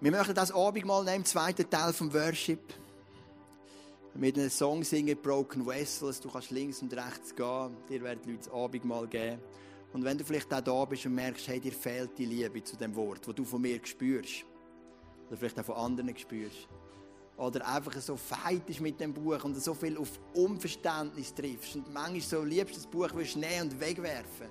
Wir 0.00 0.10
möchten 0.12 0.34
das 0.34 0.52
Abendmahl 0.52 1.04
nehmen, 1.04 1.16
im 1.16 1.24
zweiten 1.24 1.68
Teil 1.68 1.92
vom 1.92 2.12
Worship. 2.12 2.60
Mit 4.14 4.38
einem 4.38 4.50
Song 4.50 4.84
singen, 4.84 5.16
Broken 5.20 5.66
Vessels. 5.66 6.20
Du 6.20 6.30
kannst 6.30 6.50
links 6.50 6.82
und 6.82 6.92
rechts 6.92 7.34
gehen. 7.34 7.76
Dir 7.88 8.02
werden 8.02 8.20
die 8.24 8.32
Leute 8.32 8.44
das 8.44 8.52
Abendmahl 8.52 9.06
geben. 9.08 9.40
Und 9.92 10.04
wenn 10.04 10.18
du 10.18 10.24
vielleicht 10.24 10.52
auch 10.52 10.60
da 10.60 10.84
bist 10.84 11.06
und 11.06 11.14
merkst, 11.14 11.48
hey, 11.48 11.60
dir 11.60 11.72
fehlt 11.72 12.18
die 12.18 12.26
Liebe 12.26 12.62
zu 12.62 12.76
dem 12.76 12.94
Wort, 12.94 13.26
das 13.26 13.34
du 13.34 13.44
von 13.44 13.60
mir 13.60 13.80
spürst, 13.84 14.44
oder 15.28 15.36
vielleicht 15.36 15.58
auch 15.60 15.64
von 15.64 15.76
anderen 15.76 16.16
spürst, 16.16 16.68
oder 17.38 17.66
einfach 17.66 17.98
so 18.00 18.16
feit 18.16 18.68
ist 18.68 18.80
mit 18.80 19.00
dem 19.00 19.14
Buch 19.14 19.42
und 19.44 19.54
so 19.62 19.72
viel 19.72 19.96
auf 19.96 20.10
Unverständnis 20.34 21.32
triffst 21.32 21.76
und 21.76 21.92
manchmal 21.92 22.20
so 22.20 22.42
liebst 22.42 22.76
das 22.76 22.86
Buch 22.86 23.08
willst 23.14 23.36
nehmen 23.36 23.70
und 23.70 23.80
wegwerfen, 23.80 24.48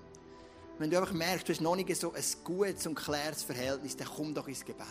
wenn 0.80 0.90
du 0.90 0.98
einfach 0.98 1.14
merkst, 1.14 1.48
du 1.48 1.54
hast 1.54 1.62
noch 1.62 1.76
nicht 1.76 1.94
so 1.96 2.14
ein 2.14 2.24
gutes 2.44 2.88
und 2.88 2.96
klares 2.96 3.44
Verhältnis, 3.44 3.98
dann 3.98 4.08
komm 4.08 4.34
doch 4.34 4.48
ins 4.48 4.64
Gebet. 4.64 4.86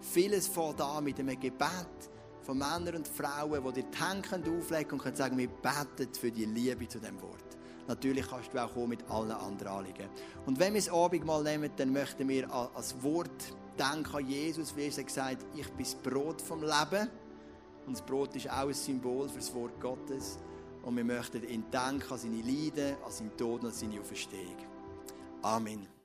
Vieles 0.00 0.48
fängt 0.48 0.80
an 0.80 1.04
mit 1.04 1.18
einem 1.18 1.38
Gebet 1.38 2.10
von 2.42 2.56
Männern 2.56 2.96
und 2.96 3.08
Frauen, 3.08 3.62
die 3.64 3.82
dir 3.82 3.88
die 3.90 4.30
Hände 4.32 4.50
auflegen 4.50 4.92
und 4.92 4.98
können 4.98 5.16
sagen, 5.16 5.36
wir 5.36 5.48
beten 5.48 6.14
für 6.14 6.30
die 6.30 6.46
Liebe 6.46 6.88
zu 6.88 7.00
dem 7.00 7.20
Wort. 7.20 7.58
Natürlich 7.86 8.26
kannst 8.28 8.54
du 8.54 8.64
auch 8.64 8.72
kommen 8.72 8.90
mit 8.90 9.10
allen 9.10 9.32
anderen 9.32 9.78
Anliegen. 9.78 10.08
Und 10.46 10.58
wenn 10.58 10.74
wir 10.74 10.80
das 10.80 10.90
Abendmahl 10.90 11.42
nehmen, 11.42 11.70
dann 11.76 11.92
möchten 11.92 12.28
wir 12.28 12.50
als 12.50 13.02
Wort 13.02 13.52
denken 13.80 14.14
an 14.14 14.28
Jesus, 14.28 14.76
wie 14.76 14.88
er 14.88 15.04
gesagt 15.04 15.44
ich 15.54 15.68
bin 15.68 15.84
das 15.84 15.94
Brot 15.94 16.42
vom 16.42 16.60
Leben. 16.60 17.08
Und 17.86 17.96
das 17.96 18.02
Brot 18.02 18.36
ist 18.36 18.48
auch 18.48 18.68
ein 18.68 18.74
Symbol 18.74 19.28
für 19.28 19.38
das 19.38 19.54
Wort 19.54 19.80
Gottes. 19.80 20.38
Und 20.82 20.96
wir 20.96 21.04
möchten 21.04 21.42
ihn 21.48 21.64
denken 21.70 22.12
an 22.12 22.18
seine 22.18 22.42
Leiden, 22.42 22.96
an 23.04 23.10
seinen 23.10 23.36
Tod 23.36 23.62
und 23.62 23.68
an 23.68 23.72
seine 23.72 24.00
Auferstehung. 24.00 24.56
Amen. 25.42 25.99